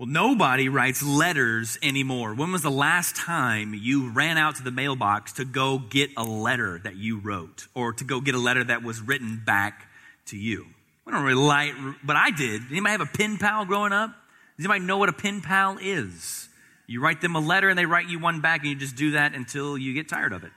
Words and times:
Well, 0.00 0.08
nobody 0.08 0.70
writes 0.70 1.02
letters 1.02 1.78
anymore. 1.82 2.32
When 2.32 2.52
was 2.52 2.62
the 2.62 2.70
last 2.70 3.16
time 3.16 3.74
you 3.74 4.08
ran 4.08 4.38
out 4.38 4.56
to 4.56 4.62
the 4.62 4.70
mailbox 4.70 5.34
to 5.34 5.44
go 5.44 5.76
get 5.76 6.08
a 6.16 6.24
letter 6.24 6.80
that 6.84 6.96
you 6.96 7.18
wrote 7.18 7.66
or 7.74 7.92
to 7.92 8.04
go 8.04 8.22
get 8.22 8.34
a 8.34 8.38
letter 8.38 8.64
that 8.64 8.82
was 8.82 9.02
written 9.02 9.42
back 9.44 9.90
to 10.28 10.38
you? 10.38 10.64
We 11.04 11.12
don't 11.12 11.22
really 11.22 11.42
like, 11.42 11.74
but 12.02 12.16
I 12.16 12.30
did. 12.30 12.62
Did 12.62 12.70
anybody 12.70 12.92
have 12.92 13.02
a 13.02 13.06
pen 13.14 13.36
pal 13.36 13.66
growing 13.66 13.92
up? 13.92 14.08
Does 14.56 14.64
anybody 14.64 14.86
know 14.86 14.96
what 14.96 15.10
a 15.10 15.12
pen 15.12 15.42
pal 15.42 15.76
is? 15.78 16.48
You 16.86 17.02
write 17.02 17.20
them 17.20 17.36
a 17.36 17.40
letter 17.40 17.68
and 17.68 17.78
they 17.78 17.84
write 17.84 18.08
you 18.08 18.18
one 18.18 18.40
back 18.40 18.60
and 18.62 18.70
you 18.70 18.76
just 18.76 18.96
do 18.96 19.10
that 19.10 19.34
until 19.34 19.76
you 19.76 19.92
get 19.92 20.08
tired 20.08 20.32
of 20.32 20.44
it. 20.44 20.52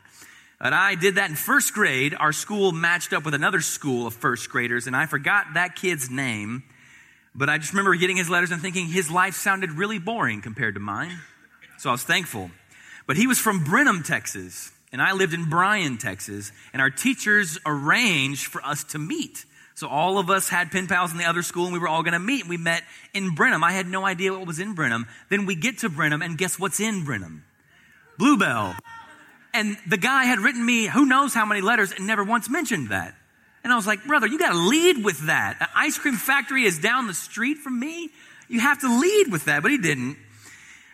And 0.62 0.73
I 0.73 0.96
did 0.96 1.16
that 1.16 1.30
in 1.30 1.36
first 1.36 1.73
grade. 1.73 2.16
Our 2.18 2.32
school 2.32 2.71
matched 2.71 3.12
up 3.12 3.25
with 3.25 3.34
another 3.34 3.60
school 3.60 4.07
of 4.07 4.14
first 4.14 4.50
graders 4.50 4.88
and 4.88 4.96
I 4.96 5.05
forgot 5.05 5.48
that 5.55 5.75
kid's 5.75 6.10
name 6.10 6.64
but 7.36 7.50
I 7.50 7.57
just 7.57 7.73
remember 7.73 7.95
getting 7.95 8.18
his 8.18 8.29
letters 8.29 8.52
and 8.52 8.61
thinking 8.61 8.88
his 8.88 9.09
life 9.09 9.36
sounded 9.36 9.71
really 9.71 10.00
boring 10.00 10.41
compared 10.41 10.75
to 10.75 10.79
mine. 10.79 11.19
So 11.78 11.89
I 11.89 11.92
was 11.92 12.04
thankful. 12.04 12.51
But 13.07 13.18
he 13.18 13.28
was 13.28 13.39
from 13.39 13.64
Brenham, 13.64 14.04
Texas, 14.04 14.71
and 14.92 15.01
I 15.01 15.14
lived 15.14 15.33
in 15.33 15.50
Bryan, 15.50 15.97
Texas, 15.97 16.51
and 16.71 16.82
our 16.82 16.89
teachers 16.89 17.57
arranged 17.65 18.46
for 18.46 18.64
us 18.64 18.83
to 18.86 19.00
meet. 19.00 19.46
So 19.75 19.87
all 19.87 20.19
of 20.19 20.29
us 20.29 20.50
had 20.50 20.71
pen 20.71 20.87
pals 20.87 21.11
in 21.11 21.18
the 21.18 21.25
other 21.25 21.42
school 21.42 21.65
and 21.65 21.73
we 21.73 21.79
were 21.79 21.87
all 21.87 22.04
going 22.04 22.14
to 22.14 22.19
meet. 22.19 22.47
We 22.47 22.57
met 22.57 22.83
in 23.14 23.34
Brenham. 23.34 23.64
I 23.64 23.71
had 23.71 23.87
no 23.87 24.06
idea 24.06 24.31
what 24.31 24.45
was 24.45 24.59
in 24.59 24.75
Brenham. 24.75 25.07
Then 25.29 25.47
we 25.47 25.56
get 25.56 25.79
to 25.79 25.89
Brenham 25.89 26.21
and 26.21 26.37
guess 26.37 26.59
what's 26.59 26.79
in 26.79 27.04
Brenham? 27.04 27.43
Bluebell. 28.20 28.75
And 29.54 29.78
the 29.87 29.97
guy 29.97 30.25
had 30.25 30.39
written 30.39 30.64
me 30.64 30.86
who 30.86 31.06
knows 31.06 31.34
how 31.34 31.45
many 31.45 31.61
letters 31.61 31.92
and 31.92 32.06
never 32.06 32.23
once 32.23 32.50
mentioned 32.50 32.89
that. 32.89 33.16
And 33.63 33.72
I 33.72 33.75
was 33.75 33.88
like, 33.88 34.03
brother, 34.05 34.27
you 34.27 34.38
got 34.38 34.52
to 34.52 34.58
lead 34.58 35.03
with 35.03 35.27
that. 35.27 35.58
An 35.59 35.67
ice 35.75 35.97
cream 35.97 36.16
factory 36.16 36.63
is 36.63 36.80
down 36.80 37.08
the 37.08 37.13
street 37.13 37.58
from 37.58 37.80
me. 37.80 38.09
You 38.49 38.59
have 38.59 38.81
to 38.81 38.99
lead 38.99 39.31
with 39.31 39.45
that. 39.45 39.61
But 39.61 39.72
he 39.72 39.77
didn't. 39.77 40.17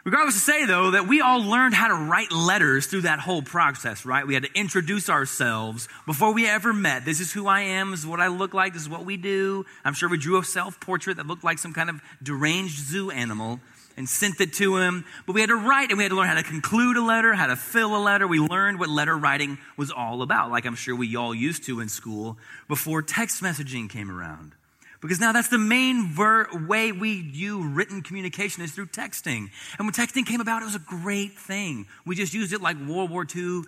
Regardless 0.05 0.35
to 0.35 0.39
say 0.39 0.65
though 0.65 0.91
that 0.91 1.07
we 1.07 1.21
all 1.21 1.43
learned 1.43 1.73
how 1.73 1.89
to 1.89 1.93
write 1.93 2.31
letters 2.31 2.87
through 2.87 3.01
that 3.01 3.19
whole 3.19 3.41
process, 3.41 4.05
right? 4.05 4.25
We 4.25 4.33
had 4.33 4.43
to 4.43 4.49
introduce 4.55 5.09
ourselves 5.09 5.87
before 6.05 6.33
we 6.33 6.47
ever 6.47 6.73
met. 6.73 7.05
This 7.05 7.19
is 7.19 7.33
who 7.33 7.47
I 7.47 7.61
am. 7.61 7.91
This 7.91 8.01
is 8.01 8.07
what 8.07 8.19
I 8.19 8.27
look 8.27 8.53
like. 8.53 8.73
This 8.73 8.81
is 8.81 8.89
what 8.89 9.05
we 9.05 9.17
do. 9.17 9.65
I'm 9.83 9.93
sure 9.93 10.09
we 10.09 10.17
drew 10.17 10.39
a 10.39 10.43
self 10.43 10.79
portrait 10.79 11.17
that 11.17 11.27
looked 11.27 11.43
like 11.43 11.59
some 11.59 11.73
kind 11.73 11.89
of 11.89 12.01
deranged 12.23 12.79
zoo 12.79 13.11
animal 13.11 13.59
and 13.99 14.07
sent 14.07 14.39
it 14.39 14.53
to 14.53 14.77
him. 14.77 15.03
But 15.27 15.33
we 15.33 15.41
had 15.41 15.49
to 15.49 15.57
write 15.57 15.89
and 15.89 15.97
we 15.97 16.05
had 16.05 16.09
to 16.09 16.15
learn 16.15 16.29
how 16.29 16.35
to 16.35 16.43
conclude 16.43 16.95
a 16.95 17.03
letter, 17.03 17.33
how 17.33 17.47
to 17.47 17.57
fill 17.57 17.95
a 17.97 18.01
letter. 18.01 18.25
We 18.27 18.39
learned 18.39 18.79
what 18.79 18.87
letter 18.87 19.15
writing 19.15 19.57
was 19.75 19.91
all 19.91 20.21
about, 20.21 20.49
like 20.49 20.65
I'm 20.65 20.75
sure 20.75 20.95
we 20.95 21.17
all 21.17 21.35
used 21.35 21.65
to 21.65 21.81
in 21.81 21.89
school 21.89 22.37
before 22.69 23.01
text 23.01 23.43
messaging 23.43 23.89
came 23.89 24.09
around. 24.09 24.53
Because 25.01 25.19
now 25.19 25.33
that's 25.33 25.49
the 25.49 25.57
main 25.57 26.07
ver- 26.13 26.47
way 26.65 26.93
we 26.93 27.21
view 27.21 27.67
written 27.67 28.01
communication 28.01 28.63
is 28.63 28.71
through 28.71 28.87
texting. 28.87 29.49
And 29.77 29.85
when 29.85 29.91
texting 29.91 30.25
came 30.25 30.39
about, 30.39 30.61
it 30.61 30.65
was 30.65 30.75
a 30.75 30.79
great 30.79 31.37
thing. 31.37 31.85
We 32.05 32.15
just 32.15 32.33
used 32.33 32.53
it 32.53 32.61
like 32.61 32.77
World 32.79 33.11
War 33.11 33.25
II 33.35 33.63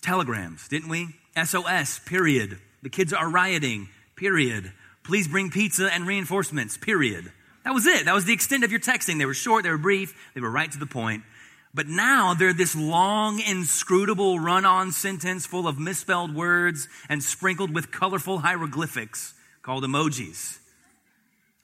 telegrams, 0.00 0.66
didn't 0.66 0.88
we? 0.88 1.08
SOS, 1.42 2.00
period. 2.00 2.58
The 2.82 2.90
kids 2.90 3.12
are 3.12 3.28
rioting, 3.28 3.88
period. 4.16 4.72
Please 5.02 5.28
bring 5.28 5.50
pizza 5.50 5.92
and 5.92 6.06
reinforcements, 6.06 6.78
period. 6.78 7.30
That 7.64 7.72
was 7.74 7.86
it. 7.86 8.04
That 8.04 8.14
was 8.14 8.26
the 8.26 8.32
extent 8.32 8.62
of 8.62 8.70
your 8.70 8.80
texting. 8.80 9.18
They 9.18 9.26
were 9.26 9.34
short, 9.34 9.64
they 9.64 9.70
were 9.70 9.78
brief, 9.78 10.14
they 10.34 10.40
were 10.40 10.50
right 10.50 10.70
to 10.70 10.78
the 10.78 10.86
point. 10.86 11.24
But 11.72 11.88
now 11.88 12.34
they're 12.34 12.52
this 12.52 12.76
long, 12.76 13.40
inscrutable 13.40 14.38
run 14.38 14.64
on 14.64 14.92
sentence 14.92 15.44
full 15.44 15.66
of 15.66 15.78
misspelled 15.78 16.34
words 16.34 16.88
and 17.08 17.22
sprinkled 17.22 17.74
with 17.74 17.90
colorful 17.90 18.38
hieroglyphics 18.38 19.34
called 19.62 19.82
emojis. 19.82 20.58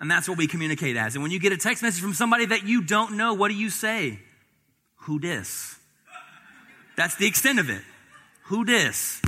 And 0.00 0.10
that's 0.10 0.28
what 0.28 0.38
we 0.38 0.46
communicate 0.46 0.96
as. 0.96 1.14
And 1.14 1.22
when 1.22 1.30
you 1.30 1.38
get 1.38 1.52
a 1.52 1.56
text 1.56 1.82
message 1.82 2.02
from 2.02 2.14
somebody 2.14 2.46
that 2.46 2.64
you 2.64 2.82
don't 2.82 3.16
know, 3.16 3.34
what 3.34 3.48
do 3.48 3.54
you 3.54 3.70
say? 3.70 4.18
Who 5.02 5.20
dis? 5.20 5.76
That's 6.96 7.14
the 7.16 7.26
extent 7.26 7.60
of 7.60 7.70
it. 7.70 7.82
Who 8.44 8.64
dis? 8.64 9.22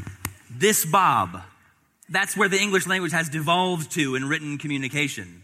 This 0.51 0.85
Bob. 0.85 1.43
That's 2.09 2.37
where 2.37 2.49
the 2.49 2.59
English 2.59 2.87
language 2.87 3.13
has 3.13 3.29
devolved 3.29 3.93
to 3.93 4.17
in 4.17 4.29
written 4.29 4.59
communication. 4.59 5.42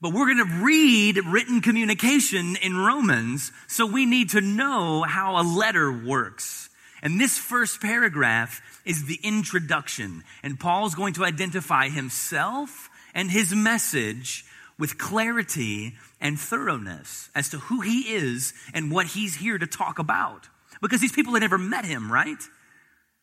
But 0.00 0.12
we're 0.12 0.26
going 0.32 0.46
to 0.46 0.64
read 0.64 1.16
written 1.26 1.62
communication 1.62 2.56
in 2.56 2.76
Romans, 2.76 3.50
so 3.66 3.86
we 3.86 4.04
need 4.04 4.30
to 4.30 4.42
know 4.42 5.02
how 5.02 5.40
a 5.40 5.42
letter 5.42 5.90
works. 5.90 6.68
And 7.02 7.20
this 7.20 7.38
first 7.38 7.80
paragraph 7.80 8.60
is 8.84 9.06
the 9.06 9.18
introduction. 9.22 10.22
And 10.42 10.60
Paul's 10.60 10.94
going 10.94 11.14
to 11.14 11.24
identify 11.24 11.88
himself 11.88 12.90
and 13.14 13.30
his 13.30 13.54
message 13.54 14.44
with 14.78 14.98
clarity 14.98 15.94
and 16.20 16.38
thoroughness 16.38 17.30
as 17.34 17.48
to 17.50 17.58
who 17.58 17.80
he 17.80 18.00
is 18.14 18.52
and 18.74 18.90
what 18.90 19.06
he's 19.06 19.36
here 19.36 19.56
to 19.56 19.66
talk 19.66 19.98
about. 19.98 20.48
Because 20.82 21.00
these 21.00 21.12
people 21.12 21.32
had 21.32 21.40
never 21.40 21.58
met 21.58 21.86
him, 21.86 22.12
right? 22.12 22.42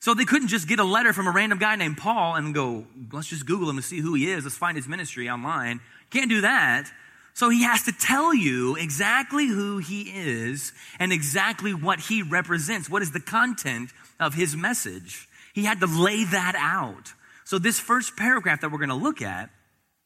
So 0.03 0.14
they 0.14 0.25
couldn't 0.25 0.50
just 0.50 0.68
get 0.68 0.80
a 0.80 0.84
letter 0.84 1.14
from 1.14 1.28
a 1.28 1.31
random 1.31 1.59
guy 1.59 1.78
named 1.78 1.97
Paul 1.97 2.36
and 2.36 2.53
go, 2.53 2.86
let's 3.14 3.30
just 3.30 3.46
Google 3.46 3.69
him 3.69 3.78
to 3.78 3.81
see 3.81 4.02
who 4.02 4.16
he 4.16 4.30
is. 4.30 4.44
Let's 4.44 4.58
find 4.58 4.75
his 4.75 4.86
ministry 4.86 5.30
online. 5.30 5.80
Can't 6.09 6.30
do 6.30 6.41
that. 6.41 6.91
So 7.34 7.47
he 7.47 7.64
has 7.64 7.84
to 7.84 7.94
tell 7.94 8.34
you 8.34 8.75
exactly 8.75 9.47
who 9.47 9.78
he 9.78 10.02
is 10.02 10.74
and 11.00 11.14
exactly 11.14 11.74
what 11.74 12.02
he 12.02 12.22
represents. 12.22 12.90
What 12.90 13.02
is 13.02 13.12
the 13.12 13.22
content 13.22 13.91
of 14.19 14.34
his 14.34 14.58
message? 14.58 15.30
He 15.53 15.64
had 15.64 15.80
to 15.80 15.88
lay 15.88 16.25
that 16.25 16.56
out. 16.58 17.14
So 17.46 17.58
this 17.58 17.80
first 17.80 18.18
paragraph 18.18 18.59
that 18.59 18.74
we're 18.74 18.80
going 18.80 18.90
to 18.90 18.96
look 18.96 19.22
at 19.22 19.52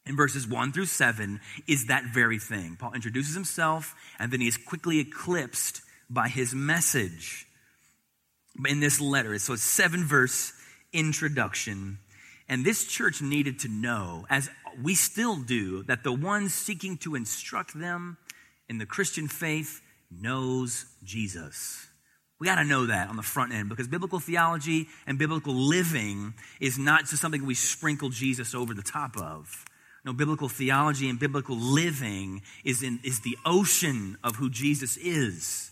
in 0.06 0.16
verses 0.16 0.47
1 0.47 0.74
through 0.74 0.85
7 0.85 1.40
is 1.68 1.88
that 1.88 2.03
very 2.14 2.38
thing. 2.38 2.78
Paul 2.79 2.94
introduces 2.94 3.34
himself 3.34 3.96
and 4.19 4.31
then 4.31 4.41
he 4.41 4.47
is 4.47 4.58
quickly 4.58 5.00
eclipsed 5.00 5.81
by 6.08 6.28
his 6.28 6.53
message 6.53 7.47
in 8.66 8.79
this 8.79 9.00
letter. 9.00 9.38
So 9.40 9.53
it's 9.53 9.63
seven 9.63 10.06
verse 10.06 10.53
introduction. 10.94 12.00
And 12.50 12.66
this 12.66 12.85
church 12.85 13.22
needed 13.22 13.59
to 13.59 13.68
know, 13.68 14.25
as 14.29 14.50
we 14.81 14.95
still 14.95 15.35
do, 15.35 15.84
that 15.84 16.03
the 16.03 16.13
one 16.13 16.50
seeking 16.50 16.97
to 17.00 17.16
instruct 17.16 17.78
them 17.78 18.17
in 18.69 18.78
the 18.78 18.85
Christian 18.85 19.28
faith 19.28 19.81
knows 20.09 20.85
Jesus. 21.03 21.88
We 22.40 22.46
got 22.46 22.56
to 22.56 22.63
know 22.63 22.85
that 22.85 23.09
on 23.09 23.16
the 23.16 23.23
front 23.23 23.51
end 23.51 23.67
because 23.67 23.88
biblical 23.88 24.19
theology 24.19 24.88
and 25.07 25.17
biblical 25.17 25.53
living 25.53 26.35
is 26.59 26.78
not 26.78 27.01
just 27.01 27.22
something 27.22 27.46
we 27.46 27.56
sprinkle 27.56 28.09
Jesus 28.09 28.53
over 28.53 28.73
the 28.73 28.84
top 28.84 29.17
of. 29.17 29.66
No, 30.06 30.13
biblical 30.13 30.47
theology 30.47 31.09
and 31.09 31.19
biblical 31.19 31.57
living 31.57 32.44
is, 32.63 32.84
in, 32.84 33.00
is 33.03 33.22
the 33.22 33.35
ocean 33.46 34.17
of 34.23 34.35
who 34.35 34.50
Jesus 34.50 34.96
is. 34.97 35.72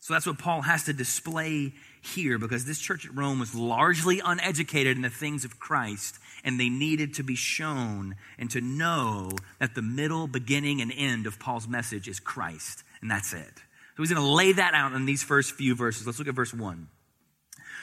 So 0.00 0.14
that's 0.14 0.26
what 0.26 0.38
Paul 0.38 0.62
has 0.62 0.84
to 0.84 0.92
display 0.92 1.72
here 2.04 2.38
because 2.38 2.64
this 2.64 2.78
church 2.78 3.06
at 3.06 3.16
Rome 3.16 3.38
was 3.38 3.54
largely 3.54 4.20
uneducated 4.24 4.96
in 4.96 5.02
the 5.02 5.10
things 5.10 5.44
of 5.44 5.58
Christ 5.58 6.18
and 6.44 6.60
they 6.60 6.68
needed 6.68 7.14
to 7.14 7.22
be 7.22 7.34
shown 7.34 8.16
and 8.38 8.50
to 8.50 8.60
know 8.60 9.30
that 9.58 9.74
the 9.74 9.82
middle, 9.82 10.26
beginning, 10.26 10.82
and 10.82 10.92
end 10.94 11.26
of 11.26 11.38
Paul's 11.38 11.66
message 11.66 12.06
is 12.06 12.20
Christ, 12.20 12.84
and 13.00 13.10
that's 13.10 13.32
it. 13.32 13.54
So 13.96 14.02
he's 14.02 14.12
going 14.12 14.22
to 14.22 14.32
lay 14.32 14.52
that 14.52 14.74
out 14.74 14.92
in 14.92 15.06
these 15.06 15.22
first 15.22 15.52
few 15.52 15.74
verses. 15.74 16.06
Let's 16.06 16.18
look 16.18 16.28
at 16.28 16.34
verse 16.34 16.52
1. 16.52 16.88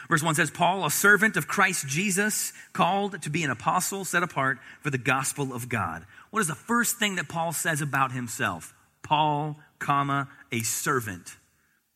Verse 0.09 0.23
1 0.23 0.35
says, 0.35 0.51
Paul, 0.51 0.85
a 0.85 0.91
servant 0.91 1.37
of 1.37 1.47
Christ 1.47 1.87
Jesus, 1.87 2.53
called 2.73 3.21
to 3.21 3.29
be 3.29 3.43
an 3.43 3.49
apostle, 3.49 4.03
set 4.03 4.23
apart 4.23 4.59
for 4.81 4.89
the 4.89 4.97
gospel 4.97 5.53
of 5.53 5.69
God. 5.69 6.05
What 6.31 6.41
is 6.41 6.47
the 6.47 6.55
first 6.55 6.97
thing 6.97 7.15
that 7.15 7.29
Paul 7.29 7.53
says 7.53 7.81
about 7.81 8.11
himself? 8.11 8.73
Paul, 9.03 9.57
comma, 9.79 10.29
a 10.51 10.61
servant. 10.61 11.37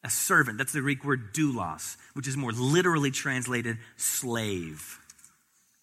A 0.06 0.10
servant. 0.10 0.58
That's 0.58 0.72
the 0.72 0.80
Greek 0.80 1.04
word 1.04 1.34
doulos, 1.34 1.98
which 2.14 2.28
is 2.28 2.38
more 2.38 2.54
literally 2.54 3.12
translated 3.12 3.78
slave 3.98 5.00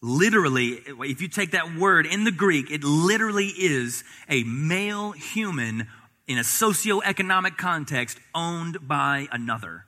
literally, 0.03 0.81
if 1.01 1.23
you 1.23 1.29
take 1.29 1.53
that 1.53 1.77
word 1.77 2.07
in 2.07 2.25
the 2.25 2.33
Greek, 2.33 2.71
it 2.71 2.85
literally 2.85 3.47
is 3.47 4.05
a 4.29 4.43
male 4.43 5.13
human 5.13 5.87
in 6.27 6.39
a 6.39 6.43
socioeconomic 6.43 7.57
context 7.57 8.19
owned 8.35 8.87
by 8.87 9.29
another, 9.31 9.87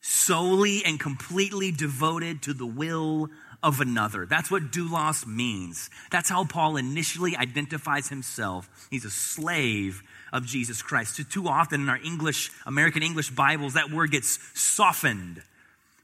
solely 0.00 0.82
and 0.84 0.98
completely 0.98 1.70
devoted 1.70 2.42
to 2.42 2.54
the 2.54 2.66
will 2.66 3.28
of 3.62 3.80
another. 3.80 4.26
That's 4.26 4.50
what 4.50 4.70
doulos 4.70 5.26
means. 5.26 5.90
That's 6.10 6.28
how 6.28 6.44
Paul 6.44 6.76
initially 6.76 7.36
identifies 7.36 8.08
himself. 8.08 8.68
He's 8.90 9.04
a 9.04 9.10
slave 9.10 10.02
of 10.32 10.46
Jesus 10.46 10.82
Christ. 10.82 11.16
Too, 11.16 11.24
too 11.24 11.48
often 11.48 11.82
in 11.82 11.88
our 11.88 11.98
English, 12.02 12.50
American 12.66 13.02
English 13.02 13.30
Bibles, 13.30 13.74
that 13.74 13.90
word 13.90 14.10
gets 14.10 14.38
softened 14.54 15.42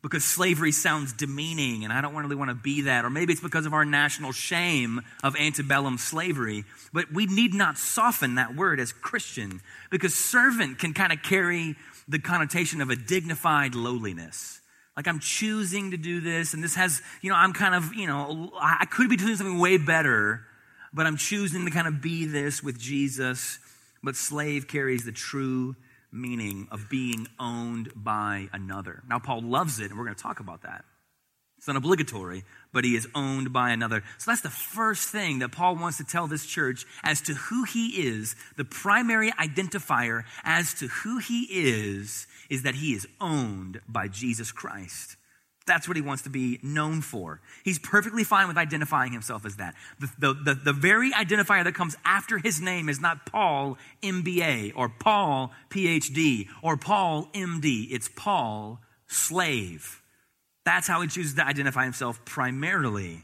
because 0.03 0.25
slavery 0.25 0.73
sounds 0.73 1.12
demeaning 1.12 1.82
and 1.85 1.93
I 1.93 2.00
don't 2.00 2.14
really 2.14 2.37
want 2.37 2.50
to 2.50 2.55
be 2.55 2.82
that. 2.82 3.05
Or 3.05 3.11
maybe 3.11 3.32
it's 3.32 3.43
because 3.43 3.67
of 3.67 3.73
our 3.73 3.85
national 3.85 4.32
shame 4.32 5.00
of 5.25 5.35
antebellum 5.37 5.99
slavery. 5.99 6.64
But 6.93 7.12
we 7.12 7.26
need 7.26 7.55
not 7.55 7.79
soften 7.79 8.37
that 8.37 8.55
word 8.55 8.79
as 8.79 8.93
Christian 8.93 9.61
because 9.91 10.14
servant 10.14 10.79
can 10.79 10.94
kind 10.94 11.12
of 11.12 11.23
carry 11.23 11.75
the 12.06 12.19
connotation 12.19 12.81
of 12.81 12.91
a 12.91 12.97
dignified 12.97 13.75
lowliness. 13.75 14.61
Like 14.97 15.07
I'm 15.07 15.21
choosing 15.21 15.91
to 15.91 15.97
do 15.97 16.21
this 16.21 16.55
and 16.55 16.65
this 16.65 16.75
has, 16.75 17.03
you 17.21 17.31
know, 17.31 17.37
I'm 17.37 17.53
kind 17.53 17.75
of, 17.75 17.95
you 17.95 18.07
know, 18.07 18.51
I 18.59 18.87
could 18.87 19.11
be 19.11 19.17
doing 19.17 19.37
something 19.37 19.59
way 19.59 19.77
better, 19.77 20.43
but 20.93 21.07
I'm 21.07 21.17
choosing 21.17 21.65
to 21.67 21.71
kind 21.71 21.87
of 21.87 22.01
be 22.01 22.25
this 22.25 22.63
with 22.63 22.79
Jesus 22.79 23.59
but 24.07 24.15
slave 24.15 24.69
carries 24.69 25.05
the 25.05 25.13
true 25.13 25.75
meaning 26.13 26.69
of 26.71 26.89
being 26.89 27.27
owned 27.41 27.91
by 27.97 28.49
another. 28.53 29.03
Now, 29.09 29.19
Paul 29.19 29.43
loves 29.43 29.81
it, 29.81 29.91
and 29.91 29.99
we're 29.99 30.05
going 30.05 30.15
to 30.15 30.23
talk 30.23 30.39
about 30.39 30.63
that. 30.63 30.85
It's 31.67 31.75
not 31.75 31.79
obligatory, 31.79 32.45
but 32.73 32.85
he 32.85 32.95
is 32.95 33.09
owned 33.13 33.53
by 33.53 33.71
another. 33.71 34.05
So 34.19 34.31
that's 34.31 34.41
the 34.41 34.49
first 34.51 35.09
thing 35.09 35.41
that 35.41 35.51
Paul 35.51 35.75
wants 35.75 35.99
to 35.99 36.05
tell 36.05 36.29
this 36.29 36.47
church 36.47 36.87
as 37.03 37.21
to 37.23 37.35
who 37.35 37.65
he 37.65 38.07
is. 38.07 38.37
The 38.57 38.65
primary 38.65 39.33
identifier 39.33 40.23
as 40.45 40.75
to 40.75 40.87
who 40.87 41.19
he 41.19 41.41
is 41.51 42.29
is 42.49 42.63
that 42.63 42.77
he 42.77 42.95
is 42.95 43.09
owned 43.21 43.81
by 43.89 44.07
Jesus 44.07 44.53
Christ. 44.53 45.17
That's 45.67 45.89
what 45.89 45.97
he 45.97 46.05
wants 46.05 46.23
to 46.23 46.31
be 46.31 46.61
known 46.63 47.01
for. 47.01 47.41
He's 47.65 47.81
perfectly 47.81 48.23
fine 48.23 48.47
with 48.47 48.57
identifying 48.57 49.11
himself 49.11 49.45
as 49.45 49.57
that. 49.57 49.75
The, 49.99 50.11
the, 50.21 50.35
the, 50.35 50.55
the, 50.55 50.73
very 50.73 51.11
identifier 51.11 51.65
that 51.65 51.75
comes 51.75 51.97
after 52.05 52.39
his 52.39 52.61
name 52.61 52.89
is 52.89 53.01
not 53.01 53.27
Paul 53.27 53.77
MBA 54.05 54.75
or 54.77 54.89
Paul 54.89 55.51
PhD 55.71 56.47
or 56.62 56.77
Paul 56.77 57.29
MD. 57.35 57.89
It's 57.91 58.09
Paul 58.15 58.79
slave. 59.09 60.01
That's 60.67 60.89
how 60.89 61.01
he 61.01 61.07
chooses 61.07 61.35
to 61.35 61.47
identify 61.47 61.85
himself 61.85 62.23
primarily 62.25 63.23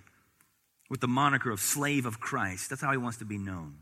with 0.88 1.00
the 1.00 1.08
moniker 1.08 1.50
of 1.50 1.58
slave 1.58 2.06
of 2.06 2.20
Christ. 2.20 2.70
That's 2.70 2.80
how 2.80 2.92
he 2.92 2.96
wants 2.96 3.18
to 3.18 3.24
be 3.24 3.36
known. 3.36 3.78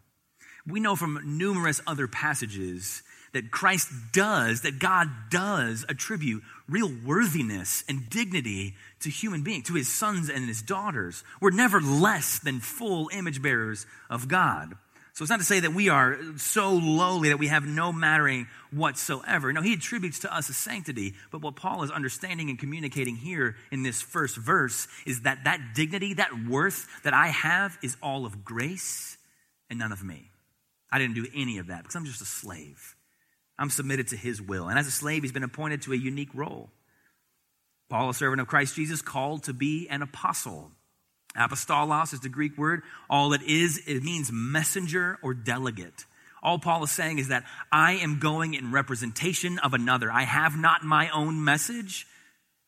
We 0.67 0.81
know 0.81 0.97
from 0.97 1.21
numerous 1.39 1.81
other 1.87 2.09
passages 2.09 3.03
that 3.33 3.51
Christ 3.51 3.91
does, 4.13 4.63
that 4.63 4.79
God 4.79 5.09
does 5.31 5.85
attribute 5.89 6.43
real 6.69 6.91
worthiness 7.05 7.85
and 7.87 8.09
dignity 8.09 8.75
to 9.01 9.11
human 9.11 9.43
beings, 9.43 9.67
to 9.67 9.75
his 9.75 9.93
sons 9.93 10.31
and 10.31 10.49
his 10.49 10.63
daughters. 10.63 11.23
We're 11.41 11.51
never 11.51 11.81
less 11.81 12.39
than 12.39 12.61
full 12.61 13.11
image 13.13 13.43
bearers 13.43 13.87
of 14.09 14.27
God. 14.27 14.75
So 15.13 15.23
it's 15.23 15.31
not 15.31 15.41
to 15.41 15.45
say 15.45 15.61
that 15.61 15.75
we 15.75 15.89
are 15.89 16.19
so 16.37 16.73
lowly 16.73 17.31
that 17.31 17.39
we 17.39 17.49
have 17.49 17.65
no 17.67 17.93
mattering 17.93 18.47
whatsoever. 18.71 19.53
No, 19.53 19.61
he 19.61 19.75
attributes 19.75 20.21
to 20.21 20.35
us 20.35 20.49
a 20.49 20.55
sanctity. 20.55 21.15
But 21.31 21.43
what 21.43 21.57
Paul 21.57 21.83
is 21.83 21.91
understanding 21.91 22.49
and 22.49 22.59
communicating 22.59 23.17
here 23.17 23.57
in 23.71 23.83
this 23.83 24.01
first 24.01 24.37
verse 24.37 24.87
is 25.07 25.23
that 25.23 25.45
that 25.45 25.75
dignity, 25.75 26.15
that 26.15 26.31
worth 26.49 26.87
that 27.03 27.13
I 27.13 27.29
have 27.29 27.77
is 27.83 27.97
all 28.03 28.25
of 28.25 28.45
grace 28.45 29.19
and 29.69 29.79
none 29.79 29.93
of 29.93 30.03
me. 30.03 30.31
I 30.93 30.99
didn't 30.99 31.15
do 31.15 31.27
any 31.35 31.59
of 31.59 31.69
that 31.69 31.83
because 31.83 31.97
I'm 31.97 32.05
just 32.05 32.23
a 32.23 32.27
slave. 32.27 32.97
I'm 33.59 33.71
submitted 33.71 34.09
to 34.09 34.17
his 34.17 34.41
will. 34.41 34.69
And 34.69 34.79
as 34.79 34.87
a 34.87 34.91
slave, 34.91 35.23
he's 35.23 35.33
been 35.33 35.43
appointed 35.43 35.83
to 35.83 35.93
a 35.93 35.97
unique 35.97 36.35
role. 36.35 36.71
Paul, 37.89 38.11
a 38.11 38.15
servant 38.15 38.41
of 38.41 38.47
Christ 38.47 38.77
Jesus, 38.77 39.03
called 39.03 39.45
to 39.45 39.53
be 39.53 39.89
an 39.89 40.03
apostle. 40.03 40.71
Apostolos 41.37 42.13
is 42.13 42.21
the 42.21 42.29
Greek 42.29 42.59
word. 42.59 42.83
All 43.09 43.33
it 43.33 43.43
is, 43.43 43.79
it 43.87 44.03
means 44.03 44.31
messenger 44.33 45.19
or 45.23 45.35
delegate. 45.35 46.07
All 46.43 46.59
Paul 46.59 46.85
is 46.85 46.91
saying 46.91 47.19
is 47.19 47.29
that 47.29 47.45
I 47.71 47.93
am 47.95 48.19
going 48.19 48.55
in 48.55 48.73
representation 48.73 49.59
of 49.59 49.75
another. 49.75 50.11
I 50.11 50.23
have 50.23 50.57
not 50.57 50.83
my 50.83 51.11
own 51.11 51.45
message. 51.45 52.07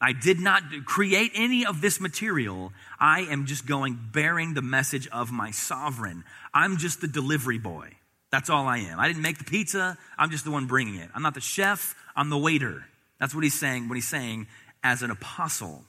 I 0.00 0.12
did 0.12 0.40
not 0.40 0.62
create 0.84 1.30
any 1.34 1.64
of 1.64 1.80
this 1.80 2.00
material. 2.00 2.72
I 2.98 3.20
am 3.20 3.46
just 3.46 3.66
going 3.66 3.98
bearing 4.12 4.54
the 4.54 4.62
message 4.62 5.08
of 5.08 5.30
my 5.32 5.52
sovereign. 5.52 6.24
I'm 6.52 6.76
just 6.76 7.00
the 7.00 7.08
delivery 7.08 7.58
boy. 7.58 7.90
That's 8.30 8.50
all 8.50 8.66
I 8.66 8.78
am. 8.78 8.98
I 8.98 9.08
didn't 9.08 9.22
make 9.22 9.38
the 9.38 9.44
pizza. 9.44 9.96
I'm 10.18 10.30
just 10.30 10.44
the 10.44 10.50
one 10.50 10.66
bringing 10.66 10.96
it. 10.96 11.08
I'm 11.14 11.22
not 11.22 11.34
the 11.34 11.40
chef. 11.40 11.94
I'm 12.16 12.30
the 12.30 12.38
waiter. 12.38 12.84
That's 13.20 13.34
what 13.34 13.44
he's 13.44 13.58
saying 13.58 13.88
when 13.88 13.96
he's 13.96 14.08
saying 14.08 14.48
as 14.82 15.02
an 15.02 15.10
apostle. 15.10 15.84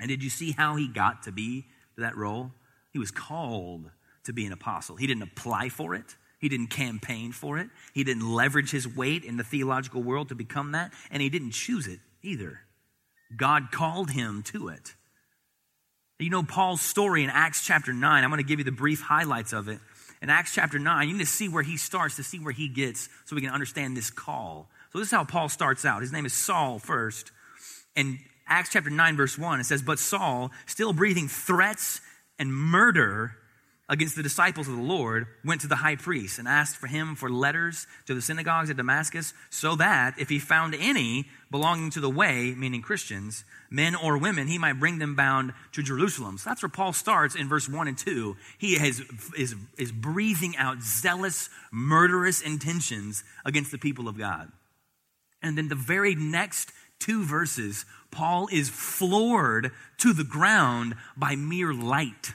And 0.00 0.08
did 0.08 0.22
you 0.22 0.30
see 0.30 0.52
how 0.52 0.76
he 0.76 0.88
got 0.88 1.22
to 1.24 1.32
be 1.32 1.66
that 2.02 2.16
role? 2.16 2.52
He 2.92 2.98
was 2.98 3.10
called 3.10 3.90
to 4.24 4.32
be 4.32 4.46
an 4.46 4.52
apostle. 4.52 4.96
He 4.96 5.06
didn't 5.06 5.22
apply 5.22 5.68
for 5.68 5.94
it. 5.94 6.16
He 6.40 6.48
didn't 6.48 6.68
campaign 6.68 7.32
for 7.32 7.58
it. 7.58 7.68
He 7.94 8.04
didn't 8.04 8.28
leverage 8.28 8.70
his 8.70 8.86
weight 8.86 9.24
in 9.24 9.36
the 9.36 9.44
theological 9.44 10.02
world 10.02 10.28
to 10.28 10.34
become 10.34 10.72
that. 10.72 10.92
And 11.10 11.20
he 11.20 11.28
didn't 11.28 11.50
choose 11.50 11.86
it 11.86 11.98
either. 12.22 12.60
God 13.36 13.70
called 13.72 14.10
him 14.10 14.42
to 14.44 14.68
it. 14.68 14.94
You 16.18 16.30
know 16.30 16.42
Paul's 16.42 16.80
story 16.80 17.22
in 17.22 17.30
Acts 17.30 17.64
chapter 17.64 17.92
9. 17.92 18.24
I'm 18.24 18.30
going 18.30 18.42
to 18.42 18.48
give 18.48 18.58
you 18.58 18.64
the 18.64 18.72
brief 18.72 19.00
highlights 19.00 19.52
of 19.52 19.68
it 19.68 19.78
in 20.20 20.30
Acts 20.30 20.52
chapter 20.54 20.78
9, 20.78 21.08
you 21.08 21.14
need 21.14 21.20
to 21.20 21.26
see 21.26 21.48
where 21.48 21.62
he 21.62 21.76
starts 21.76 22.16
to 22.16 22.22
see 22.22 22.38
where 22.38 22.52
he 22.52 22.68
gets 22.68 23.08
so 23.24 23.36
we 23.36 23.42
can 23.42 23.50
understand 23.50 23.96
this 23.96 24.10
call. 24.10 24.68
So 24.92 24.98
this 24.98 25.08
is 25.08 25.12
how 25.12 25.24
Paul 25.24 25.48
starts 25.48 25.84
out. 25.84 26.02
His 26.02 26.12
name 26.12 26.26
is 26.26 26.32
Saul 26.32 26.78
first. 26.78 27.30
In 27.94 28.18
Acts 28.48 28.70
chapter 28.70 28.90
9, 28.90 29.16
verse 29.16 29.38
1, 29.38 29.60
it 29.60 29.64
says, 29.64 29.82
But 29.82 29.98
Saul, 29.98 30.50
still 30.66 30.92
breathing 30.92 31.28
threats 31.28 32.00
and 32.38 32.52
murder 32.52 33.36
against 33.90 34.16
the 34.16 34.22
disciples 34.22 34.68
of 34.68 34.76
the 34.76 34.82
Lord, 34.82 35.26
went 35.44 35.62
to 35.62 35.66
the 35.66 35.76
high 35.76 35.96
priest 35.96 36.38
and 36.38 36.46
asked 36.46 36.76
for 36.76 36.86
him 36.86 37.14
for 37.14 37.30
letters 37.30 37.86
to 38.06 38.14
the 38.14 38.20
synagogues 38.20 38.68
at 38.68 38.76
Damascus, 38.76 39.32
so 39.48 39.76
that 39.76 40.14
if 40.18 40.28
he 40.28 40.38
found 40.38 40.74
any 40.74 41.26
belonging 41.50 41.88
to 41.90 42.00
the 42.00 42.10
way, 42.10 42.54
meaning 42.54 42.82
Christians, 42.82 43.44
men 43.70 43.94
or 43.94 44.18
women, 44.18 44.46
he 44.46 44.58
might 44.58 44.78
bring 44.78 44.98
them 44.98 45.14
bound 45.14 45.54
to 45.72 45.82
Jerusalem. 45.82 46.36
So 46.36 46.50
that's 46.50 46.62
where 46.62 46.68
Paul 46.68 46.92
starts 46.92 47.34
in 47.34 47.48
verse 47.48 47.66
1 47.66 47.88
and 47.88 47.96
2. 47.96 48.36
He 48.58 48.74
has, 48.74 49.00
is, 49.36 49.54
is 49.78 49.90
breathing 49.90 50.54
out 50.58 50.82
zealous, 50.82 51.48
murderous 51.72 52.42
intentions 52.42 53.24
against 53.46 53.70
the 53.70 53.78
people 53.78 54.06
of 54.06 54.18
God. 54.18 54.52
And 55.40 55.56
then 55.56 55.68
the 55.68 55.74
very 55.74 56.14
next 56.14 56.72
two 56.98 57.24
verses, 57.24 57.86
Paul 58.10 58.48
is 58.50 58.68
floored 58.68 59.72
to 59.98 60.12
the 60.12 60.24
ground 60.24 60.94
by 61.16 61.36
mere 61.36 61.72
light 61.72 62.32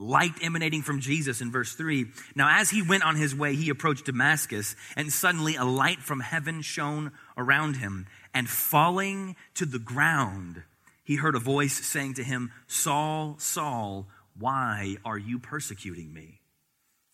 light 0.00 0.32
emanating 0.40 0.82
from 0.82 1.00
Jesus 1.00 1.40
in 1.40 1.52
verse 1.52 1.74
3. 1.74 2.06
Now, 2.34 2.48
as 2.58 2.70
he 2.70 2.82
went 2.82 3.04
on 3.04 3.16
his 3.16 3.34
way, 3.34 3.54
he 3.54 3.68
approached 3.68 4.06
Damascus, 4.06 4.74
and 4.96 5.12
suddenly 5.12 5.56
a 5.56 5.64
light 5.64 6.00
from 6.00 6.20
heaven 6.20 6.62
shone 6.62 7.12
around 7.36 7.76
him. 7.76 8.06
And 8.32 8.48
falling 8.48 9.36
to 9.54 9.66
the 9.66 9.78
ground, 9.78 10.62
he 11.04 11.16
heard 11.16 11.34
a 11.34 11.40
voice 11.40 11.74
saying 11.74 12.14
to 12.14 12.24
him, 12.24 12.50
Saul, 12.66 13.36
Saul, 13.38 14.06
why 14.38 14.96
are 15.04 15.18
you 15.18 15.38
persecuting 15.38 16.12
me? 16.12 16.40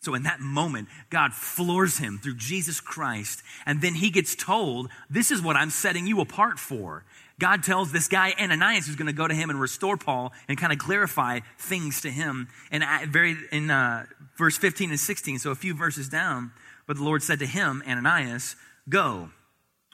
So, 0.00 0.14
in 0.14 0.22
that 0.22 0.38
moment, 0.38 0.86
God 1.10 1.32
floors 1.32 1.98
him 1.98 2.18
through 2.18 2.36
Jesus 2.36 2.80
Christ, 2.80 3.42
and 3.64 3.82
then 3.82 3.94
he 3.94 4.10
gets 4.10 4.36
told, 4.36 4.88
This 5.10 5.32
is 5.32 5.42
what 5.42 5.56
I'm 5.56 5.70
setting 5.70 6.06
you 6.06 6.20
apart 6.20 6.60
for. 6.60 7.04
God 7.38 7.62
tells 7.62 7.92
this 7.92 8.08
guy, 8.08 8.32
Ananias, 8.40 8.86
who's 8.86 8.96
going 8.96 9.08
to 9.08 9.12
go 9.12 9.28
to 9.28 9.34
him 9.34 9.50
and 9.50 9.60
restore 9.60 9.96
Paul 9.96 10.32
and 10.48 10.56
kind 10.56 10.72
of 10.72 10.78
clarify 10.78 11.40
things 11.58 12.00
to 12.00 12.10
him. 12.10 12.48
And 12.70 12.82
very, 13.10 13.36
in 13.52 13.70
uh, 13.70 14.06
verse 14.38 14.56
15 14.56 14.90
and 14.90 15.00
16, 15.00 15.40
so 15.40 15.50
a 15.50 15.54
few 15.54 15.74
verses 15.74 16.08
down, 16.08 16.52
but 16.86 16.96
the 16.96 17.04
Lord 17.04 17.22
said 17.22 17.38
to 17.40 17.46
him, 17.46 17.82
Ananias, 17.86 18.56
go, 18.88 19.30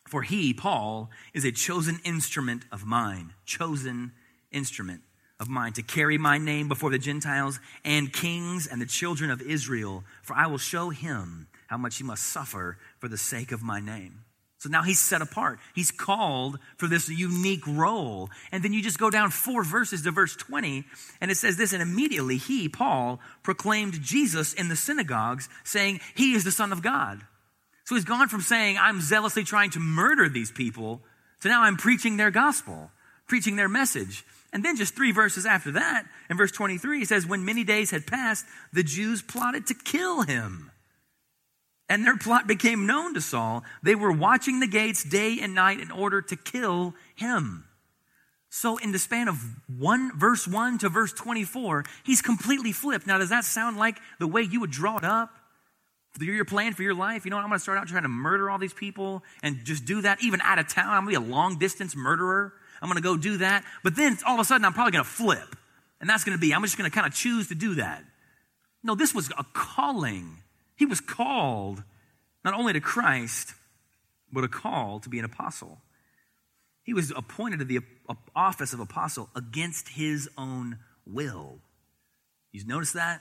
for 0.09 0.23
he, 0.23 0.55
Paul, 0.55 1.11
is 1.34 1.44
a 1.44 1.51
chosen 1.51 1.99
instrument 2.05 2.65
of 2.70 2.84
mine, 2.84 3.32
chosen 3.44 4.13
instrument 4.53 5.01
of 5.41 5.49
mine 5.49 5.72
to 5.72 5.82
carry 5.82 6.19
my 6.19 6.39
name 6.39 6.69
before 6.69 6.91
the 6.91 6.99
Gentiles 6.99 7.58
and 7.84 8.13
kings 8.13 8.69
and 8.69 8.81
the 8.81 8.87
children 8.87 9.31
of 9.31 9.43
Israel, 9.43 10.05
for 10.22 10.37
I 10.37 10.46
will 10.46 10.58
show 10.58 10.91
him 10.91 11.49
how 11.67 11.79
much 11.79 11.96
he 11.96 12.05
must 12.05 12.25
suffer 12.25 12.79
for 12.99 13.08
the 13.08 13.19
sake 13.19 13.51
of 13.51 13.63
my 13.63 13.81
name. 13.81 14.25
So 14.63 14.69
now 14.69 14.85
he's 14.85 15.01
set 15.01 15.23
apart. 15.23 15.59
He's 15.75 15.91
called 15.91 16.57
for 16.77 16.87
this 16.87 17.09
unique 17.09 17.67
role. 17.67 18.31
And 18.53 18.63
then 18.63 18.73
you 18.73 18.81
just 18.81 18.97
go 18.97 19.11
down 19.11 19.31
four 19.31 19.65
verses 19.65 20.03
to 20.03 20.13
verse 20.13 20.37
20, 20.37 20.85
and 21.21 21.33
it 21.33 21.37
says 21.37 21.57
this, 21.57 21.73
and 21.73 21.83
immediately 21.83 22.37
he, 22.37 22.69
Paul, 22.69 23.19
proclaimed 23.43 24.01
Jesus 24.01 24.53
in 24.53 24.69
the 24.69 24.77
synagogues, 24.77 25.49
saying, 25.65 25.99
He 26.15 26.35
is 26.35 26.45
the 26.45 26.53
Son 26.53 26.73
of 26.73 26.81
God. 26.81 27.23
So 27.87 27.97
he's 27.97 28.05
gone 28.05 28.29
from 28.29 28.41
saying, 28.41 28.79
I'm 28.79 29.01
zealously 29.01 29.43
trying 29.43 29.71
to 29.71 29.81
murder 29.81 30.29
these 30.29 30.53
people, 30.53 31.01
to 31.41 31.49
now 31.49 31.63
I'm 31.63 31.77
preaching 31.77 32.17
their 32.17 32.31
gospel, 32.31 32.93
preaching 33.27 33.57
their 33.57 33.69
message. 33.69 34.25
And 34.53 34.65
then 34.65 34.77
just 34.77 34.95
three 34.95 35.11
verses 35.11 35.45
after 35.45 35.73
that, 35.73 36.05
in 36.31 36.37
verse 36.37 36.53
23, 36.53 37.01
he 37.01 37.05
says, 37.05 37.27
When 37.27 37.45
many 37.45 37.65
days 37.65 37.91
had 37.91 38.07
passed, 38.07 38.47
the 38.73 38.85
Jews 38.85 39.23
plotted 39.23 39.67
to 39.67 39.75
kill 39.75 40.23
him 40.23 40.71
and 41.93 42.06
their 42.06 42.17
plot 42.17 42.46
became 42.46 42.87
known 42.87 43.13
to 43.13 43.20
Saul. 43.20 43.65
They 43.82 43.94
were 43.94 44.11
watching 44.11 44.61
the 44.61 44.67
gates 44.67 45.05
day 45.05 45.41
and 45.43 45.55
night 45.55 45.79
in 45.79 45.91
order 45.91 46.22
to 46.22 46.37
kill 46.37 46.94
him. 47.15 47.67
So, 48.49 48.79
in 48.79 48.93
the 48.93 48.99
span 48.99 49.29
of 49.29 49.37
one 49.79 50.19
verse 50.19 50.49
1 50.49 50.79
to 50.79 50.89
verse 50.89 51.13
24, 51.13 51.84
he's 52.03 52.22
completely 52.22 52.72
flipped. 52.72 53.06
Now, 53.06 53.19
does 53.19 53.29
that 53.29 53.44
sound 53.44 53.77
like 53.77 53.99
the 54.19 54.27
way 54.27 54.41
you 54.41 54.61
would 54.61 54.70
draw 54.70 54.96
it 54.96 55.05
up? 55.05 55.34
Your 56.19 56.46
plan 56.46 56.72
for 56.72 56.82
your 56.82 56.94
life? 56.94 57.27
You 57.27 57.31
know 57.31 57.37
what? 57.37 57.43
I'm 57.43 57.51
going 57.51 57.58
to 57.58 57.63
start 57.63 57.77
out 57.77 57.89
trying 57.89 58.05
to 58.05 58.08
murder 58.08 58.49
all 58.49 58.58
these 58.58 58.72
people 58.72 59.22
and 59.43 59.63
just 59.63 59.84
do 59.84 60.01
that, 60.01 60.25
even 60.25 60.41
out 60.41 60.58
of 60.58 60.69
town. 60.69 60.89
I'm 60.89 61.05
going 61.05 61.15
to 61.15 61.20
be 61.20 61.27
a 61.27 61.31
long 61.31 61.58
distance 61.58 61.94
murderer. 61.94 62.55
I'm 62.81 62.89
going 62.89 62.96
to 62.96 63.03
go 63.03 63.19
do 63.19 63.37
that. 63.39 63.65
But 63.84 63.96
then 63.96 64.17
all 64.27 64.34
of 64.34 64.41
a 64.41 64.44
sudden, 64.44 64.65
I'm 64.65 64.72
probably 64.72 64.93
going 64.93 65.05
to 65.05 65.11
flip. 65.11 65.56
And 66.01 66.08
that's 66.08 66.25
going 66.25 66.39
to 66.39 66.41
be, 66.41 66.55
I'm 66.55 66.63
just 66.63 66.79
going 66.79 66.91
to 66.91 66.94
kind 66.94 67.06
of 67.06 67.13
choose 67.13 67.49
to 67.49 67.55
do 67.55 67.75
that. 67.75 68.03
No, 68.82 68.94
this 68.94 69.15
was 69.15 69.31
a 69.37 69.44
calling 69.53 70.42
he 70.82 70.86
was 70.86 71.01
called 71.01 71.84
not 72.44 72.55
only 72.55 72.72
to 72.72 72.81
Christ, 72.81 73.55
but 74.32 74.43
a 74.43 74.48
call 74.48 74.98
to 74.98 75.08
be 75.08 75.20
an 75.20 75.24
apostle. 75.24 75.79
He 76.82 76.93
was 76.93 77.12
appointed 77.15 77.60
to 77.60 77.65
the 77.65 77.79
office 78.34 78.72
of 78.72 78.81
apostle 78.81 79.31
against 79.36 79.91
his 79.91 80.29
own 80.36 80.79
will. 81.06 81.60
You 82.51 82.67
notice 82.67 82.91
that? 82.94 83.20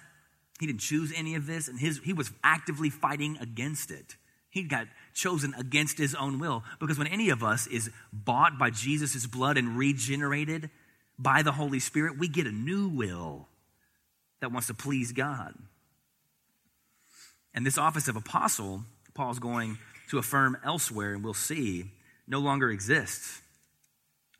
He 0.59 0.65
didn't 0.65 0.79
choose 0.79 1.13
any 1.15 1.35
of 1.35 1.45
this, 1.45 1.67
and 1.67 1.79
his, 1.79 1.99
he 2.03 2.13
was 2.13 2.31
actively 2.43 2.89
fighting 2.89 3.37
against 3.39 3.91
it. 3.91 4.15
He 4.49 4.63
got 4.63 4.87
chosen 5.13 5.53
against 5.53 5.99
his 5.99 6.15
own 6.15 6.39
will. 6.39 6.63
Because 6.79 6.97
when 6.97 7.05
any 7.05 7.29
of 7.29 7.43
us 7.43 7.67
is 7.67 7.91
bought 8.11 8.57
by 8.57 8.71
Jesus' 8.71 9.27
blood 9.27 9.59
and 9.59 9.77
regenerated 9.77 10.71
by 11.19 11.43
the 11.43 11.51
Holy 11.51 11.79
Spirit, 11.79 12.17
we 12.17 12.27
get 12.27 12.47
a 12.47 12.51
new 12.51 12.87
will 12.87 13.49
that 14.39 14.51
wants 14.51 14.65
to 14.65 14.73
please 14.73 15.11
God. 15.11 15.53
And 17.53 17.65
this 17.65 17.77
office 17.77 18.07
of 18.07 18.15
apostle, 18.15 18.83
Paul's 19.13 19.39
going 19.39 19.77
to 20.09 20.17
affirm 20.17 20.57
elsewhere, 20.63 21.13
and 21.13 21.23
we'll 21.23 21.33
see, 21.33 21.91
no 22.27 22.39
longer 22.39 22.69
exists. 22.69 23.41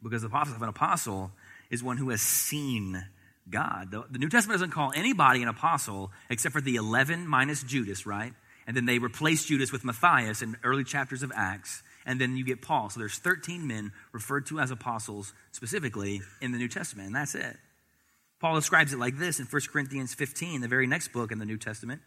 Because 0.02 0.22
the 0.22 0.30
office 0.30 0.56
of 0.56 0.62
an 0.62 0.70
apostle 0.70 1.32
is 1.70 1.84
one 1.84 1.98
who 1.98 2.10
has 2.10 2.22
seen 2.22 3.06
God. 3.50 3.92
The, 3.92 4.06
the 4.10 4.20
New 4.20 4.30
Testament 4.30 4.60
doesn't 4.60 4.72
call 4.72 4.92
anybody 4.96 5.42
an 5.42 5.48
apostle 5.48 6.12
except 6.30 6.54
for 6.54 6.62
the 6.62 6.76
11 6.76 7.28
minus 7.28 7.64
Judas, 7.64 8.06
right? 8.06 8.34
And 8.68 8.76
then 8.76 8.86
they 8.86 9.00
replace 9.00 9.46
Judas 9.46 9.72
with 9.72 9.84
Matthias 9.84 10.42
in 10.42 10.58
early 10.64 10.84
chapters 10.84 11.24
of 11.24 11.32
Acts. 11.36 11.84
And 12.06 12.20
then 12.20 12.36
you 12.36 12.44
get 12.44 12.62
Paul. 12.62 12.90
So 12.90 13.00
there's 13.00 13.18
13 13.18 13.68
men 13.68 13.92
referred 14.12 14.48
to 14.48 14.60
as 14.60 14.72
apostles 14.72 15.34
specifically 15.52 16.22
in 16.42 16.52
the 16.52 16.58
New 16.58 16.68
Testament, 16.68 17.08
and 17.08 17.16
that's 17.16 17.36
it. 17.36 17.58
Paul 18.40 18.56
describes 18.56 18.92
it 18.92 18.98
like 18.98 19.18
this 19.18 19.40
in 19.40 19.46
1 19.46 19.62
Corinthians 19.72 20.16
15, 20.16 20.62
the 20.62 20.68
very 20.68 20.88
next 20.88 21.10
book 21.10 21.32
in 21.32 21.38
the 21.38 21.46
New 21.46 21.58
Testament. 21.58 22.02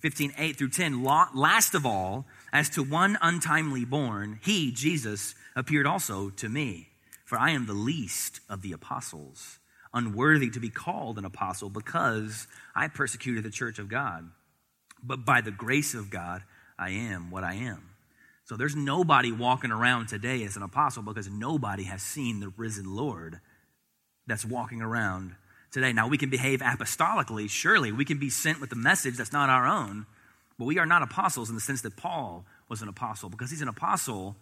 15, 0.00 0.34
8 0.36 0.56
through 0.56 0.70
10. 0.70 1.02
Last 1.02 1.74
of 1.74 1.86
all, 1.86 2.26
as 2.52 2.68
to 2.70 2.82
one 2.82 3.16
untimely 3.22 3.84
born, 3.84 4.38
he, 4.42 4.70
Jesus, 4.70 5.34
appeared 5.56 5.86
also 5.86 6.30
to 6.30 6.48
me. 6.48 6.88
For 7.24 7.38
I 7.38 7.50
am 7.50 7.66
the 7.66 7.72
least 7.72 8.40
of 8.50 8.62
the 8.62 8.72
apostles, 8.72 9.58
unworthy 9.94 10.50
to 10.50 10.60
be 10.60 10.68
called 10.68 11.18
an 11.18 11.24
apostle 11.24 11.70
because 11.70 12.46
I 12.74 12.88
persecuted 12.88 13.44
the 13.44 13.50
church 13.50 13.78
of 13.78 13.88
God. 13.88 14.30
But 15.02 15.24
by 15.24 15.40
the 15.40 15.50
grace 15.50 15.94
of 15.94 16.10
God, 16.10 16.42
I 16.78 16.90
am 16.90 17.30
what 17.30 17.44
I 17.44 17.54
am. 17.54 17.90
So 18.44 18.56
there's 18.56 18.76
nobody 18.76 19.32
walking 19.32 19.70
around 19.70 20.08
today 20.08 20.44
as 20.44 20.56
an 20.56 20.62
apostle 20.62 21.02
because 21.02 21.30
nobody 21.30 21.84
has 21.84 22.02
seen 22.02 22.40
the 22.40 22.52
risen 22.56 22.94
Lord 22.94 23.40
that's 24.26 24.44
walking 24.44 24.82
around 24.82 25.34
today. 25.74 25.92
Now, 25.92 26.06
we 26.06 26.16
can 26.16 26.30
behave 26.30 26.60
apostolically, 26.60 27.50
surely. 27.50 27.90
We 27.92 28.04
can 28.04 28.18
be 28.18 28.30
sent 28.30 28.60
with 28.60 28.72
a 28.72 28.76
message 28.76 29.16
that's 29.16 29.32
not 29.32 29.50
our 29.50 29.66
own, 29.66 30.06
but 30.56 30.66
we 30.66 30.78
are 30.78 30.86
not 30.86 31.02
apostles 31.02 31.48
in 31.48 31.56
the 31.56 31.60
sense 31.60 31.82
that 31.82 31.96
Paul 31.96 32.46
was 32.68 32.80
an 32.80 32.88
apostle 32.88 33.28
because 33.28 33.50
he's 33.50 33.60
an 33.60 33.68
apostle 33.68 34.36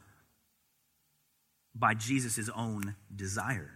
by 1.74 1.94
Jesus' 1.94 2.50
own 2.54 2.94
desire. 3.14 3.70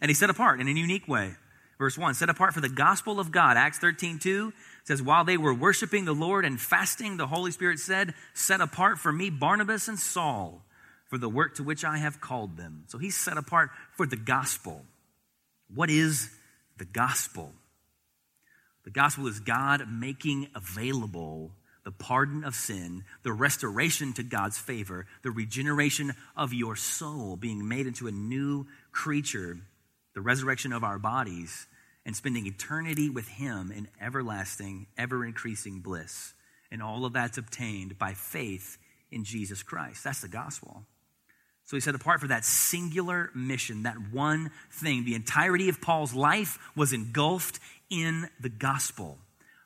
And 0.00 0.10
he 0.10 0.14
set 0.14 0.30
apart 0.30 0.60
in 0.60 0.66
a 0.66 0.70
unique 0.70 1.06
way. 1.06 1.34
Verse 1.78 1.98
1 1.98 2.14
set 2.14 2.30
apart 2.30 2.54
for 2.54 2.62
the 2.62 2.68
gospel 2.68 3.20
of 3.20 3.30
God. 3.30 3.56
Acts 3.56 3.78
13 3.78 4.18
2 4.18 4.52
says, 4.84 5.02
While 5.02 5.24
they 5.24 5.36
were 5.36 5.52
worshiping 5.52 6.06
the 6.06 6.14
Lord 6.14 6.44
and 6.44 6.58
fasting, 6.58 7.18
the 7.18 7.26
Holy 7.26 7.50
Spirit 7.50 7.80
said, 7.80 8.14
Set 8.32 8.60
apart 8.60 8.98
for 8.98 9.12
me 9.12 9.28
Barnabas 9.28 9.88
and 9.88 9.98
Saul 9.98 10.62
for 11.06 11.18
the 11.18 11.28
work 11.28 11.56
to 11.56 11.62
which 11.62 11.84
I 11.84 11.98
have 11.98 12.20
called 12.20 12.56
them. 12.56 12.84
So 12.86 12.96
he's 12.96 13.16
set 13.16 13.36
apart 13.36 13.70
for 13.92 14.06
the 14.06 14.16
gospel. 14.16 14.84
What 15.74 15.90
is 15.90 16.30
the 16.76 16.84
gospel. 16.84 17.52
The 18.84 18.90
gospel 18.90 19.26
is 19.26 19.40
God 19.40 19.86
making 19.88 20.48
available 20.54 21.52
the 21.84 21.92
pardon 21.92 22.44
of 22.44 22.54
sin, 22.54 23.04
the 23.22 23.32
restoration 23.32 24.12
to 24.14 24.22
God's 24.22 24.58
favor, 24.58 25.06
the 25.22 25.30
regeneration 25.30 26.14
of 26.36 26.52
your 26.52 26.76
soul, 26.76 27.36
being 27.36 27.68
made 27.68 27.86
into 27.86 28.06
a 28.06 28.12
new 28.12 28.66
creature, 28.90 29.58
the 30.14 30.20
resurrection 30.20 30.72
of 30.72 30.82
our 30.82 30.98
bodies, 30.98 31.66
and 32.06 32.16
spending 32.16 32.46
eternity 32.46 33.10
with 33.10 33.28
Him 33.28 33.70
in 33.70 33.88
everlasting, 34.00 34.86
ever 34.96 35.24
increasing 35.24 35.80
bliss. 35.80 36.32
And 36.70 36.82
all 36.82 37.04
of 37.04 37.12
that's 37.12 37.38
obtained 37.38 37.98
by 37.98 38.14
faith 38.14 38.78
in 39.10 39.24
Jesus 39.24 39.62
Christ. 39.62 40.04
That's 40.04 40.22
the 40.22 40.28
gospel. 40.28 40.84
So 41.64 41.76
he 41.76 41.80
set 41.80 41.94
apart 41.94 42.20
for 42.20 42.28
that 42.28 42.44
singular 42.44 43.30
mission, 43.34 43.84
that 43.84 43.96
one 44.12 44.50
thing, 44.70 45.04
the 45.04 45.14
entirety 45.14 45.68
of 45.68 45.80
Paul's 45.80 46.14
life 46.14 46.58
was 46.76 46.92
engulfed 46.92 47.58
in 47.88 48.28
the 48.38 48.50
gospel. 48.50 49.18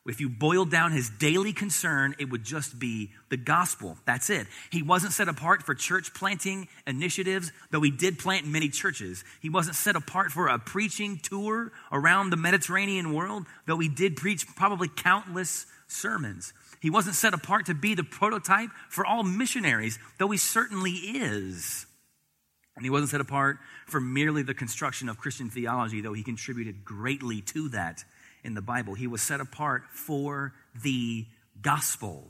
If 0.07 0.21
you 0.21 0.31
boiled 0.31 0.71
down 0.71 0.93
his 0.93 1.11
daily 1.11 1.53
concern, 1.53 2.15
it 2.19 2.31
would 2.31 2.43
just 2.43 2.79
be 2.79 3.11
the 3.29 3.37
gospel. 3.37 3.99
That's 4.07 4.31
it. 4.31 4.47
He 4.71 4.83
wasn't 4.83 5.13
set 5.13 5.29
apart 5.29 5.63
for 5.63 5.75
church 5.75 6.15
planting 6.15 6.69
initiatives, 6.87 7.53
though 7.71 7.83
he 7.83 7.91
did 7.91 8.19
plant 8.19 8.47
many 8.47 8.71
churches. 8.71 9.23
He 9.43 9.51
wasn't 9.51 9.77
set 9.77 9.97
apart 9.97 10.33
for 10.33 10.49
a 10.49 10.59
preaching 10.59 11.21
tour 11.23 11.73
around 11.93 12.31
the 12.31 12.39
Mediterranean 12.39 13.13
world, 13.13 13.45
though 13.67 13.79
he 13.79 13.89
did 13.89 14.17
preach 14.17 14.47
probably 14.57 14.89
countless 14.89 15.67
sermons. 15.89 16.55
He 16.81 16.89
wasn't 16.89 17.17
set 17.17 17.35
apart 17.35 17.67
to 17.67 17.75
be 17.75 17.95
the 17.95 18.05
prototype 18.05 18.71
for 18.89 19.05
all 19.05 19.25
missionaries, 19.25 19.99
though 20.17 20.31
he 20.31 20.39
certainly 20.39 20.93
is. 20.93 21.85
And 22.79 22.87
he 22.87 22.91
wasn't 22.91 23.11
set 23.11 23.21
apart 23.21 23.59
for 23.87 24.01
merely 24.01 24.43
the 24.43 24.55
construction 24.55 25.09
of 25.09 25.19
Christian 25.19 25.51
theology, 25.51 26.01
though 26.01 26.13
he 26.13 26.23
contributed 26.23 26.85
greatly 26.85 27.41
to 27.43 27.69
that 27.71 28.05
in 28.45 28.55
the 28.55 28.63
Bible. 28.63 28.95
He 28.95 29.09
was 29.09 29.21
set 29.21 29.41
apart 29.41 29.83
for 29.91 30.55
the 30.81 31.27
gospel. 31.61 32.29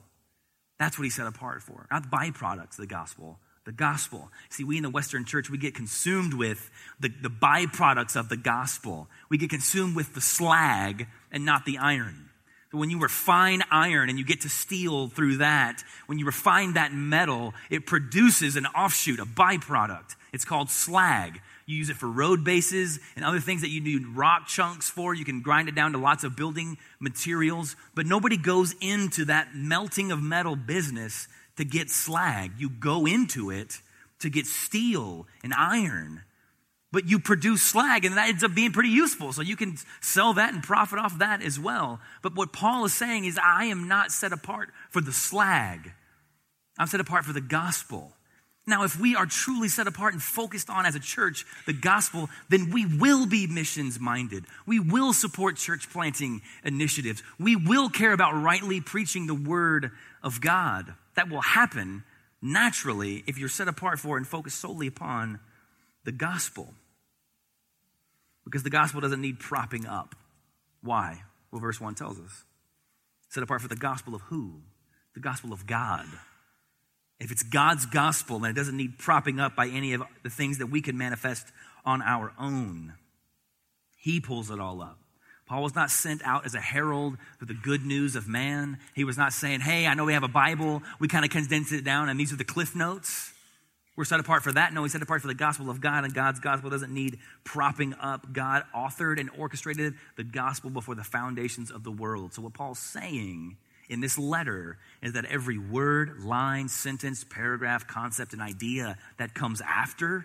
That's 0.78 0.98
what 0.98 1.04
he's 1.04 1.14
set 1.14 1.26
apart 1.26 1.62
for, 1.62 1.86
not 1.90 2.10
byproducts 2.10 2.70
of 2.70 2.76
the 2.78 2.86
gospel. 2.86 3.38
The 3.66 3.72
gospel. 3.72 4.30
See, 4.48 4.64
we 4.64 4.78
in 4.78 4.82
the 4.82 4.88
Western 4.88 5.26
church, 5.26 5.50
we 5.50 5.58
get 5.58 5.74
consumed 5.74 6.32
with 6.32 6.70
the, 6.98 7.10
the 7.20 7.28
byproducts 7.28 8.16
of 8.16 8.30
the 8.30 8.38
gospel. 8.38 9.08
We 9.28 9.36
get 9.36 9.50
consumed 9.50 9.94
with 9.94 10.14
the 10.14 10.22
slag 10.22 11.06
and 11.30 11.44
not 11.44 11.66
the 11.66 11.76
iron. 11.76 12.27
When 12.70 12.90
you 12.90 13.00
refine 13.00 13.62
iron 13.70 14.10
and 14.10 14.18
you 14.18 14.24
get 14.24 14.42
to 14.42 14.48
steel 14.50 15.08
through 15.08 15.38
that, 15.38 15.82
when 16.06 16.18
you 16.18 16.26
refine 16.26 16.74
that 16.74 16.92
metal, 16.92 17.54
it 17.70 17.86
produces 17.86 18.56
an 18.56 18.66
offshoot, 18.66 19.20
a 19.20 19.24
byproduct. 19.24 20.16
It's 20.32 20.44
called 20.44 20.68
slag. 20.68 21.40
You 21.64 21.76
use 21.76 21.88
it 21.88 21.96
for 21.96 22.08
road 22.08 22.44
bases 22.44 22.98
and 23.16 23.24
other 23.24 23.40
things 23.40 23.62
that 23.62 23.70
you 23.70 23.80
need 23.80 24.06
rock 24.08 24.46
chunks 24.46 24.90
for. 24.90 25.14
You 25.14 25.24
can 25.24 25.40
grind 25.40 25.68
it 25.68 25.74
down 25.74 25.92
to 25.92 25.98
lots 25.98 26.24
of 26.24 26.36
building 26.36 26.76
materials, 27.00 27.74
but 27.94 28.06
nobody 28.06 28.36
goes 28.36 28.74
into 28.80 29.24
that 29.26 29.54
melting 29.54 30.12
of 30.12 30.22
metal 30.22 30.56
business 30.56 31.28
to 31.56 31.64
get 31.64 31.90
slag. 31.90 32.52
You 32.58 32.68
go 32.68 33.06
into 33.06 33.50
it 33.50 33.80
to 34.20 34.28
get 34.28 34.46
steel 34.46 35.26
and 35.42 35.54
iron. 35.54 36.22
But 36.90 37.08
you 37.08 37.18
produce 37.18 37.62
slag, 37.62 38.04
and 38.04 38.16
that 38.16 38.30
ends 38.30 38.42
up 38.42 38.54
being 38.54 38.72
pretty 38.72 38.88
useful. 38.88 39.32
So 39.32 39.42
you 39.42 39.56
can 39.56 39.76
sell 40.00 40.32
that 40.34 40.54
and 40.54 40.62
profit 40.62 40.98
off 40.98 41.18
that 41.18 41.42
as 41.42 41.60
well. 41.60 42.00
But 42.22 42.34
what 42.34 42.52
Paul 42.52 42.86
is 42.86 42.94
saying 42.94 43.26
is, 43.26 43.38
I 43.42 43.66
am 43.66 43.88
not 43.88 44.10
set 44.10 44.32
apart 44.32 44.70
for 44.90 45.00
the 45.00 45.12
slag, 45.12 45.92
I'm 46.78 46.86
set 46.86 47.00
apart 47.00 47.24
for 47.24 47.32
the 47.32 47.40
gospel. 47.40 48.12
Now, 48.68 48.84
if 48.84 49.00
we 49.00 49.16
are 49.16 49.24
truly 49.24 49.68
set 49.68 49.86
apart 49.86 50.12
and 50.12 50.22
focused 50.22 50.68
on 50.68 50.84
as 50.84 50.94
a 50.94 51.00
church 51.00 51.46
the 51.64 51.72
gospel, 51.72 52.28
then 52.50 52.70
we 52.70 52.84
will 52.84 53.24
be 53.24 53.46
missions 53.46 53.98
minded. 53.98 54.44
We 54.66 54.78
will 54.78 55.14
support 55.14 55.56
church 55.56 55.90
planting 55.90 56.42
initiatives. 56.62 57.22
We 57.40 57.56
will 57.56 57.88
care 57.88 58.12
about 58.12 58.34
rightly 58.34 58.82
preaching 58.82 59.26
the 59.26 59.34
word 59.34 59.90
of 60.22 60.42
God. 60.42 60.92
That 61.14 61.30
will 61.30 61.40
happen 61.40 62.04
naturally 62.42 63.24
if 63.26 63.38
you're 63.38 63.48
set 63.48 63.68
apart 63.68 64.00
for 64.00 64.18
and 64.18 64.26
focused 64.26 64.58
solely 64.58 64.86
upon 64.86 65.40
the 66.04 66.12
gospel. 66.12 66.74
Because 68.44 68.62
the 68.62 68.70
gospel 68.70 69.00
doesn't 69.00 69.20
need 69.20 69.38
propping 69.38 69.86
up. 69.86 70.14
Why? 70.82 71.22
Well, 71.50 71.60
verse 71.60 71.80
1 71.80 71.94
tells 71.94 72.18
us. 72.18 72.44
Set 73.28 73.42
apart 73.42 73.60
for 73.60 73.68
the 73.68 73.76
gospel 73.76 74.14
of 74.14 74.22
who? 74.22 74.62
The 75.14 75.20
gospel 75.20 75.52
of 75.52 75.66
God. 75.66 76.06
If 77.20 77.32
it's 77.32 77.42
God's 77.42 77.84
gospel, 77.84 78.38
then 78.38 78.52
it 78.52 78.54
doesn't 78.54 78.76
need 78.76 78.98
propping 78.98 79.40
up 79.40 79.56
by 79.56 79.68
any 79.68 79.92
of 79.92 80.02
the 80.22 80.30
things 80.30 80.58
that 80.58 80.68
we 80.68 80.80
can 80.80 80.96
manifest 80.96 81.46
on 81.84 82.00
our 82.00 82.32
own. 82.38 82.94
He 83.98 84.20
pulls 84.20 84.50
it 84.50 84.60
all 84.60 84.80
up. 84.80 84.98
Paul 85.46 85.62
was 85.62 85.74
not 85.74 85.90
sent 85.90 86.22
out 86.24 86.44
as 86.44 86.54
a 86.54 86.60
herald 86.60 87.16
for 87.38 87.46
the 87.46 87.54
good 87.54 87.84
news 87.84 88.16
of 88.16 88.28
man. 88.28 88.78
He 88.94 89.04
was 89.04 89.16
not 89.16 89.32
saying, 89.32 89.60
hey, 89.60 89.86
I 89.86 89.94
know 89.94 90.04
we 90.04 90.12
have 90.12 90.22
a 90.22 90.28
Bible. 90.28 90.82
We 91.00 91.08
kind 91.08 91.24
of 91.24 91.30
condensed 91.30 91.72
it 91.72 91.84
down, 91.84 92.08
and 92.08 92.20
these 92.20 92.32
are 92.32 92.36
the 92.36 92.44
cliff 92.44 92.76
notes. 92.76 93.32
We're 93.98 94.04
set 94.04 94.20
apart 94.20 94.44
for 94.44 94.52
that. 94.52 94.72
No, 94.72 94.84
he's 94.84 94.92
set 94.92 95.02
apart 95.02 95.22
for 95.22 95.26
the 95.26 95.34
gospel 95.34 95.68
of 95.70 95.80
God, 95.80 96.04
and 96.04 96.14
God's 96.14 96.38
gospel 96.38 96.70
doesn't 96.70 96.94
need 96.94 97.18
propping 97.42 97.94
up. 97.94 98.32
God 98.32 98.62
authored 98.72 99.18
and 99.18 99.28
orchestrated 99.36 99.94
the 100.14 100.22
gospel 100.22 100.70
before 100.70 100.94
the 100.94 101.02
foundations 101.02 101.72
of 101.72 101.82
the 101.82 101.90
world. 101.90 102.32
So, 102.32 102.42
what 102.42 102.54
Paul's 102.54 102.78
saying 102.78 103.56
in 103.88 104.00
this 104.00 104.16
letter 104.16 104.78
is 105.02 105.14
that 105.14 105.24
every 105.24 105.58
word, 105.58 106.22
line, 106.22 106.68
sentence, 106.68 107.24
paragraph, 107.28 107.88
concept, 107.88 108.32
and 108.34 108.40
idea 108.40 108.96
that 109.16 109.34
comes 109.34 109.60
after 109.62 110.24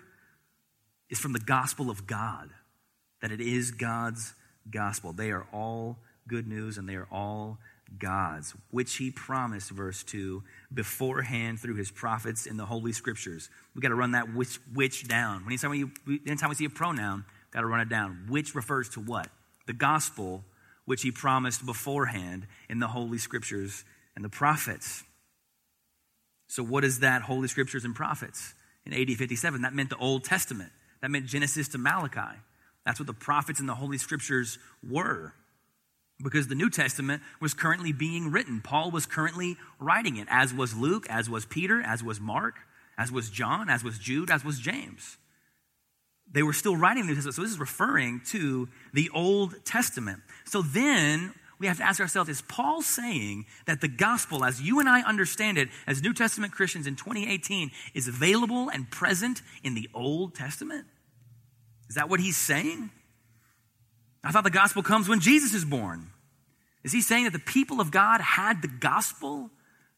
is 1.10 1.18
from 1.18 1.32
the 1.32 1.40
gospel 1.40 1.90
of 1.90 2.06
God, 2.06 2.50
that 3.22 3.32
it 3.32 3.40
is 3.40 3.72
God's 3.72 4.34
gospel. 4.70 5.12
They 5.12 5.32
are 5.32 5.48
all 5.52 5.98
good 6.28 6.46
news 6.46 6.78
and 6.78 6.88
they 6.88 6.94
are 6.94 7.08
all 7.10 7.58
God's, 7.98 8.54
which 8.70 8.96
he 8.96 9.10
promised, 9.10 9.70
verse 9.70 10.02
2, 10.04 10.42
beforehand 10.72 11.60
through 11.60 11.76
his 11.76 11.90
prophets 11.90 12.46
in 12.46 12.56
the 12.56 12.66
Holy 12.66 12.92
Scriptures. 12.92 13.48
we 13.74 13.80
got 13.80 13.88
to 13.88 13.94
run 13.94 14.12
that 14.12 14.34
which, 14.34 14.58
which 14.72 15.06
down. 15.06 15.44
Anytime 15.46 15.70
we, 15.70 16.20
anytime 16.26 16.48
we 16.48 16.54
see 16.54 16.64
a 16.64 16.70
pronoun, 16.70 17.24
got 17.52 17.60
to 17.60 17.66
run 17.66 17.80
it 17.80 17.88
down. 17.88 18.26
Which 18.28 18.54
refers 18.54 18.88
to 18.90 19.00
what? 19.00 19.28
The 19.66 19.72
gospel 19.72 20.44
which 20.84 21.02
he 21.02 21.10
promised 21.10 21.64
beforehand 21.64 22.46
in 22.68 22.78
the 22.78 22.88
Holy 22.88 23.18
Scriptures 23.18 23.84
and 24.16 24.24
the 24.24 24.28
prophets. 24.28 25.02
So, 26.46 26.62
what 26.62 26.84
is 26.84 27.00
that 27.00 27.22
Holy 27.22 27.48
Scriptures 27.48 27.84
and 27.84 27.94
Prophets? 27.94 28.54
In 28.86 28.92
AD 28.92 29.08
57, 29.16 29.62
that 29.62 29.72
meant 29.72 29.88
the 29.88 29.96
Old 29.96 30.24
Testament. 30.24 30.70
That 31.00 31.10
meant 31.10 31.26
Genesis 31.26 31.68
to 31.68 31.78
Malachi. 31.78 32.38
That's 32.84 33.00
what 33.00 33.06
the 33.06 33.14
prophets 33.14 33.60
and 33.60 33.68
the 33.68 33.74
Holy 33.74 33.96
Scriptures 33.96 34.58
were. 34.86 35.32
Because 36.22 36.48
the 36.48 36.54
New 36.54 36.70
Testament 36.70 37.22
was 37.40 37.54
currently 37.54 37.92
being 37.92 38.30
written. 38.30 38.60
Paul 38.60 38.90
was 38.90 39.04
currently 39.04 39.56
writing 39.80 40.16
it, 40.16 40.28
as 40.30 40.54
was 40.54 40.76
Luke, 40.76 41.06
as 41.10 41.28
was 41.28 41.44
Peter, 41.44 41.82
as 41.82 42.04
was 42.04 42.20
Mark, 42.20 42.54
as 42.96 43.10
was 43.10 43.30
John, 43.30 43.68
as 43.68 43.82
was 43.82 43.98
Jude, 43.98 44.30
as 44.30 44.44
was 44.44 44.58
James. 44.58 45.16
They 46.30 46.42
were 46.42 46.52
still 46.52 46.76
writing 46.76 47.04
the 47.04 47.08
New 47.08 47.14
Testament. 47.14 47.34
So 47.36 47.42
this 47.42 47.50
is 47.50 47.58
referring 47.58 48.20
to 48.26 48.68
the 48.92 49.10
Old 49.12 49.64
Testament. 49.64 50.20
So 50.44 50.62
then 50.62 51.34
we 51.58 51.66
have 51.66 51.78
to 51.78 51.84
ask 51.84 52.00
ourselves 52.00 52.28
is 52.28 52.42
Paul 52.42 52.82
saying 52.82 53.46
that 53.66 53.80
the 53.80 53.88
gospel, 53.88 54.44
as 54.44 54.60
you 54.60 54.80
and 54.80 54.88
I 54.88 55.02
understand 55.02 55.58
it 55.58 55.68
as 55.86 56.02
New 56.02 56.12
Testament 56.12 56.52
Christians 56.52 56.86
in 56.86 56.96
2018, 56.96 57.70
is 57.94 58.08
available 58.08 58.68
and 58.68 58.90
present 58.90 59.42
in 59.62 59.74
the 59.74 59.88
Old 59.94 60.34
Testament? 60.34 60.86
Is 61.88 61.94
that 61.96 62.08
what 62.08 62.20
he's 62.20 62.36
saying? 62.36 62.90
I 64.24 64.30
thought 64.30 64.44
the 64.44 64.50
gospel 64.50 64.82
comes 64.82 65.08
when 65.08 65.20
Jesus 65.20 65.54
is 65.54 65.64
born. 65.64 66.10
Is 66.82 66.92
he 66.92 67.00
saying 67.00 67.24
that 67.24 67.32
the 67.32 67.38
people 67.38 67.80
of 67.80 67.90
God 67.90 68.20
had 68.20 68.62
the 68.62 68.68
gospel 68.68 69.50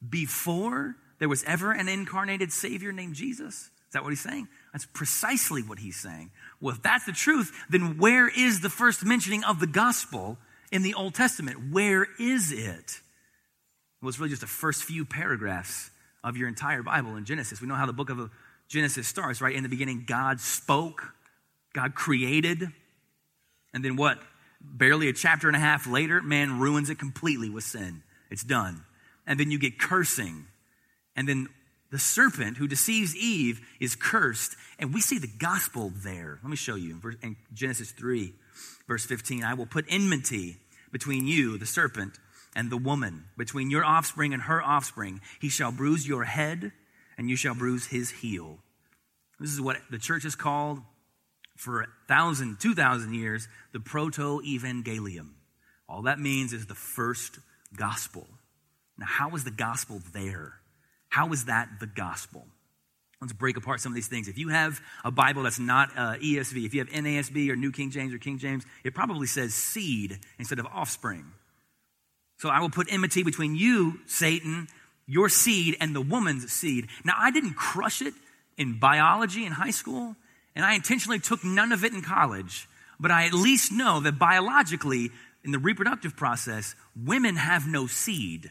before 0.06 0.96
there 1.18 1.28
was 1.28 1.44
ever 1.44 1.72
an 1.72 1.88
incarnated 1.88 2.52
Savior 2.52 2.92
named 2.92 3.14
Jesus? 3.14 3.54
Is 3.54 3.92
that 3.92 4.02
what 4.02 4.10
he's 4.10 4.20
saying? 4.20 4.48
That's 4.72 4.86
precisely 4.86 5.62
what 5.62 5.78
he's 5.78 5.96
saying. 5.96 6.30
Well, 6.60 6.74
if 6.74 6.82
that's 6.82 7.06
the 7.06 7.12
truth, 7.12 7.52
then 7.70 7.98
where 7.98 8.28
is 8.28 8.60
the 8.60 8.70
first 8.70 9.04
mentioning 9.04 9.44
of 9.44 9.60
the 9.60 9.66
gospel 9.66 10.38
in 10.70 10.82
the 10.82 10.94
Old 10.94 11.14
Testament? 11.14 11.72
Where 11.72 12.06
is 12.18 12.52
it? 12.52 13.00
Well, 14.00 14.08
it's 14.08 14.18
really 14.18 14.30
just 14.30 14.42
the 14.42 14.46
first 14.46 14.84
few 14.84 15.04
paragraphs 15.04 15.90
of 16.22 16.36
your 16.36 16.48
entire 16.48 16.82
Bible 16.82 17.16
in 17.16 17.24
Genesis. 17.24 17.60
We 17.60 17.68
know 17.68 17.74
how 17.74 17.86
the 17.86 17.92
book 17.92 18.10
of 18.10 18.30
Genesis 18.68 19.06
starts, 19.06 19.40
right? 19.40 19.54
In 19.54 19.62
the 19.62 19.68
beginning, 19.68 20.04
God 20.06 20.40
spoke, 20.40 21.14
God 21.72 21.94
created, 21.94 22.68
and 23.76 23.84
then 23.84 23.96
what? 23.96 24.18
Barely 24.58 25.10
a 25.10 25.12
chapter 25.12 25.48
and 25.48 25.56
a 25.56 25.60
half 25.60 25.86
later, 25.86 26.22
man 26.22 26.58
ruins 26.58 26.88
it 26.88 26.98
completely 26.98 27.50
with 27.50 27.62
sin. 27.62 28.02
It's 28.30 28.42
done. 28.42 28.84
And 29.26 29.38
then 29.38 29.50
you 29.50 29.58
get 29.58 29.78
cursing. 29.78 30.46
And 31.14 31.28
then 31.28 31.48
the 31.90 31.98
serpent 31.98 32.56
who 32.56 32.68
deceives 32.68 33.14
Eve 33.14 33.60
is 33.78 33.94
cursed. 33.94 34.56
And 34.78 34.94
we 34.94 35.02
see 35.02 35.18
the 35.18 35.26
gospel 35.26 35.92
there. 35.94 36.38
Let 36.42 36.48
me 36.48 36.56
show 36.56 36.74
you 36.74 36.98
in 37.22 37.36
Genesis 37.52 37.90
3. 37.90 38.32
Verse 38.88 39.04
15 39.04 39.44
I 39.44 39.52
will 39.52 39.66
put 39.66 39.84
enmity 39.90 40.56
between 40.90 41.26
you, 41.26 41.58
the 41.58 41.66
serpent, 41.66 42.18
and 42.54 42.70
the 42.70 42.78
woman, 42.78 43.24
between 43.36 43.70
your 43.70 43.84
offspring 43.84 44.32
and 44.32 44.44
her 44.44 44.62
offspring. 44.62 45.20
He 45.38 45.50
shall 45.50 45.70
bruise 45.70 46.08
your 46.08 46.24
head, 46.24 46.72
and 47.18 47.28
you 47.28 47.36
shall 47.36 47.54
bruise 47.54 47.88
his 47.88 48.08
heel. 48.08 48.56
This 49.38 49.52
is 49.52 49.60
what 49.60 49.76
the 49.90 49.98
church 49.98 50.24
is 50.24 50.34
called 50.34 50.80
for 51.56 51.82
a 51.82 51.86
thousand, 52.08 52.60
two 52.60 52.74
thousand 52.74 53.14
years 53.14 53.48
the 53.72 53.80
proto 53.80 54.40
evangelium. 54.42 55.30
All 55.88 56.02
that 56.02 56.18
means 56.18 56.52
is 56.52 56.66
the 56.66 56.74
first 56.74 57.38
gospel. 57.76 58.26
Now, 58.98 59.06
how 59.06 59.34
is 59.34 59.44
the 59.44 59.50
gospel 59.50 60.00
there? 60.12 60.54
How 61.08 61.32
is 61.32 61.46
that 61.46 61.68
the 61.80 61.86
gospel? 61.86 62.46
Let's 63.20 63.32
break 63.32 63.56
apart 63.56 63.80
some 63.80 63.92
of 63.92 63.94
these 63.94 64.08
things. 64.08 64.28
If 64.28 64.36
you 64.36 64.48
have 64.48 64.80
a 65.04 65.10
Bible 65.10 65.44
that's 65.44 65.58
not 65.58 65.90
uh, 65.96 66.14
ESV, 66.14 66.66
if 66.66 66.74
you 66.74 66.80
have 66.80 66.90
NASB 66.90 67.48
or 67.48 67.56
New 67.56 67.72
King 67.72 67.90
James 67.90 68.12
or 68.12 68.18
King 68.18 68.38
James, 68.38 68.64
it 68.84 68.94
probably 68.94 69.26
says 69.26 69.54
seed 69.54 70.18
instead 70.38 70.58
of 70.58 70.66
offspring. 70.66 71.24
So 72.38 72.50
I 72.50 72.60
will 72.60 72.68
put 72.68 72.92
enmity 72.92 73.22
between 73.22 73.56
you, 73.56 74.00
Satan, 74.06 74.68
your 75.06 75.30
seed, 75.30 75.76
and 75.80 75.96
the 75.96 76.02
woman's 76.02 76.52
seed. 76.52 76.88
Now, 77.04 77.14
I 77.18 77.30
didn't 77.30 77.54
crush 77.54 78.02
it 78.02 78.12
in 78.58 78.78
biology 78.78 79.46
in 79.46 79.52
high 79.52 79.70
school, 79.70 80.16
and 80.56 80.64
I 80.64 80.74
intentionally 80.74 81.20
took 81.20 81.44
none 81.44 81.70
of 81.70 81.84
it 81.84 81.92
in 81.92 82.02
college, 82.02 82.68
but 82.98 83.12
I 83.12 83.26
at 83.26 83.32
least 83.32 83.70
know 83.70 84.00
that 84.00 84.18
biologically, 84.18 85.10
in 85.44 85.52
the 85.52 85.58
reproductive 85.60 86.16
process, 86.16 86.74
women 86.96 87.36
have 87.36 87.68
no 87.68 87.86
seed. 87.86 88.50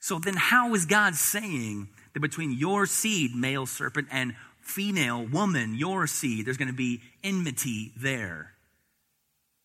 So 0.00 0.18
then, 0.18 0.36
how 0.36 0.74
is 0.74 0.86
God 0.86 1.14
saying 1.16 1.88
that 2.14 2.20
between 2.20 2.52
your 2.52 2.86
seed, 2.86 3.34
male 3.34 3.66
serpent, 3.66 4.08
and 4.10 4.34
female 4.66 5.26
woman, 5.26 5.74
your 5.74 6.06
seed, 6.06 6.46
there's 6.46 6.56
going 6.56 6.70
to 6.70 6.74
be 6.74 7.02
enmity 7.22 7.92
there. 7.96 8.52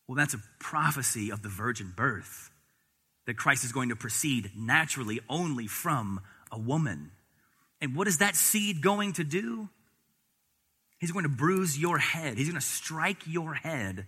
Well, 0.06 0.16
that's 0.16 0.34
a 0.34 0.42
prophecy 0.58 1.30
of 1.30 1.42
the 1.42 1.48
virgin 1.48 1.92
birth, 1.96 2.50
that 3.26 3.38
Christ 3.38 3.64
is 3.64 3.72
going 3.72 3.88
to 3.88 3.96
proceed 3.96 4.50
naturally 4.54 5.20
only 5.28 5.66
from 5.66 6.20
a 6.50 6.58
woman. 6.58 7.10
And 7.80 7.96
what 7.96 8.06
is 8.06 8.18
that 8.18 8.36
seed 8.36 8.82
going 8.82 9.14
to 9.14 9.24
do? 9.24 9.70
He's 11.02 11.10
going 11.10 11.24
to 11.24 11.28
bruise 11.28 11.76
your 11.76 11.98
head. 11.98 12.38
He's 12.38 12.46
going 12.46 12.60
to 12.60 12.64
strike 12.64 13.26
your 13.26 13.54
head 13.54 14.06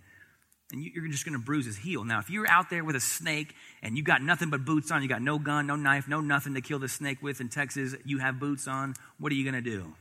and 0.71 0.81
you're 0.81 1.09
just 1.09 1.25
going 1.25 1.37
to 1.37 1.43
bruise 1.43 1.65
his 1.65 1.75
heel. 1.75 2.05
Now, 2.05 2.19
if 2.19 2.29
you're 2.29 2.49
out 2.49 2.69
there 2.69 2.85
with 2.85 2.95
a 2.95 3.01
snake 3.01 3.53
and 3.83 3.97
you 3.97 4.03
got 4.03 4.21
nothing 4.21 4.49
but 4.49 4.63
boots 4.63 4.91
on, 4.91 5.03
you 5.03 5.09
got 5.09 5.21
no 5.21 5.37
gun, 5.37 5.67
no 5.67 5.75
knife, 5.75 6.07
no 6.07 6.21
nothing 6.21 6.53
to 6.53 6.61
kill 6.61 6.79
the 6.79 6.87
snake 6.87 7.21
with 7.21 7.41
in 7.41 7.49
Texas, 7.49 7.95
you 8.05 8.19
have 8.19 8.39
boots 8.39 8.65
on, 8.65 8.93
what 9.19 9.29
are 9.33 9.35
you 9.35 9.43
going 9.43 9.61
to 9.61 9.69
do? 9.69 9.93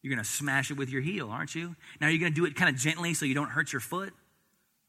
You're 0.00 0.14
going 0.14 0.24
to 0.24 0.30
smash 0.30 0.70
it 0.70 0.74
with 0.74 0.90
your 0.90 1.02
heel, 1.02 1.28
aren't 1.28 1.56
you? 1.56 1.74
Now, 2.00 2.06
you're 2.06 2.20
going 2.20 2.32
to 2.32 2.40
do 2.40 2.46
it 2.46 2.54
kind 2.54 2.72
of 2.72 2.80
gently 2.80 3.14
so 3.14 3.26
you 3.26 3.34
don't 3.34 3.50
hurt 3.50 3.72
your 3.72 3.80
foot? 3.80 4.14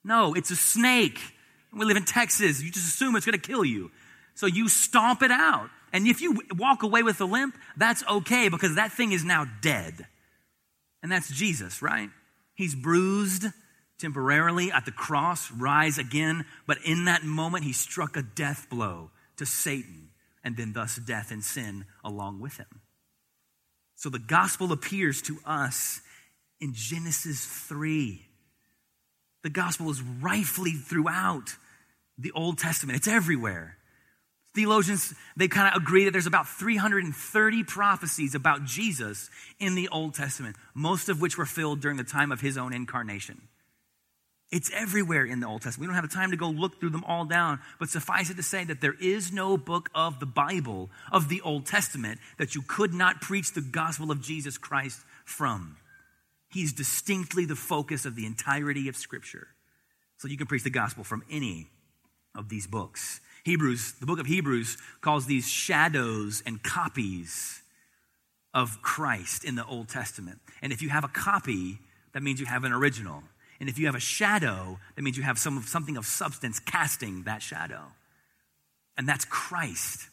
No, 0.04 0.36
it's 0.36 0.52
a 0.52 0.56
snake. 0.56 1.20
We 1.74 1.84
live 1.84 1.98
in 1.98 2.06
Texas. 2.06 2.62
You 2.62 2.70
just 2.70 2.88
assume 2.88 3.16
it's 3.16 3.26
going 3.26 3.40
to 3.40 3.48
kill 3.48 3.66
you. 3.66 3.90
So 4.36 4.46
you 4.46 4.70
stomp 4.70 5.24
it 5.24 5.32
out. 5.32 5.72
And 5.92 6.06
if 6.06 6.22
you 6.22 6.44
walk 6.56 6.84
away 6.84 7.02
with 7.02 7.20
a 7.22 7.26
limp, 7.26 7.58
that's 7.76 8.04
okay 8.08 8.50
because 8.50 8.76
that 8.76 8.92
thing 8.92 9.14
is 9.14 9.26
now 9.26 9.48
dead. 9.64 10.06
And 11.02 11.12
that's 11.12 11.30
Jesus, 11.30 11.82
right? 11.82 12.10
He's 12.56 12.76
bruised 12.76 13.46
temporarily 14.00 14.72
at 14.72 14.86
the 14.86 14.92
cross, 14.92 15.52
rise 15.52 15.98
again, 15.98 16.46
but 16.68 16.78
in 16.86 17.06
that 17.06 17.24
moment 17.24 17.64
he 17.64 17.74
struck 17.74 18.16
a 18.18 18.22
death 18.22 18.68
blow 18.70 19.12
to 19.38 19.46
Satan 19.46 20.10
and 20.44 20.56
then 20.58 20.74
thus 20.74 20.96
death 20.98 21.32
and 21.32 21.44
sin 21.44 21.86
along 22.04 22.40
with 22.40 22.58
him. 22.58 22.82
So 23.96 24.10
the 24.10 24.20
gospel 24.20 24.72
appears 24.72 25.22
to 25.24 25.38
us 25.46 26.02
in 26.62 26.74
Genesis 26.74 27.46
3. 27.46 28.26
The 29.44 29.50
gospel 29.50 29.90
is 29.90 30.02
rightfully 30.02 30.72
throughout 30.72 31.56
the 32.18 32.32
Old 32.32 32.58
Testament. 32.58 32.98
It's 32.98 33.08
everywhere. 33.08 33.78
Theologians, 34.56 35.14
they 35.38 35.48
kind 35.48 35.74
of 35.74 35.82
agree 35.82 36.06
that 36.06 36.12
there's 36.12 36.26
about 36.26 36.48
330 36.48 37.64
prophecies 37.64 38.34
about 38.34 38.66
Jesus 38.66 39.30
in 39.60 39.76
the 39.76 39.88
Old 39.90 40.16
Testament, 40.16 40.56
most 40.74 41.08
of 41.08 41.22
which 41.22 41.38
were 41.38 41.46
filled 41.46 41.82
during 41.82 41.98
the 41.98 42.04
time 42.04 42.32
of 42.32 42.42
his 42.42 42.58
own 42.58 42.74
incarnation. 42.74 43.42
It's 44.52 44.72
everywhere 44.74 45.26
in 45.26 45.40
the 45.40 45.48
Old 45.48 45.62
Testament. 45.62 45.82
We 45.82 45.94
don't 45.94 46.02
have 46.02 46.10
the 46.10 46.16
time 46.16 46.32
to 46.32 46.38
go 46.38 46.50
look 46.50 46.80
through 46.80 46.90
them 46.90 47.04
all 47.04 47.26
down, 47.26 47.60
but 47.80 47.90
suffice 47.90 48.32
it 48.32 48.38
to 48.38 48.44
say 48.44 48.64
that 48.64 48.82
there 48.82 48.96
is 49.00 49.32
no 49.32 49.58
book 49.58 49.92
of 49.94 50.20
the 50.20 50.26
Bible, 50.26 50.90
of 51.12 51.30
the 51.30 51.42
Old 51.42 51.68
Testament, 51.68 52.20
that 52.40 52.56
you 52.56 52.64
could 52.64 52.94
not 52.94 53.22
preach 53.22 53.54
the 53.54 53.62
gospel 53.62 54.10
of 54.10 54.24
Jesus 54.24 54.58
Christ 54.58 55.02
from. 55.24 55.78
He's 56.52 56.74
distinctly 56.74 57.46
the 57.46 57.56
focus 57.56 58.06
of 58.06 58.16
the 58.16 58.26
entirety 58.26 58.90
of 58.90 58.98
Scripture. 58.98 59.50
So 60.18 60.28
you 60.28 60.38
can 60.38 60.48
preach 60.48 60.64
the 60.64 60.72
gospel 60.72 61.04
from 61.04 61.24
any 61.30 61.68
of 62.36 62.50
these 62.50 62.66
books. 62.66 63.22
Hebrews, 63.44 63.94
the 64.00 64.06
book 64.06 64.20
of 64.20 64.26
Hebrews 64.26 64.78
calls 65.02 65.26
these 65.26 65.48
shadows 65.48 66.44
and 66.46 66.62
copies 66.62 67.62
of 68.54 68.82
Christ 68.82 69.44
in 69.44 69.56
the 69.56 69.66
Old 69.66 69.90
Testament. 69.90 70.40
And 70.62 70.74
if 70.74 70.82
you 70.82 70.90
have 70.90 71.04
a 71.04 71.10
copy, 71.10 71.80
that 72.14 72.24
means 72.24 72.40
you 72.40 72.46
have 72.46 72.64
an 72.64 72.72
original. 72.72 73.24
And 73.60 73.70
if 73.70 73.78
you 73.78 73.86
have 73.86 73.96
a 73.96 74.00
shadow, 74.00 74.80
that 74.96 75.02
means 75.02 75.18
you 75.18 75.24
have 75.24 75.38
some, 75.38 75.62
something 75.64 75.98
of 75.98 76.06
substance 76.06 76.60
casting 76.60 77.24
that 77.24 77.42
shadow. 77.42 77.82
And 78.98 79.08
that's 79.08 79.26
Christ. 79.26 80.10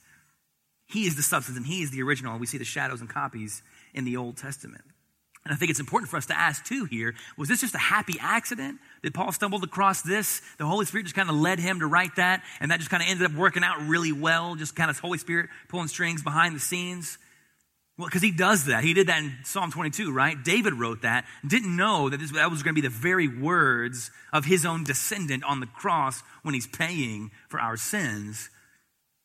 He 0.86 1.06
is 1.06 1.16
the 1.16 1.22
substance 1.22 1.56
and 1.56 1.66
He 1.66 1.82
is 1.82 1.90
the 1.90 2.02
original. 2.02 2.32
And 2.32 2.40
We 2.40 2.46
see 2.46 2.58
the 2.58 2.64
shadows 2.64 3.00
and 3.00 3.08
copies 3.08 3.62
in 3.94 4.04
the 4.04 4.16
Old 4.16 4.36
Testament. 4.36 4.84
And 5.46 5.54
I 5.54 5.56
think 5.56 5.70
it's 5.70 5.78
important 5.78 6.10
for 6.10 6.16
us 6.16 6.26
to 6.26 6.36
ask 6.36 6.64
too 6.64 6.86
here 6.86 7.14
was 7.36 7.48
this 7.48 7.60
just 7.60 7.76
a 7.76 7.78
happy 7.78 8.16
accident? 8.20 8.80
Did 9.04 9.14
Paul 9.14 9.30
stumble 9.30 9.62
across 9.62 10.02
this? 10.02 10.42
The 10.58 10.66
Holy 10.66 10.86
Spirit 10.86 11.04
just 11.04 11.14
kind 11.14 11.30
of 11.30 11.36
led 11.36 11.60
him 11.60 11.78
to 11.78 11.86
write 11.86 12.16
that, 12.16 12.42
and 12.58 12.72
that 12.72 12.80
just 12.80 12.90
kind 12.90 13.00
of 13.00 13.08
ended 13.08 13.30
up 13.30 13.36
working 13.36 13.62
out 13.62 13.86
really 13.86 14.10
well, 14.10 14.56
just 14.56 14.74
kind 14.74 14.90
of 14.90 14.98
Holy 14.98 15.18
Spirit 15.18 15.48
pulling 15.68 15.86
strings 15.86 16.20
behind 16.20 16.56
the 16.56 16.60
scenes? 16.60 17.16
Well, 17.96 18.08
because 18.08 18.22
he 18.22 18.32
does 18.32 18.64
that. 18.64 18.82
He 18.82 18.92
did 18.92 19.06
that 19.06 19.22
in 19.22 19.36
Psalm 19.44 19.70
22, 19.70 20.12
right? 20.12 20.36
David 20.42 20.74
wrote 20.74 21.02
that, 21.02 21.26
didn't 21.46 21.76
know 21.76 22.08
that 22.08 22.18
this, 22.18 22.32
that 22.32 22.50
was 22.50 22.64
going 22.64 22.74
to 22.74 22.82
be 22.82 22.86
the 22.86 22.92
very 22.92 23.28
words 23.28 24.10
of 24.32 24.44
his 24.44 24.66
own 24.66 24.82
descendant 24.82 25.44
on 25.44 25.60
the 25.60 25.66
cross 25.66 26.24
when 26.42 26.54
he's 26.54 26.66
paying 26.66 27.30
for 27.48 27.60
our 27.60 27.76
sins. 27.76 28.50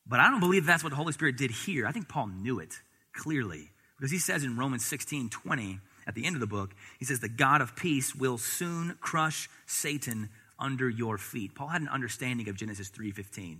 But 0.06 0.20
I 0.20 0.30
don't 0.30 0.40
believe 0.40 0.68
that's 0.68 0.84
what 0.84 0.92
the 0.92 0.98
Holy 0.98 1.14
Spirit 1.14 1.38
did 1.38 1.50
here. 1.50 1.88
I 1.88 1.92
think 1.92 2.08
Paul 2.08 2.28
knew 2.28 2.60
it 2.60 2.80
clearly 3.12 3.72
because 3.98 4.12
he 4.12 4.20
says 4.20 4.44
in 4.44 4.56
Romans 4.56 4.86
16 4.86 5.30
20, 5.30 5.80
at 6.08 6.16
the 6.16 6.26
end 6.26 6.36
of 6.36 6.40
the 6.40 6.48
book, 6.48 6.74
he 7.00 7.06
says, 7.06 7.20
The 7.20 7.30
God 7.30 7.62
of 7.62 7.76
peace 7.76 8.16
will 8.16 8.38
soon 8.38 8.98
crush 9.02 9.50
Satan 9.66 10.30
under 10.60 10.90
your 10.90 11.18
feet. 11.18 11.56
Paul 11.56 11.68
had 11.68 11.82
an 11.82 11.88
understanding 11.88 12.48
of 12.48 12.56
Genesis 12.56 12.90
3:15. 12.90 13.60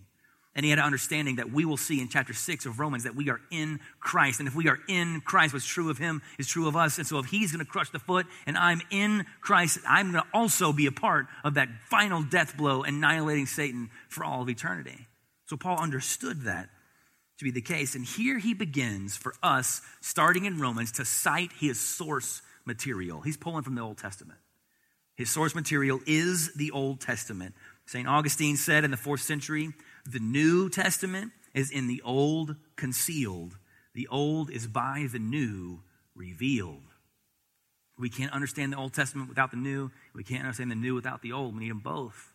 And 0.54 0.66
he 0.66 0.70
had 0.70 0.80
an 0.80 0.86
understanding 0.86 1.38
that 1.38 1.52
we 1.52 1.64
will 1.64 1.78
see 1.78 2.02
in 2.02 2.10
chapter 2.10 2.34
6 2.34 2.66
of 2.66 2.78
Romans 2.78 3.06
that 3.06 3.16
we 3.16 3.30
are 3.30 3.40
in 3.52 3.80
Christ. 4.02 4.40
And 4.40 4.50
if 4.50 4.56
we 4.56 4.68
are 4.68 4.80
in 4.90 5.22
Christ, 5.22 5.54
what's 5.54 5.66
true 5.66 5.90
of 5.90 5.98
him 5.98 6.22
is 6.38 6.48
true 6.48 6.68
of 6.68 6.76
us. 6.76 6.98
And 6.98 7.08
so 7.08 7.20
if 7.20 7.28
he's 7.28 7.54
going 7.54 7.66
to 7.66 7.72
crush 7.72 7.90
the 7.90 8.00
foot 8.00 8.28
and 8.46 8.58
I'm 8.58 8.82
in 8.90 9.26
Christ, 9.40 9.80
I'm 9.88 10.12
going 10.12 10.22
to 10.22 10.30
also 10.34 10.74
be 10.74 10.88
a 10.88 10.92
part 10.92 11.28
of 11.46 11.54
that 11.54 11.70
final 11.90 12.22
death 12.22 12.58
blow, 12.58 12.84
annihilating 12.84 13.46
Satan 13.46 13.92
for 14.10 14.26
all 14.26 14.42
of 14.42 14.50
eternity. 14.50 15.08
So 15.46 15.56
Paul 15.56 15.80
understood 15.80 16.42
that 16.42 16.68
to 17.42 17.46
be 17.46 17.52
the 17.52 17.62
case. 17.62 17.96
And 17.96 18.06
here 18.06 18.38
he 18.38 18.54
begins 18.54 19.18
for 19.18 19.34
us, 19.42 19.82
starting 20.00 20.46
in 20.46 20.60
Romans, 20.60 20.92
to 20.94 21.06
cite 21.06 21.52
his 21.60 21.80
source 21.80 22.44
material. 22.66 23.22
He's 23.22 23.36
pulling 23.36 23.64
from 23.64 23.74
the 23.74 23.82
Old 23.82 23.98
Testament. 23.98 24.40
His 25.16 25.32
source 25.32 25.56
material 25.56 26.00
is 26.06 26.54
the 26.54 26.70
Old 26.70 27.02
Testament. 27.02 27.56
St. 27.86 28.08
Augustine 28.08 28.58
said 28.58 28.84
in 28.84 28.92
the 28.92 28.98
fourth 28.98 29.22
century, 29.22 29.74
the 30.06 30.20
New 30.20 30.70
Testament 30.70 31.32
is 31.56 31.72
in 31.72 31.88
the 31.88 32.02
Old 32.06 32.56
concealed, 32.76 33.58
the 33.96 34.08
Old 34.08 34.52
is 34.52 34.68
by 34.68 35.08
the 35.12 35.20
New 35.20 35.82
revealed. 36.16 36.84
We 37.98 38.10
can't 38.10 38.34
understand 38.34 38.72
the 38.72 38.78
Old 38.78 38.94
Testament 38.94 39.30
without 39.30 39.50
the 39.50 39.58
New. 39.58 39.92
We 40.14 40.24
can't 40.24 40.42
understand 40.42 40.70
the 40.70 40.76
New 40.76 40.94
without 40.94 41.24
the 41.24 41.34
Old. 41.34 41.56
We 41.56 41.62
need 41.62 41.72
them 41.72 41.80
both. 41.80 42.34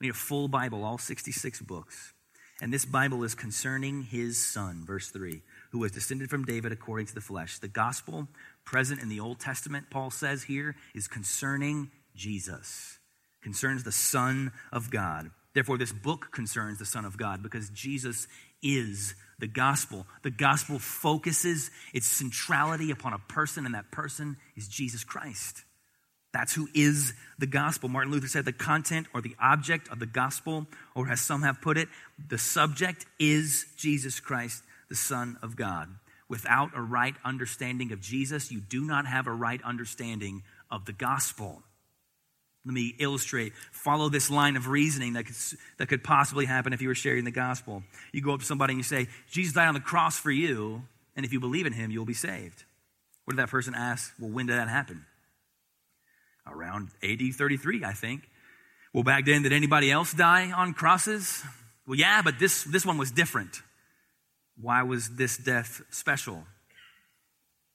We 0.00 0.06
need 0.06 0.12
a 0.12 0.14
full 0.14 0.48
Bible, 0.48 0.84
all 0.84 0.98
66 0.98 1.62
books. 1.62 2.12
And 2.60 2.72
this 2.72 2.84
Bible 2.84 3.22
is 3.22 3.36
concerning 3.36 4.02
his 4.02 4.36
son, 4.44 4.84
verse 4.84 5.10
3, 5.10 5.42
who 5.70 5.78
was 5.78 5.92
descended 5.92 6.28
from 6.28 6.44
David 6.44 6.72
according 6.72 7.06
to 7.06 7.14
the 7.14 7.20
flesh. 7.20 7.58
The 7.58 7.68
gospel 7.68 8.26
present 8.64 9.00
in 9.00 9.08
the 9.08 9.20
Old 9.20 9.38
Testament, 9.38 9.86
Paul 9.90 10.10
says 10.10 10.42
here, 10.42 10.74
is 10.94 11.06
concerning 11.06 11.90
Jesus, 12.16 12.98
concerns 13.42 13.84
the 13.84 13.92
Son 13.92 14.50
of 14.72 14.90
God. 14.90 15.30
Therefore, 15.54 15.78
this 15.78 15.92
book 15.92 16.32
concerns 16.32 16.78
the 16.78 16.84
Son 16.84 17.04
of 17.04 17.16
God 17.16 17.42
because 17.42 17.70
Jesus 17.70 18.26
is 18.60 19.14
the 19.38 19.46
gospel. 19.46 20.06
The 20.22 20.30
gospel 20.30 20.80
focuses 20.80 21.70
its 21.94 22.06
centrality 22.06 22.90
upon 22.90 23.12
a 23.12 23.18
person, 23.18 23.66
and 23.66 23.74
that 23.76 23.92
person 23.92 24.36
is 24.56 24.66
Jesus 24.66 25.04
Christ. 25.04 25.62
That's 26.32 26.54
who 26.54 26.68
is 26.74 27.14
the 27.38 27.46
gospel. 27.46 27.88
Martin 27.88 28.12
Luther 28.12 28.28
said 28.28 28.44
the 28.44 28.52
content 28.52 29.06
or 29.14 29.20
the 29.20 29.34
object 29.40 29.88
of 29.88 29.98
the 29.98 30.06
gospel, 30.06 30.66
or 30.94 31.08
as 31.08 31.20
some 31.20 31.42
have 31.42 31.60
put 31.62 31.78
it, 31.78 31.88
the 32.28 32.38
subject 32.38 33.06
is 33.18 33.66
Jesus 33.76 34.20
Christ, 34.20 34.62
the 34.88 34.94
Son 34.94 35.38
of 35.42 35.56
God. 35.56 35.88
Without 36.28 36.76
a 36.76 36.82
right 36.82 37.14
understanding 37.24 37.92
of 37.92 38.00
Jesus, 38.00 38.52
you 38.52 38.60
do 38.60 38.84
not 38.84 39.06
have 39.06 39.26
a 39.26 39.32
right 39.32 39.62
understanding 39.62 40.42
of 40.70 40.84
the 40.84 40.92
gospel. 40.92 41.62
Let 42.66 42.74
me 42.74 42.94
illustrate. 42.98 43.54
Follow 43.72 44.10
this 44.10 44.30
line 44.30 44.56
of 44.56 44.68
reasoning 44.68 45.14
that 45.14 45.24
could, 45.24 45.36
that 45.78 45.88
could 45.88 46.04
possibly 46.04 46.44
happen 46.44 46.74
if 46.74 46.82
you 46.82 46.88
were 46.88 46.94
sharing 46.94 47.24
the 47.24 47.30
gospel. 47.30 47.82
You 48.12 48.20
go 48.20 48.34
up 48.34 48.40
to 48.40 48.46
somebody 48.46 48.72
and 48.72 48.78
you 48.78 48.82
say, 48.82 49.08
Jesus 49.30 49.54
died 49.54 49.68
on 49.68 49.74
the 49.74 49.80
cross 49.80 50.18
for 50.18 50.30
you, 50.30 50.82
and 51.16 51.24
if 51.24 51.32
you 51.32 51.40
believe 51.40 51.64
in 51.64 51.72
him, 51.72 51.90
you'll 51.90 52.04
be 52.04 52.12
saved. 52.12 52.64
What 53.24 53.36
did 53.36 53.42
that 53.42 53.48
person 53.48 53.74
ask? 53.74 54.12
Well, 54.18 54.30
when 54.30 54.46
did 54.46 54.58
that 54.58 54.68
happen? 54.68 55.06
Around 56.78 56.90
AD 57.02 57.34
33, 57.34 57.84
I 57.84 57.92
think. 57.92 58.28
Well, 58.92 59.04
back 59.04 59.26
then, 59.26 59.42
did 59.42 59.52
anybody 59.52 59.90
else 59.90 60.12
die 60.12 60.50
on 60.52 60.74
crosses? 60.74 61.42
Well, 61.86 61.98
yeah, 61.98 62.22
but 62.22 62.38
this, 62.38 62.64
this 62.64 62.86
one 62.86 62.98
was 62.98 63.10
different. 63.10 63.62
Why 64.60 64.82
was 64.82 65.16
this 65.16 65.36
death 65.36 65.82
special? 65.90 66.44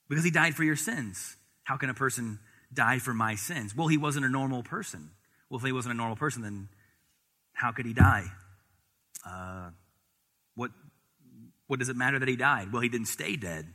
Because 0.09 0.23
he 0.23 0.31
died 0.31 0.55
for 0.55 0.63
your 0.63 0.75
sins. 0.75 1.37
How 1.63 1.77
can 1.77 1.89
a 1.89 1.93
person 1.93 2.39
die 2.73 2.99
for 2.99 3.13
my 3.13 3.35
sins. 3.35 3.75
Well, 3.75 3.87
he 3.87 3.97
wasn't 3.97 4.25
a 4.25 4.29
normal 4.29 4.63
person. 4.63 5.11
Well, 5.49 5.59
if 5.59 5.65
he 5.65 5.71
wasn't 5.71 5.93
a 5.93 5.97
normal 5.97 6.15
person, 6.15 6.41
then 6.41 6.69
how 7.53 7.71
could 7.71 7.85
he 7.85 7.93
die? 7.93 8.25
Uh, 9.25 9.69
what, 10.55 10.71
what 11.67 11.79
does 11.79 11.89
it 11.89 11.95
matter 11.95 12.19
that 12.19 12.27
he 12.27 12.35
died? 12.35 12.71
Well, 12.73 12.81
he 12.81 12.89
didn't 12.89 13.07
stay 13.07 13.35
dead. 13.35 13.67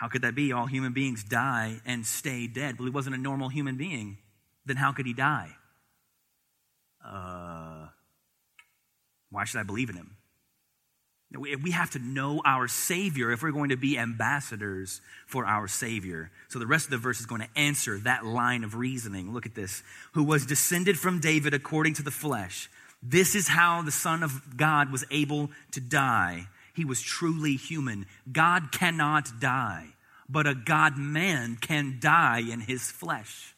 How 0.00 0.08
could 0.08 0.22
that 0.22 0.34
be? 0.34 0.50
All 0.50 0.64
human 0.64 0.94
beings 0.94 1.22
die 1.22 1.82
and 1.84 2.06
stay 2.06 2.46
dead. 2.46 2.78
Well, 2.78 2.86
he 2.86 2.90
wasn't 2.90 3.16
a 3.16 3.18
normal 3.18 3.50
human 3.50 3.76
being. 3.76 4.16
Then 4.64 4.76
how 4.76 4.92
could 4.92 5.04
he 5.04 5.12
die? 5.12 5.50
Uh, 7.04 7.88
why 9.28 9.44
should 9.44 9.60
I 9.60 9.62
believe 9.62 9.90
in 9.90 9.96
him? 9.96 10.16
We 11.38 11.72
have 11.72 11.90
to 11.90 11.98
know 11.98 12.40
our 12.46 12.66
Savior 12.66 13.30
if 13.30 13.42
we're 13.42 13.50
going 13.50 13.68
to 13.68 13.76
be 13.76 13.98
ambassadors 13.98 15.02
for 15.26 15.44
our 15.44 15.68
Savior. 15.68 16.30
So 16.48 16.58
the 16.58 16.66
rest 16.66 16.86
of 16.86 16.92
the 16.92 16.96
verse 16.96 17.20
is 17.20 17.26
going 17.26 17.42
to 17.42 17.60
answer 17.60 17.98
that 17.98 18.24
line 18.24 18.64
of 18.64 18.76
reasoning. 18.76 19.34
Look 19.34 19.44
at 19.44 19.54
this. 19.54 19.82
Who 20.14 20.24
was 20.24 20.46
descended 20.46 20.98
from 20.98 21.20
David 21.20 21.52
according 21.52 21.92
to 21.94 22.02
the 22.02 22.10
flesh. 22.10 22.70
This 23.02 23.34
is 23.34 23.48
how 23.48 23.82
the 23.82 23.92
Son 23.92 24.22
of 24.22 24.56
God 24.56 24.90
was 24.90 25.04
able 25.10 25.50
to 25.72 25.80
die. 25.80 26.46
He 26.74 26.84
was 26.84 27.00
truly 27.00 27.56
human. 27.56 28.06
God 28.30 28.72
cannot 28.72 29.40
die, 29.40 29.88
but 30.28 30.46
a 30.46 30.54
God 30.54 30.96
man 30.96 31.56
can 31.60 31.98
die 32.00 32.40
in 32.40 32.60
his 32.60 32.90
flesh. 32.90 33.54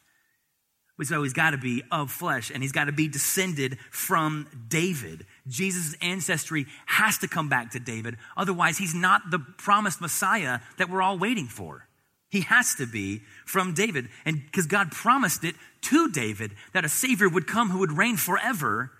So 1.01 1.23
he's 1.23 1.33
got 1.33 1.51
to 1.51 1.57
be 1.57 1.83
of 1.91 2.11
flesh 2.11 2.51
and 2.51 2.61
he's 2.61 2.71
got 2.71 2.85
to 2.85 2.91
be 2.91 3.07
descended 3.07 3.77
from 3.91 4.47
David. 4.67 5.25
Jesus' 5.47 5.95
ancestry 6.01 6.65
has 6.85 7.17
to 7.19 7.27
come 7.27 7.49
back 7.49 7.71
to 7.71 7.79
David. 7.79 8.17
Otherwise, 8.37 8.77
he's 8.77 8.93
not 8.93 9.23
the 9.29 9.39
promised 9.39 9.99
Messiah 10.01 10.59
that 10.77 10.89
we're 10.89 11.01
all 11.01 11.17
waiting 11.17 11.47
for. 11.47 11.87
He 12.29 12.41
has 12.41 12.75
to 12.75 12.87
be 12.87 13.21
from 13.45 13.73
David. 13.73 14.09
And 14.25 14.43
because 14.45 14.65
God 14.65 14.91
promised 14.91 15.43
it 15.43 15.55
to 15.81 16.09
David 16.09 16.53
that 16.73 16.85
a 16.85 16.89
Savior 16.89 17.27
would 17.27 17.47
come 17.47 17.69
who 17.69 17.79
would 17.79 17.91
reign 17.91 18.17
forever 18.17 18.91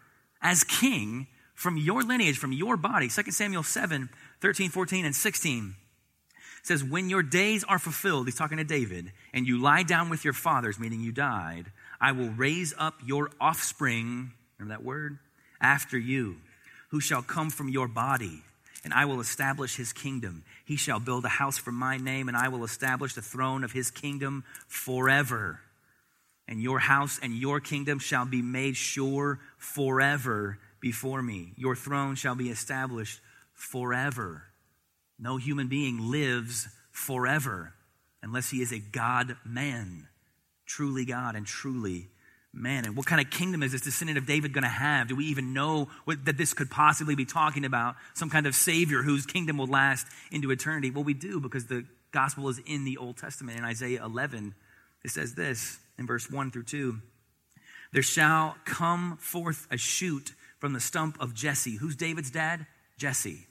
as 0.42 0.64
king 0.64 1.28
from 1.54 1.78
your 1.78 2.04
lineage, 2.04 2.38
from 2.38 2.52
your 2.52 2.78
body. 2.78 3.08
2 3.10 3.32
Samuel 3.32 3.64
7 3.64 4.10
13, 4.42 4.70
14, 4.70 5.06
and 5.06 5.16
16 5.16 5.76
says, 6.64 6.84
When 6.84 7.10
your 7.10 7.24
days 7.24 7.64
are 7.64 7.80
fulfilled, 7.80 8.28
he's 8.28 8.36
talking 8.36 8.58
to 8.58 8.64
David, 8.64 9.12
and 9.34 9.48
you 9.48 9.62
lie 9.62 9.84
down 9.84 10.10
with 10.10 10.24
your 10.24 10.34
fathers, 10.34 10.80
meaning 10.80 11.02
you 11.02 11.12
died, 11.12 11.72
I 12.02 12.12
will 12.12 12.30
raise 12.30 12.74
up 12.78 12.96
your 13.06 13.30
offspring, 13.40 14.32
remember 14.58 14.76
that 14.76 14.84
word? 14.86 15.20
After 15.62 15.98
you, 15.98 16.38
who 16.90 17.00
shall 17.00 17.22
come 17.22 17.50
from 17.50 17.70
your 17.70 17.88
body, 17.88 18.44
and 18.84 18.94
I 18.94 19.06
will 19.06 19.22
establish 19.22 19.78
his 19.78 19.94
kingdom. 19.94 20.44
He 20.66 20.76
shall 20.76 21.00
build 21.00 21.24
a 21.24 21.30
house 21.30 21.58
for 21.58 21.72
my 21.72 21.98
name, 21.98 22.28
and 22.28 22.36
I 22.36 22.50
will 22.50 22.64
establish 22.64 23.14
the 23.14 23.22
throne 23.22 23.64
of 23.64 23.72
his 23.72 23.90
kingdom 23.90 24.44
forever. 24.68 25.62
And 26.48 26.62
your 26.62 26.80
house 26.80 27.20
and 27.24 27.34
your 27.34 27.62
kingdom 27.62 28.00
shall 28.00 28.26
be 28.26 28.42
made 28.42 28.76
sure 28.76 29.40
forever 29.58 30.60
before 30.84 31.22
me. 31.22 31.54
Your 31.56 31.78
throne 31.78 32.16
shall 32.16 32.36
be 32.36 32.50
established 32.50 33.22
forever. 33.54 34.44
No 35.18 35.38
human 35.38 35.70
being 35.70 36.12
lives 36.12 36.68
forever 36.92 37.74
unless 38.22 38.50
he 38.50 38.62
is 38.62 38.74
a 38.74 38.80
God 38.80 39.38
man 39.46 40.10
truly 40.66 41.06
God 41.06 41.36
and 41.36 41.46
truly 41.46 42.08
man. 42.52 42.86
And 42.86 42.98
what 42.98 43.06
kind 43.06 43.22
of 43.22 43.30
kingdom 43.30 43.64
is 43.64 43.72
this 43.72 43.82
descendant 43.82 44.18
of 44.18 44.26
David 44.26 44.54
going 44.54 44.64
to 44.64 44.70
have? 44.70 45.08
Do 45.08 45.16
we 45.16 45.26
even 45.26 45.54
know 45.54 45.90
what, 46.06 46.26
that 46.26 46.38
this 46.38 46.54
could 46.54 46.70
possibly 46.70 47.16
be 47.16 47.26
talking 47.26 47.64
about? 47.64 47.96
Some 48.14 48.30
kind 48.30 48.46
of 48.46 48.56
Savior 48.56 49.04
whose 49.04 49.26
kingdom 49.26 49.58
will 49.58 49.68
last 49.68 50.08
into 50.32 50.52
eternity? 50.52 50.92
Well, 50.92 51.04
we 51.04 51.14
do 51.14 51.40
because 51.40 51.68
the 51.68 51.86
gospel 52.12 52.50
is 52.50 52.60
in 52.66 52.86
the 52.86 52.98
Old 52.98 53.18
Testament. 53.18 53.58
In 53.58 53.64
Isaiah 53.64 54.04
11, 54.04 54.54
it 55.04 55.12
says 55.12 55.36
this 55.36 55.80
in 55.98 56.08
verse 56.08 56.30
1 56.30 56.52
through 56.52 56.64
2 56.64 56.98
There 57.94 58.02
shall 58.02 58.56
come 58.66 59.18
forth 59.18 59.68
a 59.72 59.78
shoot 59.78 60.34
from 60.64 60.72
the 60.72 60.80
stump 60.80 61.18
of 61.20 61.34
Jesse. 61.34 61.76
Who's 61.76 61.98
David's 61.98 62.32
dad? 62.32 62.66
Jesse 62.98 63.48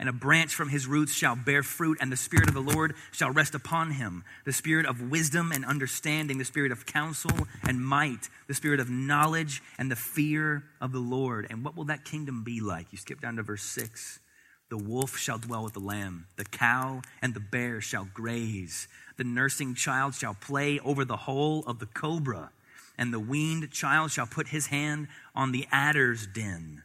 and 0.00 0.08
a 0.08 0.12
branch 0.12 0.52
from 0.52 0.68
his 0.68 0.84
roots 0.84 1.14
shall 1.14 1.36
bear 1.36 1.62
fruit, 1.62 1.98
and 2.00 2.10
the 2.10 2.16
Spirit 2.16 2.48
of 2.48 2.54
the 2.54 2.60
Lord 2.60 2.96
shall 3.12 3.30
rest 3.30 3.54
upon 3.54 3.92
him 3.92 4.24
the 4.44 4.52
Spirit 4.52 4.84
of 4.84 5.12
wisdom 5.12 5.52
and 5.52 5.64
understanding, 5.64 6.38
the 6.38 6.44
Spirit 6.44 6.72
of 6.72 6.86
counsel 6.86 7.46
and 7.62 7.80
might, 7.80 8.28
the 8.48 8.54
Spirit 8.54 8.80
of 8.80 8.90
knowledge 8.90 9.62
and 9.78 9.92
the 9.92 9.94
fear 9.94 10.64
of 10.80 10.90
the 10.90 10.98
Lord. 10.98 11.46
And 11.50 11.64
what 11.64 11.76
will 11.76 11.84
that 11.84 12.04
kingdom 12.04 12.42
be 12.42 12.58
like? 12.60 12.86
You 12.90 12.98
skip 12.98 13.20
down 13.20 13.36
to 13.36 13.44
verse 13.44 13.62
6. 13.62 14.18
The 14.70 14.78
wolf 14.78 15.16
shall 15.16 15.38
dwell 15.38 15.62
with 15.62 15.74
the 15.74 15.78
lamb, 15.78 16.26
the 16.34 16.44
cow 16.44 17.02
and 17.22 17.32
the 17.32 17.38
bear 17.38 17.80
shall 17.80 18.08
graze, 18.12 18.88
the 19.18 19.22
nursing 19.22 19.76
child 19.76 20.16
shall 20.16 20.34
play 20.34 20.80
over 20.80 21.04
the 21.04 21.16
hole 21.16 21.62
of 21.68 21.78
the 21.78 21.86
cobra, 21.86 22.50
and 23.00 23.14
the 23.14 23.18
weaned 23.18 23.70
child 23.70 24.10
shall 24.10 24.26
put 24.26 24.48
his 24.48 24.66
hand 24.66 25.08
on 25.34 25.52
the 25.52 25.66
adder's 25.72 26.26
den. 26.26 26.82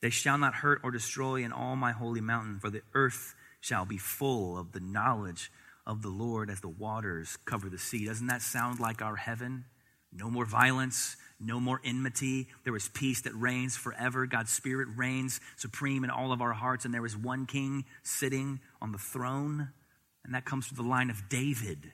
They 0.00 0.10
shall 0.10 0.36
not 0.36 0.56
hurt 0.56 0.80
or 0.82 0.90
destroy 0.90 1.44
in 1.44 1.52
all 1.52 1.76
my 1.76 1.92
holy 1.92 2.20
mountain, 2.20 2.58
for 2.58 2.70
the 2.70 2.82
earth 2.92 3.36
shall 3.60 3.84
be 3.84 3.98
full 3.98 4.58
of 4.58 4.72
the 4.72 4.80
knowledge 4.80 5.52
of 5.86 6.02
the 6.02 6.08
Lord 6.08 6.50
as 6.50 6.60
the 6.60 6.68
waters 6.68 7.38
cover 7.44 7.70
the 7.70 7.78
sea. 7.78 8.06
Doesn't 8.06 8.26
that 8.26 8.42
sound 8.42 8.80
like 8.80 9.00
our 9.00 9.14
heaven? 9.14 9.66
No 10.12 10.28
more 10.28 10.44
violence, 10.44 11.16
no 11.38 11.60
more 11.60 11.80
enmity. 11.84 12.48
There 12.64 12.74
is 12.74 12.88
peace 12.88 13.20
that 13.20 13.34
reigns 13.34 13.76
forever. 13.76 14.26
God's 14.26 14.50
Spirit 14.50 14.88
reigns 14.96 15.40
supreme 15.56 16.02
in 16.02 16.10
all 16.10 16.32
of 16.32 16.42
our 16.42 16.52
hearts, 16.52 16.84
and 16.84 16.92
there 16.92 17.06
is 17.06 17.16
one 17.16 17.46
King 17.46 17.84
sitting 18.02 18.58
on 18.80 18.90
the 18.90 18.98
throne, 18.98 19.68
and 20.24 20.34
that 20.34 20.44
comes 20.44 20.66
from 20.66 20.78
the 20.78 20.90
line 20.90 21.10
of 21.10 21.28
David. 21.28 21.92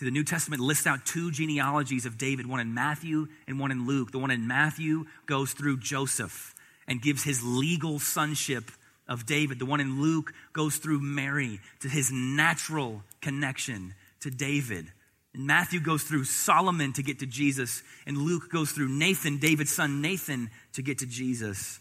The 0.00 0.10
New 0.10 0.24
Testament 0.24 0.60
lists 0.60 0.86
out 0.86 1.06
two 1.06 1.30
genealogies 1.30 2.06
of 2.06 2.18
David, 2.18 2.46
one 2.46 2.60
in 2.60 2.74
Matthew 2.74 3.28
and 3.46 3.60
one 3.60 3.70
in 3.70 3.86
Luke. 3.86 4.10
The 4.10 4.18
one 4.18 4.32
in 4.32 4.48
Matthew 4.48 5.04
goes 5.26 5.52
through 5.52 5.78
Joseph 5.78 6.54
and 6.88 7.00
gives 7.00 7.22
his 7.22 7.44
legal 7.44 7.98
sonship 7.98 8.70
of 9.06 9.26
David. 9.26 9.58
The 9.58 9.66
one 9.66 9.80
in 9.80 10.00
Luke 10.00 10.32
goes 10.52 10.76
through 10.76 11.00
Mary 11.00 11.60
to 11.80 11.88
his 11.88 12.10
natural 12.10 13.02
connection 13.20 13.94
to 14.20 14.30
David. 14.30 14.90
And 15.34 15.46
Matthew 15.46 15.80
goes 15.80 16.02
through 16.02 16.24
Solomon 16.24 16.92
to 16.94 17.02
get 17.02 17.20
to 17.20 17.26
Jesus, 17.26 17.82
and 18.06 18.18
Luke 18.18 18.50
goes 18.50 18.72
through 18.72 18.88
Nathan, 18.88 19.38
David's 19.38 19.72
son 19.72 20.02
Nathan, 20.02 20.50
to 20.74 20.82
get 20.82 20.98
to 20.98 21.06
Jesus. 21.06 21.80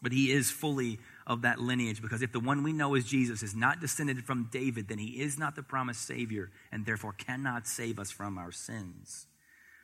But 0.00 0.12
he 0.12 0.32
is 0.32 0.50
fully 0.50 0.98
of 1.26 1.42
that 1.42 1.60
lineage 1.60 2.02
because 2.02 2.22
if 2.22 2.32
the 2.32 2.40
one 2.40 2.62
we 2.62 2.72
know 2.72 2.94
as 2.94 3.04
Jesus 3.04 3.42
is 3.42 3.54
not 3.54 3.80
descended 3.80 4.24
from 4.24 4.48
David, 4.52 4.88
then 4.88 4.98
he 4.98 5.20
is 5.20 5.38
not 5.38 5.54
the 5.54 5.62
promised 5.62 6.02
Savior 6.06 6.50
and 6.70 6.84
therefore 6.84 7.12
cannot 7.12 7.66
save 7.66 7.98
us 7.98 8.10
from 8.10 8.38
our 8.38 8.52
sins. 8.52 9.26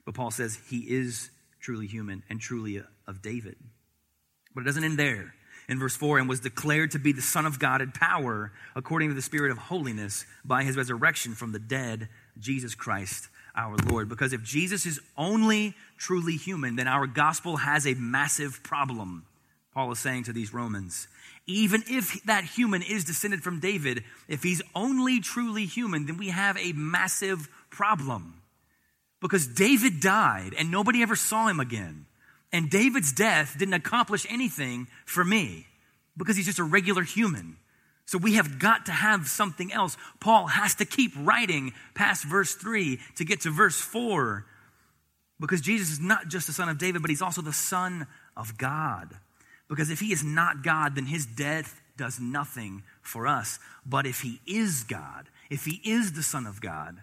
But 0.04 0.14
Paul 0.14 0.30
says 0.30 0.58
he 0.68 0.78
is 0.78 1.30
truly 1.60 1.86
human 1.86 2.22
and 2.28 2.40
truly 2.40 2.82
of 3.06 3.22
David. 3.22 3.56
But 4.54 4.62
it 4.62 4.64
doesn't 4.66 4.84
end 4.84 4.98
there. 4.98 5.34
In 5.68 5.78
verse 5.78 5.94
4, 5.94 6.18
and 6.18 6.28
was 6.30 6.40
declared 6.40 6.92
to 6.92 6.98
be 6.98 7.12
the 7.12 7.20
Son 7.20 7.44
of 7.44 7.58
God 7.58 7.82
in 7.82 7.92
power 7.92 8.52
according 8.74 9.10
to 9.10 9.14
the 9.14 9.20
Spirit 9.20 9.50
of 9.50 9.58
holiness 9.58 10.24
by 10.42 10.62
his 10.62 10.78
resurrection 10.78 11.34
from 11.34 11.52
the 11.52 11.58
dead, 11.58 12.08
Jesus 12.38 12.74
Christ 12.74 13.28
our 13.58 13.76
Lord. 13.76 14.08
Because 14.08 14.32
if 14.32 14.42
Jesus 14.42 14.86
is 14.86 15.00
only 15.16 15.74
truly 15.98 16.36
human, 16.36 16.76
then 16.76 16.88
our 16.88 17.06
gospel 17.06 17.56
has 17.56 17.86
a 17.86 17.94
massive 17.94 18.62
problem. 18.62 19.26
Paul 19.74 19.92
is 19.92 19.98
saying 19.98 20.24
to 20.24 20.32
these 20.32 20.54
Romans. 20.54 21.08
Even 21.48 21.82
if 21.88 22.22
that 22.24 22.44
human 22.44 22.82
is 22.82 23.04
descended 23.04 23.42
from 23.42 23.58
David, 23.58 24.04
if 24.28 24.42
he's 24.42 24.60
only 24.74 25.18
truly 25.18 25.64
human, 25.64 26.04
then 26.04 26.18
we 26.18 26.28
have 26.28 26.58
a 26.58 26.72
massive 26.74 27.48
problem. 27.70 28.42
Because 29.20 29.46
David 29.46 30.00
died 30.00 30.54
and 30.56 30.70
nobody 30.70 31.02
ever 31.02 31.16
saw 31.16 31.48
him 31.48 31.58
again. 31.58 32.04
And 32.52 32.70
David's 32.70 33.12
death 33.12 33.56
didn't 33.58 33.74
accomplish 33.74 34.26
anything 34.28 34.88
for 35.06 35.24
me 35.24 35.66
because 36.18 36.36
he's 36.36 36.46
just 36.46 36.58
a 36.58 36.64
regular 36.64 37.02
human. 37.02 37.56
So 38.04 38.18
we 38.18 38.34
have 38.34 38.58
got 38.58 38.86
to 38.86 38.92
have 38.92 39.26
something 39.26 39.72
else. 39.72 39.96
Paul 40.20 40.48
has 40.48 40.74
to 40.76 40.84
keep 40.84 41.12
writing 41.16 41.72
past 41.94 42.24
verse 42.24 42.54
3 42.54 43.00
to 43.16 43.24
get 43.24 43.42
to 43.42 43.50
verse 43.50 43.80
4 43.80 44.44
because 45.40 45.62
Jesus 45.62 45.90
is 45.92 46.00
not 46.00 46.28
just 46.28 46.46
the 46.46 46.52
son 46.52 46.68
of 46.68 46.76
David, 46.76 47.00
but 47.00 47.10
he's 47.10 47.22
also 47.22 47.40
the 47.40 47.52
son 47.54 48.06
of 48.36 48.58
God. 48.58 49.14
Because 49.68 49.90
if 49.90 50.00
he 50.00 50.12
is 50.12 50.24
not 50.24 50.62
God, 50.62 50.94
then 50.94 51.06
his 51.06 51.26
death 51.26 51.80
does 51.96 52.18
nothing 52.18 52.82
for 53.02 53.26
us. 53.26 53.58
But 53.84 54.06
if 54.06 54.22
he 54.22 54.40
is 54.46 54.84
God, 54.84 55.28
if 55.50 55.64
he 55.64 55.80
is 55.84 56.12
the 56.12 56.22
Son 56.22 56.46
of 56.46 56.60
God, 56.60 57.02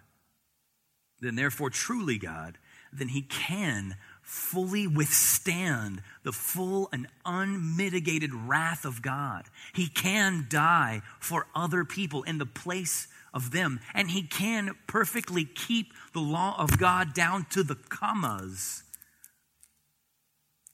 then 1.22 1.36
therefore 1.36 1.70
truly 1.70 2.18
God, 2.18 2.58
then 2.92 3.10
he 3.10 3.22
can 3.22 3.96
fully 4.22 4.88
withstand 4.88 6.02
the 6.24 6.32
full 6.32 6.90
and 6.92 7.08
unmitigated 7.26 8.34
wrath 8.34 8.86
of 8.86 9.02
God. 9.02 9.46
He 9.74 9.88
can 9.88 10.48
die 10.50 11.02
for 11.20 11.46
other 11.54 11.86
people 11.86 12.24
in 12.24 12.40
the 12.40 12.46
place 12.46 13.08
of 13.34 13.52
them, 13.52 13.80
and 13.94 14.10
he 14.10 14.24
can 14.24 14.72
perfectly 14.88 15.46
keep 15.46 15.94
the 16.14 16.22
law 16.22 16.56
of 16.58 16.80
God 16.80 17.14
down 17.14 17.46
to 17.52 17.64
the 17.64 17.76
commas 17.76 18.84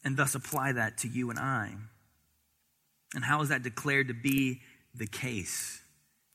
and 0.04 0.18
thus 0.18 0.36
apply 0.36 0.74
that 0.74 0.98
to 1.00 1.08
you 1.08 1.30
and 1.30 1.40
I. 1.40 1.76
And 3.14 3.24
how 3.24 3.42
is 3.42 3.50
that 3.50 3.64
declared 3.64 4.08
to 4.08 4.14
be 4.14 4.62
the 4.96 5.08
case? 5.08 5.82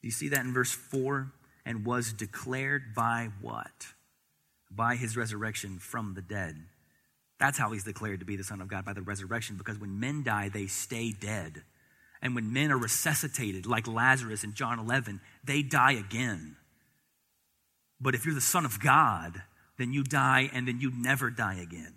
Do 0.03 0.09
you 0.09 0.13
see 0.13 0.29
that 0.29 0.45
in 0.45 0.53
verse 0.53 0.73
4? 0.73 1.33
And 1.65 1.85
was 1.85 2.13
declared 2.13 2.95
by 2.95 3.31
what? 3.41 3.89
By 4.71 4.95
his 4.95 5.17
resurrection 5.17 5.79
from 5.79 6.15
the 6.15 6.23
dead. 6.23 6.57
That's 7.41 7.59
how 7.59 7.73
he's 7.73 7.85
declared 7.85 8.21
to 8.21 8.27
be 8.27 8.37
the 8.37 8.45
Son 8.45 8.61
of 8.61 8.69
God, 8.69 8.85
by 8.85 8.93
the 8.93 9.03
resurrection, 9.03 9.57
because 9.57 9.79
when 9.79 9.99
men 9.99 10.23
die, 10.23 10.49
they 10.49 10.69
stay 10.69 11.13
dead. 11.13 11.63
And 12.23 12.35
when 12.35 12.53
men 12.53 12.71
are 12.71 12.79
resuscitated, 12.79 13.67
like 13.67 13.87
Lazarus 13.87 14.45
in 14.45 14.55
John 14.55 14.79
11, 14.79 15.21
they 15.45 15.63
die 15.63 15.93
again. 15.93 16.57
But 18.01 18.15
if 18.15 18.25
you're 18.25 18.35
the 18.35 18.41
Son 18.41 18.65
of 18.65 18.81
God, 18.81 19.43
then 19.79 19.93
you 19.93 20.03
die 20.03 20.51
and 20.53 20.67
then 20.67 20.81
you 20.81 20.93
never 20.95 21.31
die 21.31 21.61
again. 21.61 21.95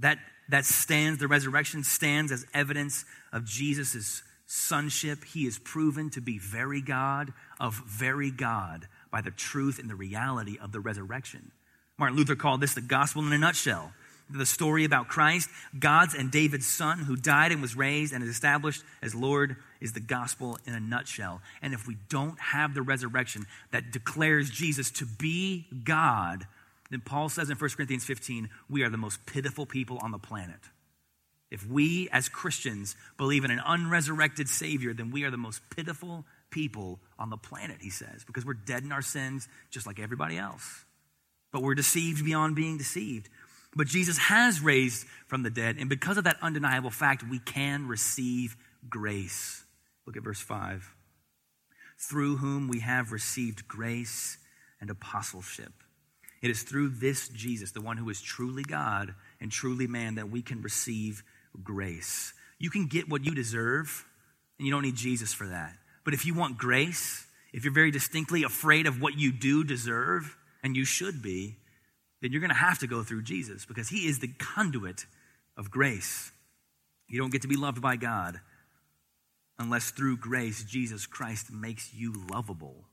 That, 0.00 0.18
that 0.48 0.64
stands, 0.64 1.18
the 1.18 1.28
resurrection 1.28 1.84
stands 1.84 2.32
as 2.32 2.46
evidence 2.52 3.04
of 3.32 3.44
Jesus' 3.44 4.22
sonship. 4.46 5.24
He 5.24 5.46
is 5.46 5.58
proven 5.58 6.10
to 6.10 6.20
be 6.20 6.38
very 6.38 6.80
God 6.80 7.32
of 7.58 7.74
very 7.86 8.30
God 8.30 8.86
by 9.10 9.20
the 9.20 9.30
truth 9.30 9.78
and 9.78 9.88
the 9.88 9.94
reality 9.94 10.58
of 10.60 10.72
the 10.72 10.80
resurrection. 10.80 11.50
Martin 11.98 12.16
Luther 12.16 12.36
called 12.36 12.60
this 12.60 12.74
the 12.74 12.80
gospel 12.80 13.26
in 13.26 13.32
a 13.32 13.38
nutshell. 13.38 13.92
The 14.28 14.44
story 14.44 14.84
about 14.84 15.06
Christ, 15.06 15.48
God's 15.78 16.14
and 16.14 16.32
David's 16.32 16.66
son, 16.66 16.98
who 16.98 17.16
died 17.16 17.52
and 17.52 17.62
was 17.62 17.76
raised 17.76 18.12
and 18.12 18.24
is 18.24 18.28
established 18.28 18.82
as 19.00 19.14
Lord, 19.14 19.56
is 19.80 19.92
the 19.92 20.00
gospel 20.00 20.58
in 20.66 20.74
a 20.74 20.80
nutshell. 20.80 21.40
And 21.62 21.72
if 21.72 21.86
we 21.86 21.96
don't 22.08 22.38
have 22.40 22.74
the 22.74 22.82
resurrection 22.82 23.46
that 23.70 23.92
declares 23.92 24.50
Jesus 24.50 24.90
to 24.92 25.06
be 25.06 25.66
God, 25.84 26.44
then 26.90 27.00
Paul 27.00 27.28
says 27.28 27.50
in 27.50 27.56
1 27.56 27.70
Corinthians 27.70 28.04
15, 28.04 28.48
we 28.68 28.82
are 28.82 28.90
the 28.90 28.96
most 28.96 29.24
pitiful 29.26 29.66
people 29.66 29.98
on 29.98 30.12
the 30.12 30.18
planet. 30.18 30.60
If 31.50 31.66
we 31.66 32.08
as 32.10 32.28
Christians 32.28 32.96
believe 33.16 33.44
in 33.44 33.50
an 33.50 33.60
unresurrected 33.60 34.48
Savior, 34.48 34.92
then 34.92 35.10
we 35.10 35.24
are 35.24 35.30
the 35.30 35.36
most 35.36 35.60
pitiful 35.70 36.24
people 36.50 37.00
on 37.18 37.30
the 37.30 37.36
planet, 37.36 37.78
he 37.80 37.90
says, 37.90 38.24
because 38.24 38.44
we're 38.44 38.54
dead 38.54 38.82
in 38.82 38.92
our 38.92 39.02
sins 39.02 39.48
just 39.70 39.86
like 39.86 39.98
everybody 39.98 40.36
else. 40.36 40.84
But 41.52 41.62
we're 41.62 41.74
deceived 41.74 42.24
beyond 42.24 42.56
being 42.56 42.78
deceived. 42.78 43.28
But 43.74 43.86
Jesus 43.86 44.18
has 44.18 44.60
raised 44.60 45.06
from 45.26 45.42
the 45.42 45.50
dead, 45.50 45.76
and 45.78 45.88
because 45.88 46.16
of 46.16 46.24
that 46.24 46.38
undeniable 46.40 46.90
fact, 46.90 47.22
we 47.28 47.38
can 47.38 47.86
receive 47.86 48.56
grace. 48.88 49.64
Look 50.06 50.16
at 50.16 50.22
verse 50.22 50.40
5. 50.40 50.94
Through 51.98 52.36
whom 52.36 52.68
we 52.68 52.80
have 52.80 53.12
received 53.12 53.68
grace 53.68 54.38
and 54.80 54.90
apostleship 54.90 55.72
it 56.46 56.50
is 56.50 56.62
through 56.62 56.90
this 56.90 57.28
Jesus, 57.28 57.72
the 57.72 57.80
one 57.80 57.96
who 57.96 58.08
is 58.08 58.20
truly 58.20 58.62
God 58.62 59.14
and 59.40 59.50
truly 59.50 59.86
man, 59.86 60.14
that 60.14 60.30
we 60.30 60.42
can 60.42 60.62
receive 60.62 61.22
grace. 61.62 62.32
You 62.58 62.70
can 62.70 62.86
get 62.86 63.08
what 63.08 63.24
you 63.24 63.34
deserve, 63.34 64.04
and 64.58 64.66
you 64.66 64.72
don't 64.72 64.82
need 64.82 64.94
Jesus 64.94 65.34
for 65.34 65.48
that. 65.48 65.74
But 66.04 66.14
if 66.14 66.24
you 66.24 66.34
want 66.34 66.56
grace, 66.56 67.26
if 67.52 67.64
you're 67.64 67.74
very 67.74 67.90
distinctly 67.90 68.44
afraid 68.44 68.86
of 68.86 69.00
what 69.00 69.18
you 69.18 69.32
do 69.32 69.64
deserve, 69.64 70.36
and 70.62 70.76
you 70.76 70.84
should 70.84 71.20
be, 71.20 71.56
then 72.22 72.30
you're 72.30 72.40
going 72.40 72.50
to 72.50 72.56
have 72.56 72.78
to 72.78 72.86
go 72.86 73.02
through 73.02 73.22
Jesus 73.22 73.66
because 73.66 73.88
he 73.88 74.06
is 74.06 74.20
the 74.20 74.28
conduit 74.38 75.04
of 75.56 75.70
grace. 75.70 76.30
You 77.08 77.20
don't 77.20 77.32
get 77.32 77.42
to 77.42 77.48
be 77.48 77.56
loved 77.56 77.82
by 77.82 77.96
God 77.96 78.40
unless 79.58 79.90
through 79.90 80.18
grace 80.18 80.64
Jesus 80.64 81.06
Christ 81.06 81.52
makes 81.52 81.92
you 81.92 82.14
lovable. 82.30 82.84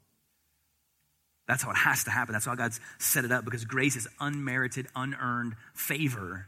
That's 1.48 1.64
how 1.64 1.72
it 1.72 1.78
has 1.78 2.06
to 2.06 2.12
happen. 2.12 2.34
That's 2.34 2.46
how 2.46 2.56
God's 2.56 2.80
set 3.00 3.26
it 3.26 3.32
up 3.32 3.46
because 3.46 3.66
grace 3.66 3.96
is 3.96 4.08
unmerited, 4.20 4.88
unearned 4.96 5.56
favor. 5.74 6.48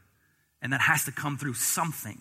And 0.62 0.72
that 0.74 0.82
has 0.82 1.06
to 1.06 1.12
come 1.12 1.38
through 1.38 1.56
something. 1.56 2.20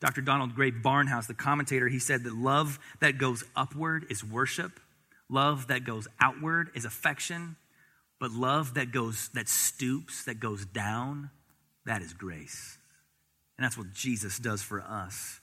Dr. 0.00 0.20
Donald 0.20 0.54
Grey 0.54 0.70
Barnhouse, 0.70 1.26
the 1.26 1.34
commentator, 1.34 1.88
he 1.88 1.98
said 1.98 2.24
that 2.24 2.34
love 2.34 2.78
that 3.00 3.16
goes 3.18 3.42
upward 3.56 4.06
is 4.10 4.22
worship, 4.22 4.78
love 5.30 5.68
that 5.68 5.84
goes 5.84 6.06
outward 6.20 6.68
is 6.74 6.84
affection, 6.84 7.56
but 8.20 8.30
love 8.30 8.74
that 8.74 8.92
goes 8.92 9.30
that 9.34 9.48
stoops, 9.48 10.24
that 10.24 10.38
goes 10.38 10.66
down, 10.66 11.30
that 11.86 12.02
is 12.02 12.12
grace. 12.12 12.76
And 13.56 13.64
that's 13.64 13.78
what 13.78 13.94
Jesus 13.94 14.38
does 14.38 14.60
for 14.62 14.82
us. 14.82 15.40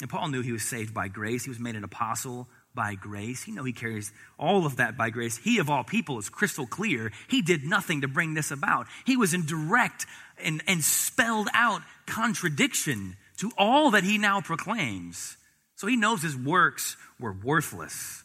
And 0.00 0.08
Paul 0.08 0.28
knew 0.28 0.42
he 0.42 0.52
was 0.52 0.62
saved 0.62 0.94
by 0.94 1.08
grace. 1.08 1.44
He 1.44 1.50
was 1.50 1.58
made 1.58 1.76
an 1.76 1.84
apostle 1.84 2.48
by 2.74 2.94
grace. 2.94 3.46
You 3.46 3.54
know, 3.54 3.64
he 3.64 3.72
carries 3.72 4.12
all 4.38 4.66
of 4.66 4.76
that 4.76 4.96
by 4.96 5.10
grace. 5.10 5.36
He, 5.36 5.58
of 5.58 5.70
all 5.70 5.84
people, 5.84 6.18
is 6.18 6.28
crystal 6.28 6.66
clear. 6.66 7.12
He 7.28 7.42
did 7.42 7.64
nothing 7.64 8.00
to 8.00 8.08
bring 8.08 8.34
this 8.34 8.50
about. 8.50 8.86
He 9.04 9.16
was 9.16 9.34
in 9.34 9.46
direct 9.46 10.06
and, 10.42 10.62
and 10.66 10.82
spelled 10.82 11.48
out 11.54 11.82
contradiction 12.06 13.16
to 13.38 13.50
all 13.56 13.92
that 13.92 14.04
he 14.04 14.18
now 14.18 14.40
proclaims. 14.40 15.36
So 15.76 15.86
he 15.86 15.96
knows 15.96 16.22
his 16.22 16.36
works 16.36 16.96
were 17.18 17.32
worthless 17.32 18.22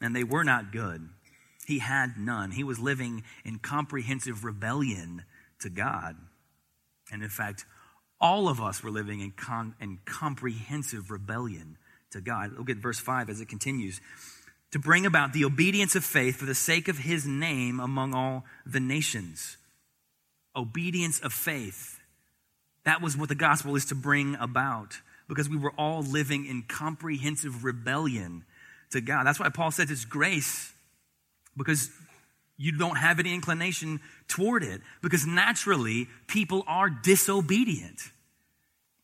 and 0.00 0.14
they 0.14 0.24
were 0.24 0.44
not 0.44 0.72
good. 0.72 1.08
He 1.66 1.78
had 1.78 2.18
none. 2.18 2.50
He 2.50 2.64
was 2.64 2.78
living 2.78 3.22
in 3.44 3.58
comprehensive 3.58 4.44
rebellion 4.44 5.24
to 5.60 5.70
God. 5.70 6.16
And 7.12 7.22
in 7.22 7.28
fact, 7.28 7.64
all 8.20 8.48
of 8.48 8.60
us 8.60 8.82
were 8.82 8.90
living 8.90 9.20
in, 9.20 9.32
in 9.80 9.98
comprehensive 10.04 11.10
rebellion 11.10 11.76
to 12.12 12.20
God. 12.20 12.56
Look 12.56 12.70
at 12.70 12.76
verse 12.78 12.98
5 12.98 13.28
as 13.30 13.40
it 13.40 13.48
continues. 13.48 14.00
To 14.72 14.78
bring 14.78 15.04
about 15.04 15.32
the 15.32 15.44
obedience 15.44 15.94
of 15.94 16.04
faith 16.04 16.36
for 16.36 16.46
the 16.46 16.54
sake 16.54 16.88
of 16.88 16.98
his 16.98 17.26
name 17.26 17.78
among 17.78 18.14
all 18.14 18.44
the 18.64 18.80
nations. 18.80 19.56
Obedience 20.56 21.20
of 21.20 21.32
faith. 21.32 22.00
That 22.84 23.02
was 23.02 23.16
what 23.16 23.28
the 23.28 23.34
gospel 23.34 23.76
is 23.76 23.84
to 23.86 23.94
bring 23.94 24.34
about 24.36 24.98
because 25.28 25.48
we 25.48 25.56
were 25.56 25.72
all 25.78 26.02
living 26.02 26.46
in 26.46 26.62
comprehensive 26.62 27.64
rebellion 27.64 28.44
to 28.90 29.00
God. 29.00 29.24
That's 29.24 29.40
why 29.40 29.48
Paul 29.50 29.70
says 29.70 29.90
it's 29.90 30.04
grace 30.04 30.72
because 31.56 31.90
you 32.56 32.72
don't 32.72 32.96
have 32.96 33.18
any 33.18 33.34
inclination 33.34 34.00
toward 34.28 34.62
it 34.62 34.80
because 35.00 35.26
naturally 35.26 36.08
people 36.26 36.64
are 36.66 36.88
disobedient. 36.88 38.00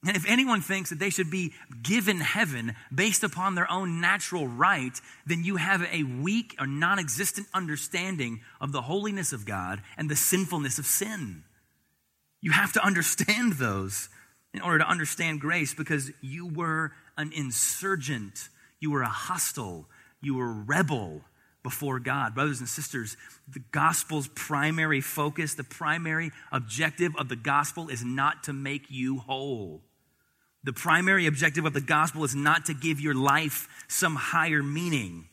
And 0.07 0.17
if 0.17 0.29
anyone 0.29 0.61
thinks 0.61 0.91
that 0.91 1.01
they 1.01 1.11
should 1.11 1.31
be 1.31 1.53
given 1.83 2.21
heaven 2.21 2.77
based 2.95 3.25
upon 3.25 3.55
their 3.55 3.71
own 3.71 4.01
natural 4.01 4.47
right, 4.47 4.93
then 5.27 5.43
you 5.43 5.57
have 5.57 5.83
a 5.93 6.05
weak 6.05 6.55
or 6.61 6.69
non 6.69 7.01
existent 7.01 7.49
understanding 7.53 8.41
of 8.61 8.71
the 8.71 8.83
holiness 8.83 9.33
of 9.33 9.45
God 9.45 9.83
and 9.97 10.09
the 10.09 10.15
sinfulness 10.15 10.79
of 10.79 10.87
sin. 10.87 11.43
You 12.41 12.53
have 12.53 12.73
to 12.75 12.85
understand 12.85 13.55
those 13.55 14.09
in 14.55 14.61
order 14.61 14.79
to 14.79 14.89
understand 14.89 15.41
grace 15.41 15.75
because 15.75 16.13
you 16.21 16.47
were 16.47 16.93
an 17.17 17.33
insurgent, 17.35 18.49
you 18.79 18.93
were 18.93 19.03
a 19.03 19.09
hostile, 19.09 19.89
you 20.21 20.37
were 20.37 20.49
a 20.49 20.65
rebel 20.65 21.23
before 21.65 21.99
God. 21.99 22.37
Brothers 22.37 22.61
and 22.61 22.69
sisters, 22.69 23.17
the 23.49 23.63
gospel's 23.73 24.29
primary 24.29 25.01
focus, 25.01 25.55
the 25.55 25.65
primary 25.65 26.31
objective 26.53 27.17
of 27.17 27.29
the 27.29 27.37
gospel 27.37 27.89
is 27.89 28.05
not 28.05 28.45
to 28.45 28.53
make 28.53 28.85
you 28.89 29.19
whole. 29.19 29.83
The 30.65 30.73
primary 30.73 31.27
objective 31.27 31.65
of 31.65 31.73
the 31.73 31.81
gospel 31.81 32.25
is 32.25 32.35
not 32.35 32.67
to 32.67 32.75
give 32.75 33.01
your 33.01 33.15
life 33.15 33.69
some 33.89 34.17
higher 34.17 34.63
meaning, 34.63 35.29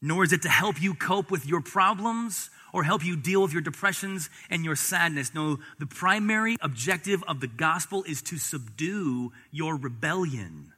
nor 0.00 0.24
is 0.24 0.32
it 0.32 0.42
to 0.42 0.48
help 0.48 0.80
you 0.80 0.94
cope 0.94 1.30
with 1.30 1.46
your 1.46 1.60
problems 1.60 2.50
or 2.72 2.82
help 2.82 3.04
you 3.04 3.16
deal 3.16 3.42
with 3.42 3.52
your 3.52 3.62
depressions 3.62 4.28
and 4.50 4.64
your 4.64 4.76
sadness. 4.76 5.32
No, 5.34 5.58
the 5.78 5.86
primary 5.86 6.56
objective 6.60 7.22
of 7.24 7.40
the 7.40 7.46
gospel 7.46 8.04
is 8.04 8.20
to 8.22 8.36
subdue 8.36 9.32
your 9.50 9.76
rebellion. 9.76 10.72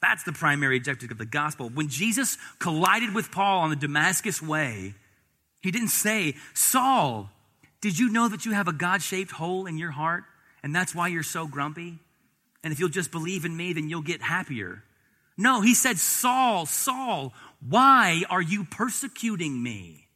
That's 0.00 0.24
the 0.24 0.32
primary 0.32 0.76
objective 0.76 1.10
of 1.10 1.18
the 1.18 1.26
gospel. 1.26 1.68
When 1.70 1.88
Jesus 1.88 2.38
collided 2.58 3.14
with 3.14 3.32
Paul 3.32 3.60
on 3.60 3.70
the 3.70 3.76
Damascus 3.76 4.40
way, 4.40 4.94
he 5.60 5.70
didn't 5.70 5.88
say, 5.88 6.34
Saul, 6.54 7.30
did 7.80 7.98
you 7.98 8.10
know 8.10 8.28
that 8.28 8.44
you 8.44 8.52
have 8.52 8.68
a 8.68 8.72
God 8.72 9.02
shaped 9.02 9.32
hole 9.32 9.66
in 9.66 9.78
your 9.78 9.90
heart 9.90 10.24
and 10.62 10.74
that's 10.74 10.94
why 10.94 11.08
you're 11.08 11.22
so 11.22 11.46
grumpy? 11.46 11.98
And 12.62 12.72
if 12.72 12.80
you'll 12.80 12.88
just 12.88 13.10
believe 13.10 13.44
in 13.44 13.56
me, 13.56 13.72
then 13.72 13.88
you'll 13.88 14.02
get 14.02 14.22
happier. 14.22 14.82
No, 15.36 15.60
he 15.60 15.74
said, 15.74 15.98
Saul, 15.98 16.66
Saul, 16.66 17.32
why 17.66 18.22
are 18.28 18.42
you 18.42 18.64
persecuting 18.64 19.62
me? 19.62 20.08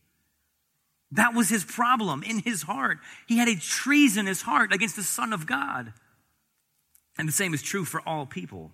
That 1.12 1.34
was 1.34 1.48
his 1.48 1.64
problem 1.64 2.22
in 2.22 2.40
his 2.40 2.62
heart. 2.62 2.98
He 3.28 3.38
had 3.38 3.48
a 3.48 3.56
treasonous 3.56 4.42
heart 4.42 4.72
against 4.72 4.96
the 4.96 5.02
Son 5.02 5.32
of 5.32 5.46
God. 5.46 5.92
And 7.18 7.28
the 7.28 7.32
same 7.32 7.54
is 7.54 7.62
true 7.62 7.84
for 7.84 8.00
all 8.08 8.26
people. 8.26 8.72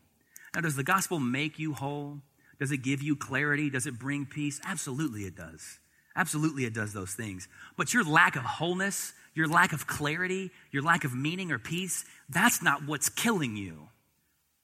Now, 0.55 0.63
does 0.63 0.77
the 0.77 0.85
gospel 0.85 1.19
make 1.19 1.59
you 1.59 1.75
whole? 1.75 2.21
Does 2.59 2.73
it 2.73 2.79
give 2.79 3.03
you 3.03 3.17
clarity? 3.17 3.71
Does 3.71 3.87
it 3.87 3.99
bring 3.99 4.25
peace? 4.25 4.61
Absolutely, 4.65 5.23
it 5.23 5.37
does. 5.37 5.79
Absolutely, 6.19 6.67
it 6.67 6.75
does 6.75 6.93
those 6.93 7.15
things. 7.15 7.49
But 7.79 7.95
your 7.95 8.05
lack 8.05 8.37
of 8.37 8.43
wholeness, 8.43 9.15
your 9.35 9.49
lack 9.49 9.73
of 9.73 9.87
clarity, 9.87 10.51
your 10.71 10.83
lack 10.83 11.05
of 11.05 11.15
meaning 11.15 11.51
or 11.51 11.59
peace, 11.59 12.05
that's 12.29 12.61
not 12.63 12.87
what's 12.87 13.09
killing 13.09 13.57
you. 13.57 13.89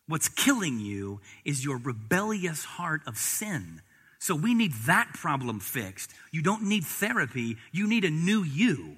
What's 0.07 0.29
killing 0.29 0.81
you 0.81 1.23
is 1.47 1.65
your 1.65 1.79
rebellious 1.79 2.65
heart 2.65 3.01
of 3.07 3.17
sin 3.17 3.81
so 4.25 4.35
we 4.35 4.55
need 4.55 4.73
that 4.87 5.11
problem 5.13 5.61
fixed. 5.61 6.11
You 6.31 6.41
don't 6.41 6.63
need 6.63 6.85
therapy, 6.85 7.59
you 7.73 7.87
need 7.87 8.07
a 8.07 8.11
new 8.11 8.43
you. 8.43 8.97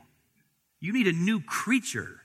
You 0.78 0.92
need 0.92 1.08
a 1.08 1.12
new 1.12 1.40
creature. 1.40 2.20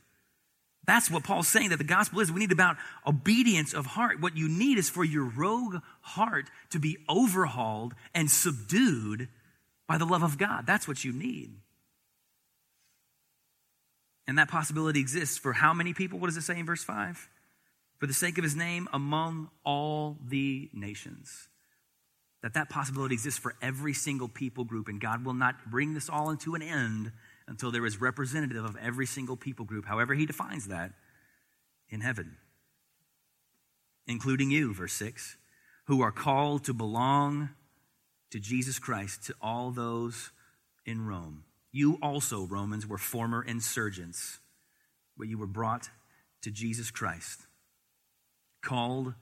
That's 0.86 1.10
what 1.10 1.24
Paul's 1.24 1.48
saying 1.48 1.70
that 1.70 1.78
the 1.78 1.84
gospel 1.84 2.20
is. 2.20 2.32
We 2.32 2.42
need 2.42 2.52
about 2.52 2.78
obedience 3.08 3.74
of 3.74 3.88
heart. 3.88 4.22
What 4.22 4.38
you 4.38 4.48
need 4.48 4.78
is 4.78 4.88
for 4.88 5.04
your 5.04 5.24
rogue 5.24 5.78
heart 6.02 6.52
to 6.74 6.80
be 6.80 7.00
overhauled 7.10 7.96
and 8.14 8.30
subdued 8.30 9.30
by 9.92 9.98
the 9.98 10.06
love 10.06 10.24
of 10.24 10.38
God. 10.38 10.66
That's 10.66 10.88
what 10.88 11.04
you 11.04 11.12
need. 11.12 11.52
And 14.26 14.38
that 14.38 14.48
possibility 14.48 15.02
exists 15.02 15.38
for 15.38 15.52
how 15.52 15.74
many 15.74 15.94
people? 15.94 16.18
What 16.18 16.28
does 16.28 16.38
it 16.38 16.44
say 16.44 16.58
in 16.58 16.66
verse 16.66 16.82
5? 16.82 17.28
For 17.98 18.08
the 18.08 18.14
sake 18.14 18.38
of 18.38 18.46
his 18.46 18.56
name 18.56 18.88
among 18.94 19.50
all 19.66 20.18
the 20.26 20.70
nations 20.72 21.50
that 22.42 22.54
that 22.54 22.70
possibility 22.70 23.16
exists 23.16 23.38
for 23.38 23.54
every 23.62 23.94
single 23.94 24.30
people 24.30 24.64
group, 24.64 24.88
and 24.88 25.02
God 25.02 25.26
will 25.26 25.34
not 25.34 25.70
bring 25.70 25.94
this 25.94 26.10
all 26.10 26.30
into 26.30 26.56
an 26.56 26.62
end 26.62 27.12
until 27.50 27.70
there 27.70 27.86
is 27.86 28.00
representative 28.00 28.64
of 28.64 28.78
every 28.82 29.06
single 29.06 29.36
people 29.36 29.66
group, 29.66 29.86
however 29.86 30.14
he 30.14 30.26
defines 30.26 30.70
that, 30.70 30.94
in 31.90 32.00
heaven. 32.00 32.38
Including 34.08 34.52
you, 34.52 34.74
verse 34.74 34.94
6, 34.94 35.36
who 35.88 36.02
are 36.02 36.14
called 36.14 36.64
to 36.64 36.74
belong 36.74 37.50
to 38.32 38.40
Jesus 38.40 38.80
Christ, 38.80 39.24
to 39.26 39.36
all 39.42 39.72
those 39.72 40.32
in 40.86 41.06
Rome. 41.06 41.44
You 41.72 41.98
also, 42.02 42.46
Romans, 42.46 42.88
were 42.88 42.98
former 42.98 43.42
insurgents, 43.44 44.40
but 45.18 45.28
you 45.28 45.38
were 45.38 45.48
brought 45.48 45.90
to 46.42 46.52
Jesus 46.52 46.92
Christ, 46.92 47.42
called 48.62 49.14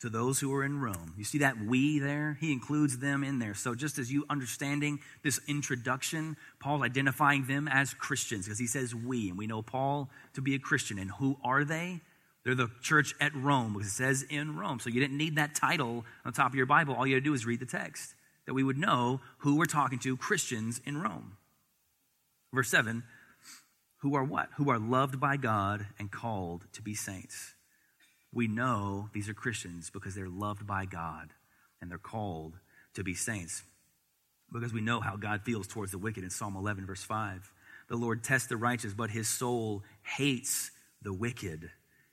to 0.00 0.10
those 0.10 0.38
who 0.38 0.52
are 0.54 0.62
in 0.62 0.80
Rome. 0.80 1.14
You 1.16 1.24
see 1.24 1.38
that 1.38 1.58
we 1.58 1.98
there? 1.98 2.36
He 2.40 2.52
includes 2.52 2.98
them 2.98 3.24
in 3.24 3.38
there. 3.38 3.54
So 3.54 3.74
just 3.74 3.98
as 3.98 4.12
you 4.12 4.26
understanding 4.28 5.00
this 5.22 5.40
introduction, 5.48 6.36
Paul's 6.60 6.82
identifying 6.82 7.46
them 7.46 7.68
as 7.68 7.94
Christians 7.94 8.44
because 8.44 8.58
he 8.58 8.66
says 8.66 8.94
we, 8.94 9.30
and 9.30 9.38
we 9.38 9.46
know 9.46 9.62
Paul 9.62 10.10
to 10.34 10.42
be 10.42 10.54
a 10.54 10.58
Christian. 10.58 10.98
And 10.98 11.10
who 11.10 11.38
are 11.42 11.64
they? 11.64 12.00
They're 12.44 12.54
the 12.54 12.70
church 12.82 13.14
at 13.20 13.34
Rome 13.34 13.72
because 13.72 13.88
it 13.88 13.92
says 13.92 14.22
in 14.28 14.56
Rome. 14.56 14.78
So 14.78 14.90
you 14.90 15.00
didn't 15.00 15.16
need 15.16 15.36
that 15.36 15.54
title 15.54 16.04
on 16.26 16.34
top 16.34 16.50
of 16.50 16.54
your 16.54 16.66
Bible. 16.66 16.94
All 16.94 17.06
you 17.06 17.14
had 17.14 17.24
to 17.24 17.30
do 17.30 17.34
is 17.34 17.46
read 17.46 17.60
the 17.60 17.66
text 17.66 18.13
that 18.46 18.54
we 18.54 18.62
would 18.62 18.78
know 18.78 19.20
who 19.38 19.56
we're 19.56 19.64
talking 19.64 19.98
to 20.00 20.16
Christians 20.16 20.80
in 20.84 20.98
Rome. 20.98 21.36
Verse 22.52 22.68
7 22.68 23.04
who 23.98 24.14
are 24.16 24.24
what? 24.24 24.50
Who 24.58 24.68
are 24.68 24.78
loved 24.78 25.18
by 25.18 25.38
God 25.38 25.86
and 25.98 26.10
called 26.10 26.66
to 26.74 26.82
be 26.82 26.94
saints 26.94 27.54
we 28.34 28.48
know 28.48 29.08
these 29.12 29.28
are 29.28 29.34
Christians 29.34 29.90
because 29.90 30.14
they're 30.14 30.28
loved 30.28 30.66
by 30.66 30.84
God 30.84 31.30
and 31.80 31.90
they're 31.90 31.98
called 31.98 32.54
to 32.94 33.04
be 33.04 33.14
saints. 33.14 33.62
Because 34.52 34.72
we 34.72 34.80
know 34.80 35.00
how 35.00 35.16
God 35.16 35.42
feels 35.42 35.66
towards 35.66 35.92
the 35.92 35.98
wicked 35.98 36.24
in 36.24 36.30
Psalm 36.30 36.56
11, 36.56 36.84
verse 36.84 37.02
5. 37.02 37.50
The 37.88 37.96
Lord 37.96 38.24
tests 38.24 38.48
the 38.48 38.56
righteous, 38.56 38.92
but 38.92 39.10
his 39.10 39.28
soul 39.28 39.82
hates 40.02 40.70
the 41.02 41.12
wicked 41.12 41.70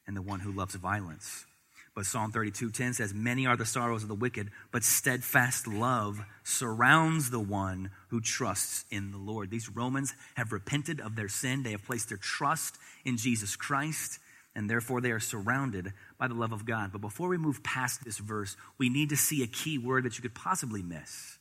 and 0.07 0.15
the 0.15 0.21
one 0.21 0.39
who 0.39 0.51
loves 0.51 0.75
violence. 0.75 1.45
But 1.93 2.06
Psalm 2.06 2.32
32, 2.32 2.71
10 2.71 2.93
says, 2.93 3.13
Many 3.13 3.45
are 3.45 3.58
the 3.58 3.65
sorrows 3.65 4.04
of 4.04 4.10
the 4.10 4.15
wicked, 4.15 4.49
but 4.71 4.84
steadfast 4.84 5.67
love 5.67 6.21
surrounds 6.43 7.30
the 7.30 7.39
one 7.39 7.91
who 8.10 8.21
trusts 8.21 8.86
in 8.89 9.12
the 9.12 9.17
Lord. 9.17 9.49
These 9.49 9.69
Romans 9.69 10.13
have 10.36 10.54
repented 10.54 11.01
of 11.01 11.15
their 11.15 11.27
sin. 11.27 11.63
They 11.63 11.71
have 11.71 11.84
placed 11.84 12.10
their 12.10 12.17
trust 12.17 12.77
in 13.04 13.17
Jesus 13.17 13.56
Christ 13.56 14.19
and 14.56 14.69
therefore 14.69 15.01
they 15.01 15.12
are 15.12 15.19
surrounded 15.19 15.93
by 16.19 16.27
the 16.27 16.34
love 16.34 16.51
of 16.51 16.65
God. 16.65 16.91
But 16.91 17.01
before 17.01 17.30
we 17.30 17.38
move 17.38 17.63
past 17.63 18.04
this 18.04 18.17
verse, 18.17 18.58
we 18.77 18.89
need 18.89 19.10
to 19.10 19.17
see 19.17 19.43
a 19.43 19.47
key 19.47 19.77
word 19.77 20.04
that 20.04 20.17
you 20.17 20.21
could 20.21 20.36
possibly 20.36 20.82
miss 20.82 21.38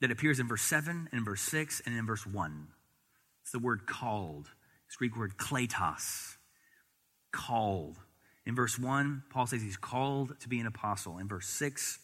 that 0.00 0.10
appears 0.10 0.40
in 0.40 0.48
verse 0.48 0.62
7 0.62 1.08
and 1.10 1.18
in 1.18 1.24
verse 1.24 1.42
6 1.42 1.82
and 1.86 1.96
in 1.96 2.06
verse 2.06 2.26
1. 2.26 2.68
It's 3.42 3.52
the 3.52 3.58
word 3.58 3.86
called. 3.86 4.48
It's 4.86 4.96
Greek 4.96 5.16
word 5.16 5.36
kletos. 5.36 6.36
Called. 7.32 7.98
In 8.44 8.54
verse 8.54 8.78
1, 8.78 9.24
Paul 9.30 9.46
says 9.46 9.62
he's 9.62 9.76
called 9.76 10.38
to 10.40 10.48
be 10.48 10.58
an 10.60 10.66
apostle. 10.66 11.18
In 11.18 11.28
verse 11.28 11.46
6, 11.46 11.98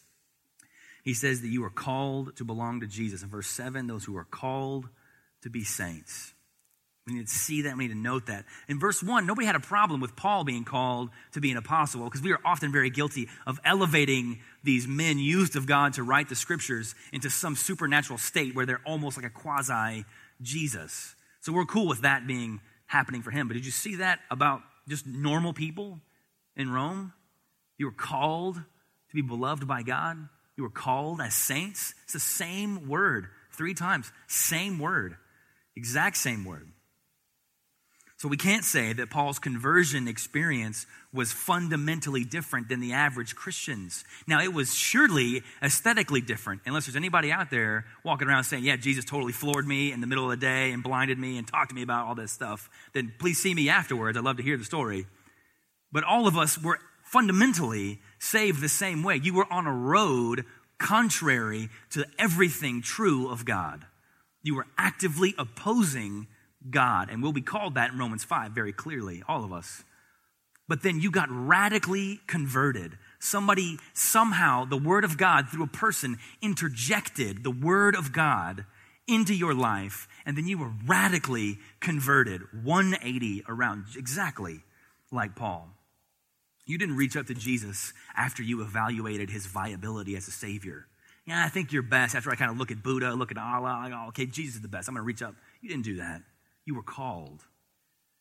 he 1.03 1.13
says 1.13 1.41
that 1.41 1.47
you 1.47 1.63
are 1.63 1.69
called 1.69 2.35
to 2.37 2.45
belong 2.45 2.79
to 2.81 2.87
Jesus. 2.87 3.23
In 3.23 3.29
verse 3.29 3.47
7, 3.47 3.87
those 3.87 4.05
who 4.05 4.17
are 4.17 4.25
called 4.25 4.87
to 5.41 5.49
be 5.49 5.63
saints. 5.63 6.33
We 7.07 7.15
need 7.15 7.27
to 7.27 7.33
see 7.33 7.63
that. 7.63 7.75
We 7.75 7.87
need 7.87 7.93
to 7.93 7.99
note 7.99 8.27
that. 8.27 8.45
In 8.67 8.79
verse 8.79 9.01
1, 9.01 9.25
nobody 9.25 9.47
had 9.47 9.55
a 9.55 9.59
problem 9.59 9.99
with 9.99 10.15
Paul 10.15 10.43
being 10.43 10.63
called 10.63 11.09
to 11.33 11.41
be 11.41 11.49
an 11.49 11.57
apostle 11.57 12.03
because 12.03 12.21
we 12.21 12.31
are 12.31 12.39
often 12.45 12.71
very 12.71 12.89
guilty 12.89 13.27
of 13.47 13.59
elevating 13.65 14.39
these 14.63 14.87
men 14.87 15.17
used 15.17 15.55
of 15.55 15.65
God 15.65 15.93
to 15.93 16.03
write 16.03 16.29
the 16.29 16.35
scriptures 16.35 16.93
into 17.11 17.29
some 17.29 17.55
supernatural 17.55 18.19
state 18.19 18.53
where 18.53 18.65
they're 18.65 18.81
almost 18.85 19.17
like 19.17 19.25
a 19.25 19.29
quasi 19.31 20.05
Jesus. 20.41 21.15
So 21.41 21.51
we're 21.51 21.65
cool 21.65 21.87
with 21.87 22.01
that 22.01 22.27
being 22.27 22.61
happening 22.85 23.23
for 23.23 23.31
him. 23.31 23.47
But 23.47 23.55
did 23.55 23.65
you 23.65 23.71
see 23.71 23.95
that 23.95 24.19
about 24.29 24.61
just 24.87 25.07
normal 25.07 25.53
people 25.53 25.99
in 26.55 26.71
Rome? 26.71 27.13
You 27.77 27.87
were 27.87 27.91
called 27.91 28.55
to 28.55 29.15
be 29.15 29.21
beloved 29.21 29.67
by 29.67 29.83
God. 29.83 30.17
You 30.57 30.63
were 30.63 30.69
called 30.69 31.21
as 31.21 31.33
saints. 31.33 31.93
It's 32.03 32.13
the 32.13 32.19
same 32.19 32.87
word 32.87 33.27
three 33.51 33.73
times. 33.73 34.11
Same 34.27 34.79
word. 34.79 35.15
Exact 35.75 36.17
same 36.17 36.45
word. 36.45 36.69
So 38.19 38.27
we 38.27 38.35
can't 38.35 38.65
say 38.65 38.91
that 38.91 39.09
Paul's 39.09 39.39
conversion 39.39 40.09
experience 40.09 40.85
was 41.13 41.31
fundamentally 41.31 42.25
different 42.25 42.67
than 42.67 42.81
the 42.81 42.91
average 42.91 43.33
Christian's. 43.33 44.03
Now, 44.27 44.41
it 44.41 44.53
was 44.53 44.75
surely 44.75 45.41
aesthetically 45.63 46.19
different, 46.19 46.63
unless 46.65 46.85
there's 46.85 46.97
anybody 46.97 47.31
out 47.31 47.49
there 47.49 47.85
walking 48.03 48.27
around 48.27 48.43
saying, 48.43 48.65
Yeah, 48.65 48.75
Jesus 48.75 49.05
totally 49.05 49.31
floored 49.31 49.65
me 49.65 49.93
in 49.93 50.01
the 50.01 50.07
middle 50.07 50.25
of 50.25 50.37
the 50.37 50.45
day 50.45 50.71
and 50.71 50.83
blinded 50.83 51.17
me 51.17 51.37
and 51.37 51.47
talked 51.47 51.69
to 51.69 51.75
me 51.75 51.81
about 51.81 52.07
all 52.07 52.15
this 52.15 52.33
stuff. 52.33 52.69
Then 52.91 53.13
please 53.19 53.41
see 53.41 53.53
me 53.53 53.69
afterwards. 53.69 54.17
I'd 54.17 54.25
love 54.25 54.35
to 54.35 54.43
hear 54.43 54.57
the 54.57 54.65
story. 54.65 55.07
But 55.91 56.03
all 56.03 56.27
of 56.27 56.37
us 56.37 56.57
were 56.57 56.79
fundamentally 57.03 57.99
saved 58.19 58.61
the 58.61 58.69
same 58.69 59.01
way. 59.03 59.15
You 59.15 59.33
were 59.33 59.51
on 59.51 59.65
a 59.65 59.73
road 59.73 60.45
contrary 60.77 61.69
to 61.91 62.05
everything 62.17 62.81
true 62.81 63.29
of 63.29 63.45
God. 63.45 63.85
You 64.43 64.55
were 64.55 64.67
actively 64.77 65.33
opposing 65.37 66.27
God. 66.69 67.09
And 67.09 67.21
we'll 67.23 67.33
be 67.33 67.41
called 67.41 67.75
that 67.75 67.91
in 67.91 67.97
Romans 67.97 68.23
5 68.23 68.51
very 68.51 68.71
clearly, 68.71 69.23
all 69.27 69.43
of 69.43 69.51
us. 69.51 69.83
but 70.69 70.83
then 70.83 71.01
you 71.01 71.09
got 71.11 71.27
radically 71.31 72.21
converted. 72.27 72.97
Somebody, 73.19 73.79
somehow, 73.93 74.63
the 74.65 74.77
Word 74.77 75.03
of 75.03 75.17
God 75.17 75.49
through 75.49 75.63
a 75.63 75.67
person 75.67 76.19
interjected 76.41 77.43
the 77.43 77.51
Word 77.51 77.95
of 77.95 78.13
God 78.13 78.65
into 79.07 79.33
your 79.33 79.55
life, 79.55 80.07
and 80.25 80.37
then 80.37 80.47
you 80.47 80.59
were 80.59 80.71
radically 80.85 81.57
converted, 81.79 82.41
180 82.63 83.43
around, 83.49 83.85
exactly 83.97 84.61
like 85.11 85.35
Paul. 85.35 85.69
You 86.69 86.77
didn't 86.77 86.97
reach 86.97 87.17
up 87.17 87.25
to 87.27 87.33
Jesus 87.33 87.93
after 88.15 88.43
you 88.43 88.61
evaluated 88.61 89.31
his 89.31 89.47
viability 89.47 90.15
as 90.15 90.27
a 90.27 90.31
Savior. 90.31 90.85
Yeah, 91.25 91.43
I 91.43 91.49
think 91.49 91.71
you're 91.71 91.81
best 91.81 92.13
after 92.13 92.29
I 92.29 92.35
kind 92.35 92.51
of 92.51 92.57
look 92.57 92.69
at 92.69 92.83
Buddha, 92.83 93.13
look 93.13 93.31
at 93.31 93.37
Allah, 93.39 93.81
like, 93.83 93.93
oh, 93.93 94.09
okay, 94.09 94.27
Jesus 94.27 94.57
is 94.57 94.61
the 94.61 94.67
best. 94.67 94.87
I'm 94.87 94.93
going 94.93 95.03
to 95.03 95.07
reach 95.07 95.23
up. 95.23 95.33
You 95.61 95.69
didn't 95.69 95.85
do 95.85 95.97
that. 95.97 96.21
You 96.65 96.75
were 96.75 96.83
called. 96.83 97.43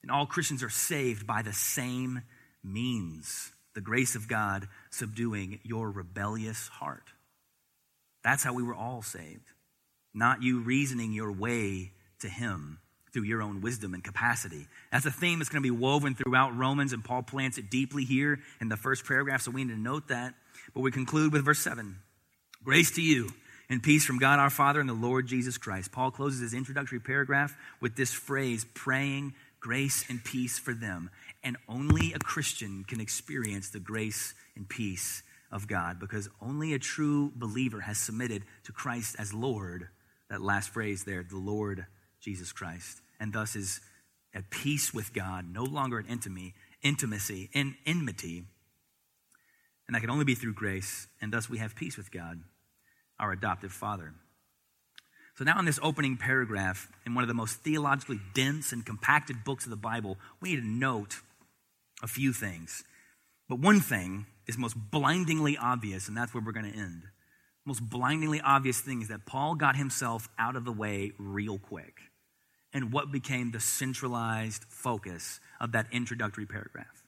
And 0.03 0.11
all 0.11 0.25
Christians 0.25 0.63
are 0.63 0.71
saved 0.71 1.27
by 1.27 1.43
the 1.43 1.53
same 1.53 2.23
means 2.65 3.53
the 3.75 3.83
grace 3.83 4.15
of 4.15 4.29
God 4.29 4.67
subduing 4.91 5.61
your 5.63 5.91
rebellious 5.91 6.69
heart. 6.69 7.11
That's 8.25 8.43
how 8.43 8.55
we 8.55 8.63
were 8.63 8.75
all 8.75 9.03
saved 9.03 9.53
not 10.15 10.43
you 10.43 10.61
reasoning 10.61 11.13
your 11.13 11.31
way 11.31 11.93
to 12.21 12.29
Him 12.29 12.81
through 13.13 13.25
your 13.25 13.43
own 13.43 13.61
wisdom 13.61 13.95
and 13.95 14.03
capacity. 14.03 14.67
That's 14.93 15.07
a 15.07 15.11
theme 15.11 15.39
that's 15.39 15.49
going 15.49 15.63
to 15.63 15.67
be 15.67 15.77
woven 15.77 16.15
throughout 16.15 16.57
Romans, 16.57 16.93
and 16.93 17.05
Paul 17.05 17.23
plants 17.23 17.59
it 17.59 17.71
deeply 17.71 18.05
here 18.05 18.41
in 18.61 18.69
the 18.69 18.77
first 18.77 19.05
paragraph, 19.07 19.43
so 19.43 19.51
we 19.51 19.65
need 19.65 19.73
to 19.73 19.81
note 19.81 20.09
that. 20.09 20.35
But 20.75 20.81
we 20.81 20.91
conclude 20.91 21.33
with 21.33 21.45
verse 21.45 21.61
7 21.61 21.97
Grace 22.65 22.91
to 22.93 23.03
you 23.03 23.31
and 23.71 23.83
peace 23.83 24.05
from 24.05 24.19
God 24.19 24.39
our 24.39 24.51
Father 24.51 24.81
and 24.81 24.89
the 24.89 24.95
Lord 24.95 25.27
Jesus 25.27 25.59
Christ. 25.59 25.93
Paul 25.93 26.11
closes 26.11 26.41
his 26.41 26.55
introductory 26.55 27.01
paragraph 27.01 27.57
with 27.81 27.97
this 27.97 28.13
phrase 28.13 28.67
praying 28.75 29.35
grace 29.61 30.05
and 30.09 30.23
peace 30.23 30.59
for 30.59 30.75
them. 30.75 31.11
And 31.43 31.57
only 31.69 32.13
a 32.13 32.19
Christian 32.19 32.85
can 32.85 33.01
experience 33.01 33.71
the 33.71 33.81
grace 33.81 34.35
and 34.57 34.69
peace 34.69 35.23
of 35.51 35.67
God 35.67 35.99
because 35.99 36.29
only 36.41 36.75
a 36.75 36.79
true 36.79 37.33
believer 37.35 37.81
has 37.81 37.99
submitted 37.99 38.45
to 38.65 38.73
Christ 38.73 39.17
as 39.19 39.33
Lord 39.33 39.89
that 40.29 40.43
last 40.43 40.71
phrase 40.71 41.05
there, 41.05 41.25
the 41.29 41.37
Lord 41.37 41.87
Jesus 42.29 42.53
Christ, 42.53 43.01
and 43.19 43.33
thus 43.33 43.57
is 43.57 43.81
at 44.35 44.51
peace 44.51 44.93
with 44.93 45.15
God, 45.15 45.47
no 45.51 45.65
longer 45.65 45.99
an 45.99 46.05
intimacy, 46.07 46.53
intimacy, 46.83 47.49
and 47.55 47.75
enmity. 47.87 48.45
And 49.87 49.95
that 49.95 50.03
can 50.03 50.11
only 50.11 50.27
be 50.27 50.35
through 50.35 50.53
grace, 50.53 51.07
and 51.23 51.33
thus 51.33 51.49
we 51.49 51.57
have 51.57 51.75
peace 51.75 51.97
with 51.97 52.13
God, 52.13 52.43
our 53.19 53.33
adoptive 53.33 53.73
Father. 53.73 54.13
So, 55.37 55.45
now 55.45 55.59
in 55.59 55.65
this 55.65 55.81
opening 55.83 56.19
paragraph, 56.19 56.93
in 57.07 57.15
one 57.15 57.25
of 57.25 57.29
the 57.29 57.35
most 57.35 57.61
theologically 57.61 58.21
dense 58.35 58.73
and 58.73 58.85
compacted 58.85 59.43
books 59.43 59.65
of 59.65 59.71
the 59.71 59.77
Bible, 59.77 60.19
we 60.43 60.51
need 60.51 60.61
to 60.61 60.69
note 60.69 61.21
a 62.03 62.07
few 62.07 62.35
things. 62.35 62.85
But 63.49 63.61
one 63.61 63.81
thing 63.81 64.27
is 64.47 64.59
most 64.59 64.77
blindingly 64.91 65.57
obvious, 65.57 66.09
and 66.09 66.17
that's 66.17 66.35
where 66.35 66.43
we're 66.45 66.53
going 66.53 66.71
to 66.71 66.79
end 66.79 67.05
most 67.69 67.89
blindingly 67.89 68.41
obvious 68.41 68.81
thing 68.81 69.03
is 69.03 69.09
that 69.09 69.27
Paul 69.27 69.55
got 69.55 69.77
himself 69.77 70.29
out 70.39 70.57
of 70.57 70.65
the 70.65 70.73
way 70.73 71.13
real 71.19 71.59
quick. 71.59 72.01
And 72.73 72.93
what 72.93 73.11
became 73.11 73.51
the 73.51 73.61
centralized 73.61 74.65
focus 74.69 75.41
of 75.61 75.73
that 75.73 75.87
introductory 75.91 76.47
paragraph? 76.47 77.03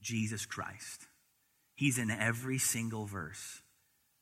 Jesus 0.00 0.46
Christ. 0.46 1.06
He's 1.74 1.98
in 1.98 2.10
every 2.10 2.58
single 2.58 3.06
verse. 3.06 3.60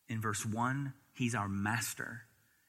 In 0.09 0.21
verse 0.21 0.45
1, 0.47 0.93
he's 1.15 1.35
our 1.35 1.49
master. 1.49 2.23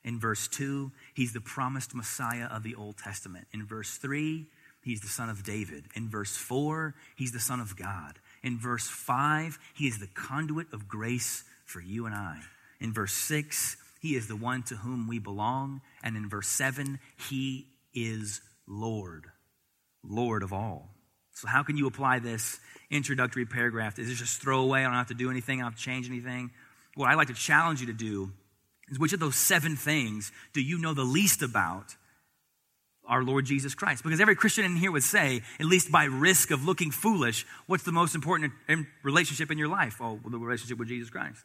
In 0.04 0.20
verse 0.20 0.48
2, 0.48 0.92
he's 1.14 1.34
the 1.34 1.42
promised 1.42 1.94
Messiah 1.94 2.46
of 2.46 2.64
the 2.64 2.76
Old 2.76 2.98
Testament. 2.98 3.48
In 3.54 3.66
verse 3.66 3.98
3, 3.98 4.46
he's 4.82 5.02
the 5.02 5.08
son 5.08 5.30
of 5.30 5.44
David. 5.44 5.86
In 5.96 6.10
verse 6.10 6.36
4, 6.36 6.96
he's 7.16 7.32
the 7.32 7.40
son 7.40 7.60
of 7.60 7.76
God. 7.76 8.20
In 8.44 8.58
verse 8.58 8.88
5, 8.88 9.60
he 9.76 9.88
is 9.88 10.00
the 10.00 10.08
conduit 10.08 10.72
of 10.74 10.88
grace 10.88 11.44
for 11.66 11.82
you 11.82 12.06
and 12.06 12.16
I. 12.16 12.40
In 12.80 12.94
verse 12.94 13.14
6, 13.14 13.78
he 14.00 14.16
is 14.16 14.28
the 14.28 14.36
one 14.36 14.64
to 14.64 14.76
whom 14.76 15.08
we 15.08 15.20
belong. 15.20 15.82
And 16.04 16.16
in 16.16 16.30
verse 16.30 16.48
7, 16.48 17.00
he 17.30 17.68
is 17.94 18.42
Lord, 18.68 19.26
Lord 20.04 20.44
of 20.44 20.54
all. 20.54 20.90
So, 21.34 21.48
how 21.48 21.64
can 21.64 21.78
you 21.78 21.88
apply 21.88 22.20
this 22.20 22.60
introductory 22.90 23.46
paragraph? 23.46 24.00
Is 24.00 24.10
it 24.10 24.16
just 24.16 24.42
throwaway? 24.42 24.82
I 24.82 24.84
don't 24.86 24.94
have 24.94 25.08
to 25.08 25.14
do 25.14 25.30
anything, 25.30 25.60
I 25.60 25.64
don't 25.64 25.72
have 25.72 25.80
to 25.80 25.86
change 25.86 26.10
anything. 26.10 26.52
What 26.96 27.10
I'd 27.10 27.16
like 27.16 27.28
to 27.28 27.34
challenge 27.34 27.80
you 27.80 27.88
to 27.88 27.94
do 27.94 28.32
is 28.90 28.98
which 28.98 29.14
of 29.14 29.20
those 29.20 29.36
seven 29.36 29.76
things 29.76 30.32
do 30.54 30.62
you 30.62 30.80
know 30.80 30.94
the 30.94 31.04
least 31.04 31.44
about 31.44 31.96
our 33.08 33.24
Lord 33.24 33.46
Jesus 33.46 33.76
Christ? 33.76 34.04
Because 34.04 34.20
every 34.20 34.36
Christian 34.36 34.66
in 34.66 34.76
here 34.76 34.92
would 34.92 35.04
say, 35.04 35.42
at 35.60 35.66
least 35.66 35.92
by 35.92 36.06
risk 36.06 36.52
of 36.52 36.66
looking 36.66 36.92
foolish, 36.92 37.46
what's 37.68 37.84
the 37.84 37.92
most 37.92 38.16
important 38.16 38.54
relationship 39.04 39.52
in 39.52 39.58
your 39.58 39.68
life? 39.68 39.98
Oh, 40.02 40.20
the 40.28 40.38
relationship 40.38 40.78
with 40.78 40.88
Jesus 40.88 41.10
Christ. 41.10 41.44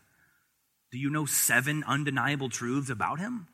Do 0.90 0.98
you 0.98 1.10
know 1.10 1.26
seven 1.26 1.84
undeniable 1.86 2.48
truths 2.48 2.90
about 2.90 3.18
him? 3.18 3.48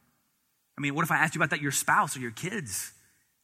I 0.79 0.81
mean, 0.81 0.95
what 0.95 1.03
if 1.03 1.11
I 1.11 1.17
asked 1.17 1.35
you 1.35 1.41
about 1.41 1.51
that 1.51 1.61
your 1.61 1.73
spouse 1.73 2.17
or 2.17 2.21
your 2.21 2.31
kids? 2.31 2.93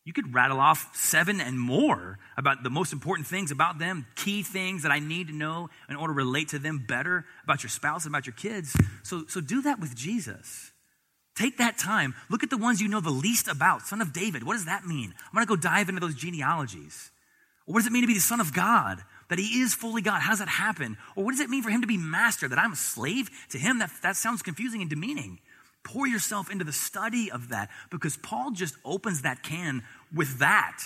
You 0.05 0.12
could 0.12 0.32
rattle 0.32 0.61
off 0.61 0.95
seven 0.95 1.41
and 1.41 1.59
more 1.59 2.20
about 2.37 2.62
the 2.62 2.70
most 2.70 2.93
important 2.93 3.26
things 3.26 3.51
about 3.51 3.80
them, 3.80 4.07
key 4.14 4.45
things 4.45 4.85
that 4.85 4.93
I 4.93 5.01
need 5.01 5.26
to 5.28 5.35
know 5.35 5.68
in 5.89 5.97
order 5.97 6.12
to 6.12 6.16
relate 6.16 6.51
to 6.51 6.61
them 6.61 6.85
better 6.87 7.24
about 7.43 7.64
your 7.64 7.70
spouse 7.70 8.05
and 8.05 8.14
about 8.14 8.26
your 8.26 8.35
kids. 8.35 8.76
So, 9.03 9.24
so 9.26 9.41
do 9.41 9.62
that 9.62 9.80
with 9.80 9.97
Jesus. 9.97 10.70
Take 11.35 11.59
that 11.59 11.76
time. 11.76 12.14
Look 12.30 12.45
at 12.45 12.51
the 12.51 12.57
ones 12.57 12.80
you 12.80 12.87
know 12.87 13.01
the 13.01 13.11
least 13.11 13.49
about. 13.49 13.82
Son 13.82 14.01
of 14.01 14.12
David, 14.12 14.45
what 14.45 14.53
does 14.53 14.66
that 14.66 14.87
mean? 14.87 15.12
I'm 15.18 15.35
going 15.35 15.45
to 15.45 15.49
go 15.49 15.57
dive 15.57 15.89
into 15.89 16.01
those 16.01 16.14
genealogies. 16.14 17.11
What 17.66 17.80
does 17.80 17.87
it 17.87 17.93
mean 17.93 18.03
to 18.03 18.07
be 18.07 18.14
the 18.14 18.20
Son 18.20 18.41
of 18.41 18.53
God? 18.53 19.03
that 19.28 19.39
he 19.39 19.61
is 19.62 19.74
fully 19.74 20.03
God. 20.03 20.20
How 20.20 20.30
does 20.30 20.39
that 20.41 20.49
happen? 20.49 20.97
Or 21.16 21.24
what 21.24 21.32
does 21.32 21.41
it 21.41 21.51
mean 21.51 21.62
for 21.62 21.70
him 21.70 21.80
to 21.80 21.87
be 21.87 21.97
master? 21.97 22.49
That 22.49 22.59
I'm 22.59 22.72
a 22.72 22.76
slave 22.76 23.30
to 23.51 23.59
him? 23.59 23.78
That, 23.78 23.91
that 24.03 24.16
sounds 24.16 24.43
confusing 24.43 24.80
and 24.80 24.91
demeaning. 24.91 25.39
Pour 25.85 26.07
yourself 26.07 26.51
into 26.51 26.64
the 26.64 26.72
study 26.72 27.30
of 27.30 27.51
that 27.51 27.70
because 27.91 28.16
Paul 28.16 28.51
just 28.51 28.74
opens 28.85 29.22
that 29.22 29.43
can 29.43 29.82
with 30.12 30.39
that. 30.39 30.80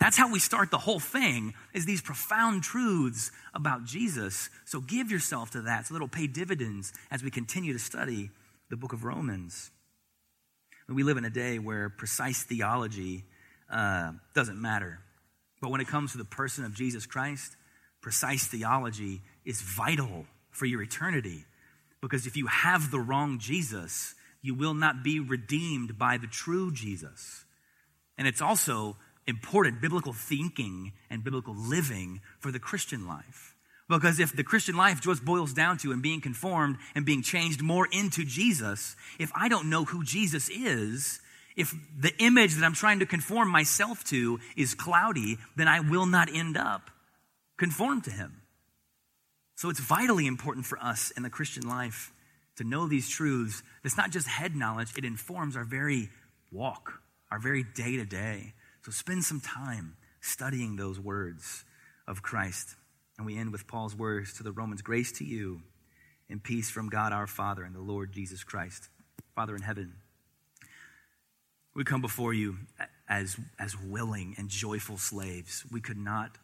That's 0.00 0.16
how 0.16 0.32
we 0.32 0.38
start 0.38 0.70
the 0.70 0.78
whole 0.78 0.98
thing 0.98 1.54
is 1.74 1.84
these 1.84 2.00
profound 2.00 2.62
truths 2.62 3.30
about 3.54 3.84
Jesus. 3.84 4.48
So 4.64 4.80
give 4.80 5.10
yourself 5.10 5.50
to 5.52 5.62
that 5.62 5.86
so 5.86 5.94
that 5.94 5.98
it'll 5.98 6.08
pay 6.08 6.26
dividends 6.26 6.92
as 7.10 7.22
we 7.22 7.30
continue 7.30 7.72
to 7.74 7.78
study 7.78 8.30
the 8.70 8.76
book 8.76 8.92
of 8.92 9.04
Romans. 9.04 9.70
We 10.88 11.04
live 11.04 11.18
in 11.18 11.24
a 11.24 11.30
day 11.30 11.60
where 11.60 11.88
precise 11.88 12.42
theology 12.42 13.24
uh, 13.70 14.12
doesn't 14.34 14.60
matter. 14.60 14.98
But 15.60 15.70
when 15.70 15.80
it 15.80 15.86
comes 15.86 16.12
to 16.12 16.18
the 16.18 16.24
person 16.24 16.64
of 16.64 16.74
Jesus 16.74 17.06
Christ, 17.06 17.54
precise 18.00 18.46
theology 18.46 19.20
is 19.44 19.60
vital 19.60 20.26
for 20.50 20.66
your 20.66 20.82
eternity. 20.82 21.44
Because 22.00 22.26
if 22.26 22.36
you 22.36 22.46
have 22.46 22.90
the 22.90 22.98
wrong 22.98 23.38
Jesus, 23.38 24.14
you 24.42 24.54
will 24.54 24.74
not 24.74 25.02
be 25.02 25.20
redeemed 25.20 25.98
by 25.98 26.16
the 26.16 26.26
true 26.26 26.72
Jesus. 26.72 27.44
And 28.16 28.26
it's 28.26 28.42
also 28.42 28.96
important 29.26 29.80
biblical 29.80 30.12
thinking 30.12 30.92
and 31.08 31.24
biblical 31.24 31.54
living 31.54 32.20
for 32.38 32.50
the 32.50 32.58
Christian 32.58 33.06
life. 33.06 33.54
Because 33.88 34.20
if 34.20 34.34
the 34.34 34.44
Christian 34.44 34.76
life 34.76 35.00
just 35.00 35.24
boils 35.24 35.52
down 35.52 35.78
to 35.78 35.90
and 35.90 36.00
being 36.00 36.20
conformed 36.20 36.76
and 36.94 37.04
being 37.04 37.22
changed 37.22 37.60
more 37.60 37.88
into 37.90 38.24
Jesus, 38.24 38.94
if 39.18 39.32
I 39.34 39.48
don't 39.48 39.68
know 39.68 39.84
who 39.84 40.04
Jesus 40.04 40.48
is, 40.48 41.20
if 41.56 41.74
the 41.98 42.12
image 42.18 42.54
that 42.54 42.64
I'm 42.64 42.74
trying 42.74 43.00
to 43.00 43.06
conform 43.06 43.48
myself 43.48 44.04
to 44.04 44.38
is 44.56 44.74
cloudy, 44.74 45.38
then 45.56 45.66
I 45.66 45.80
will 45.80 46.06
not 46.06 46.28
end 46.32 46.56
up 46.56 46.90
conform 47.58 48.00
to 48.02 48.10
him. 48.10 48.42
So 49.56 49.68
it's 49.68 49.80
vitally 49.80 50.26
important 50.26 50.66
for 50.66 50.78
us 50.78 51.10
in 51.10 51.22
the 51.22 51.30
Christian 51.30 51.68
life 51.68 52.12
to 52.60 52.68
know 52.68 52.86
these 52.86 53.08
truths. 53.08 53.62
It's 53.84 53.96
not 53.96 54.10
just 54.10 54.28
head 54.28 54.54
knowledge, 54.54 54.92
it 54.96 55.04
informs 55.04 55.56
our 55.56 55.64
very 55.64 56.10
walk, 56.52 57.00
our 57.30 57.38
very 57.38 57.64
day 57.64 57.96
to 57.96 58.04
day. 58.04 58.52
So 58.84 58.92
spend 58.92 59.24
some 59.24 59.40
time 59.40 59.96
studying 60.20 60.76
those 60.76 61.00
words 61.00 61.64
of 62.06 62.22
Christ. 62.22 62.76
And 63.16 63.26
we 63.26 63.38
end 63.38 63.50
with 63.50 63.66
Paul's 63.66 63.96
words 63.96 64.34
to 64.34 64.42
the 64.42 64.52
Romans 64.52 64.82
Grace 64.82 65.10
to 65.12 65.24
you 65.24 65.62
and 66.28 66.42
peace 66.42 66.68
from 66.68 66.90
God 66.90 67.14
our 67.14 67.26
Father 67.26 67.64
and 67.64 67.74
the 67.74 67.80
Lord 67.80 68.12
Jesus 68.12 68.44
Christ. 68.44 68.88
Father 69.34 69.56
in 69.56 69.62
heaven, 69.62 69.94
we 71.74 71.84
come 71.84 72.02
before 72.02 72.34
you 72.34 72.58
as, 73.08 73.38
as 73.58 73.74
willing 73.78 74.34
and 74.36 74.50
joyful 74.50 74.98
slaves. 74.98 75.64
We 75.72 75.80
could 75.80 75.98
not 75.98 76.36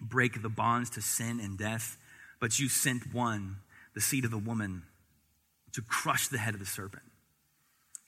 break 0.00 0.40
the 0.40 0.48
bonds 0.48 0.90
to 0.90 1.02
sin 1.02 1.40
and 1.40 1.58
death, 1.58 1.96
but 2.38 2.60
you 2.60 2.68
sent 2.68 3.12
one, 3.12 3.56
the 3.94 4.00
seed 4.00 4.24
of 4.24 4.30
the 4.30 4.38
woman, 4.38 4.84
to 5.72 5.82
crush 5.82 6.28
the 6.28 6.38
head 6.38 6.54
of 6.54 6.60
the 6.60 6.66
serpent. 6.66 7.04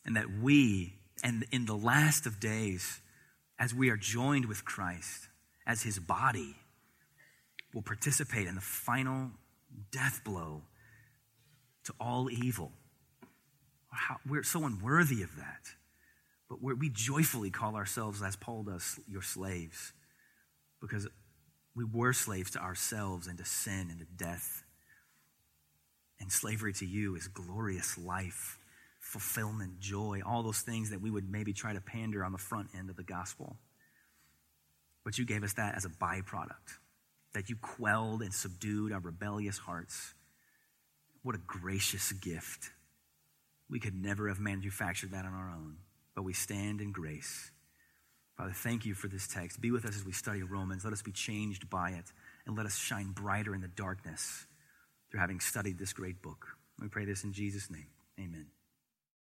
And 0.04 0.16
that 0.16 0.26
we, 0.42 0.94
and 1.22 1.44
in 1.50 1.66
the 1.66 1.76
last 1.76 2.26
of 2.26 2.40
days, 2.40 3.00
as 3.58 3.74
we 3.74 3.88
are 3.90 3.96
joined 3.96 4.46
with 4.46 4.64
Christ 4.64 5.28
as 5.66 5.82
his 5.82 5.98
body, 5.98 6.56
will 7.72 7.82
participate 7.82 8.46
in 8.46 8.54
the 8.54 8.60
final 8.60 9.30
death 9.90 10.20
blow 10.24 10.62
to 11.84 11.94
all 11.98 12.30
evil. 12.30 12.72
How, 13.90 14.16
we're 14.28 14.42
so 14.42 14.64
unworthy 14.64 15.22
of 15.22 15.34
that. 15.36 15.74
But 16.50 16.62
we 16.62 16.90
joyfully 16.90 17.50
call 17.50 17.74
ourselves, 17.74 18.22
as 18.22 18.36
Paul 18.36 18.64
does, 18.64 19.00
your 19.08 19.22
slaves, 19.22 19.92
because 20.80 21.08
We 21.74 21.84
were 21.84 22.12
slaves 22.12 22.52
to 22.52 22.60
ourselves 22.60 23.26
and 23.26 23.36
to 23.38 23.44
sin 23.44 23.88
and 23.90 23.98
to 23.98 24.06
death. 24.16 24.63
And 26.24 26.32
slavery 26.32 26.72
to 26.72 26.86
you 26.86 27.16
is 27.16 27.28
glorious 27.28 27.98
life, 27.98 28.58
fulfillment, 28.98 29.78
joy, 29.78 30.22
all 30.24 30.42
those 30.42 30.62
things 30.62 30.88
that 30.88 31.02
we 31.02 31.10
would 31.10 31.30
maybe 31.30 31.52
try 31.52 31.74
to 31.74 31.82
pander 31.82 32.24
on 32.24 32.32
the 32.32 32.38
front 32.38 32.68
end 32.74 32.88
of 32.88 32.96
the 32.96 33.02
gospel. 33.02 33.56
But 35.04 35.18
you 35.18 35.26
gave 35.26 35.44
us 35.44 35.52
that 35.52 35.74
as 35.74 35.84
a 35.84 35.90
byproduct, 35.90 36.78
that 37.34 37.50
you 37.50 37.56
quelled 37.56 38.22
and 38.22 38.32
subdued 38.32 38.90
our 38.90 39.00
rebellious 39.00 39.58
hearts. 39.58 40.14
What 41.22 41.34
a 41.34 41.40
gracious 41.46 42.10
gift. 42.12 42.70
We 43.68 43.78
could 43.78 43.94
never 43.94 44.28
have 44.28 44.40
manufactured 44.40 45.10
that 45.10 45.26
on 45.26 45.34
our 45.34 45.50
own, 45.50 45.76
but 46.14 46.22
we 46.22 46.32
stand 46.32 46.80
in 46.80 46.90
grace. 46.90 47.50
Father, 48.38 48.54
thank 48.54 48.86
you 48.86 48.94
for 48.94 49.08
this 49.08 49.28
text. 49.28 49.60
Be 49.60 49.70
with 49.70 49.84
us 49.84 49.94
as 49.94 50.06
we 50.06 50.12
study 50.12 50.42
Romans. 50.42 50.84
Let 50.84 50.94
us 50.94 51.02
be 51.02 51.12
changed 51.12 51.68
by 51.68 51.90
it, 51.90 52.10
and 52.46 52.56
let 52.56 52.64
us 52.64 52.78
shine 52.78 53.10
brighter 53.10 53.54
in 53.54 53.60
the 53.60 53.68
darkness 53.68 54.46
through 55.14 55.20
having 55.20 55.38
studied 55.38 55.78
this 55.78 55.92
great 55.92 56.20
book. 56.22 56.56
We 56.82 56.88
pray 56.88 57.04
this 57.04 57.22
in 57.22 57.32
Jesus' 57.32 57.70
name. 57.70 57.86
Amen. 58.18 58.53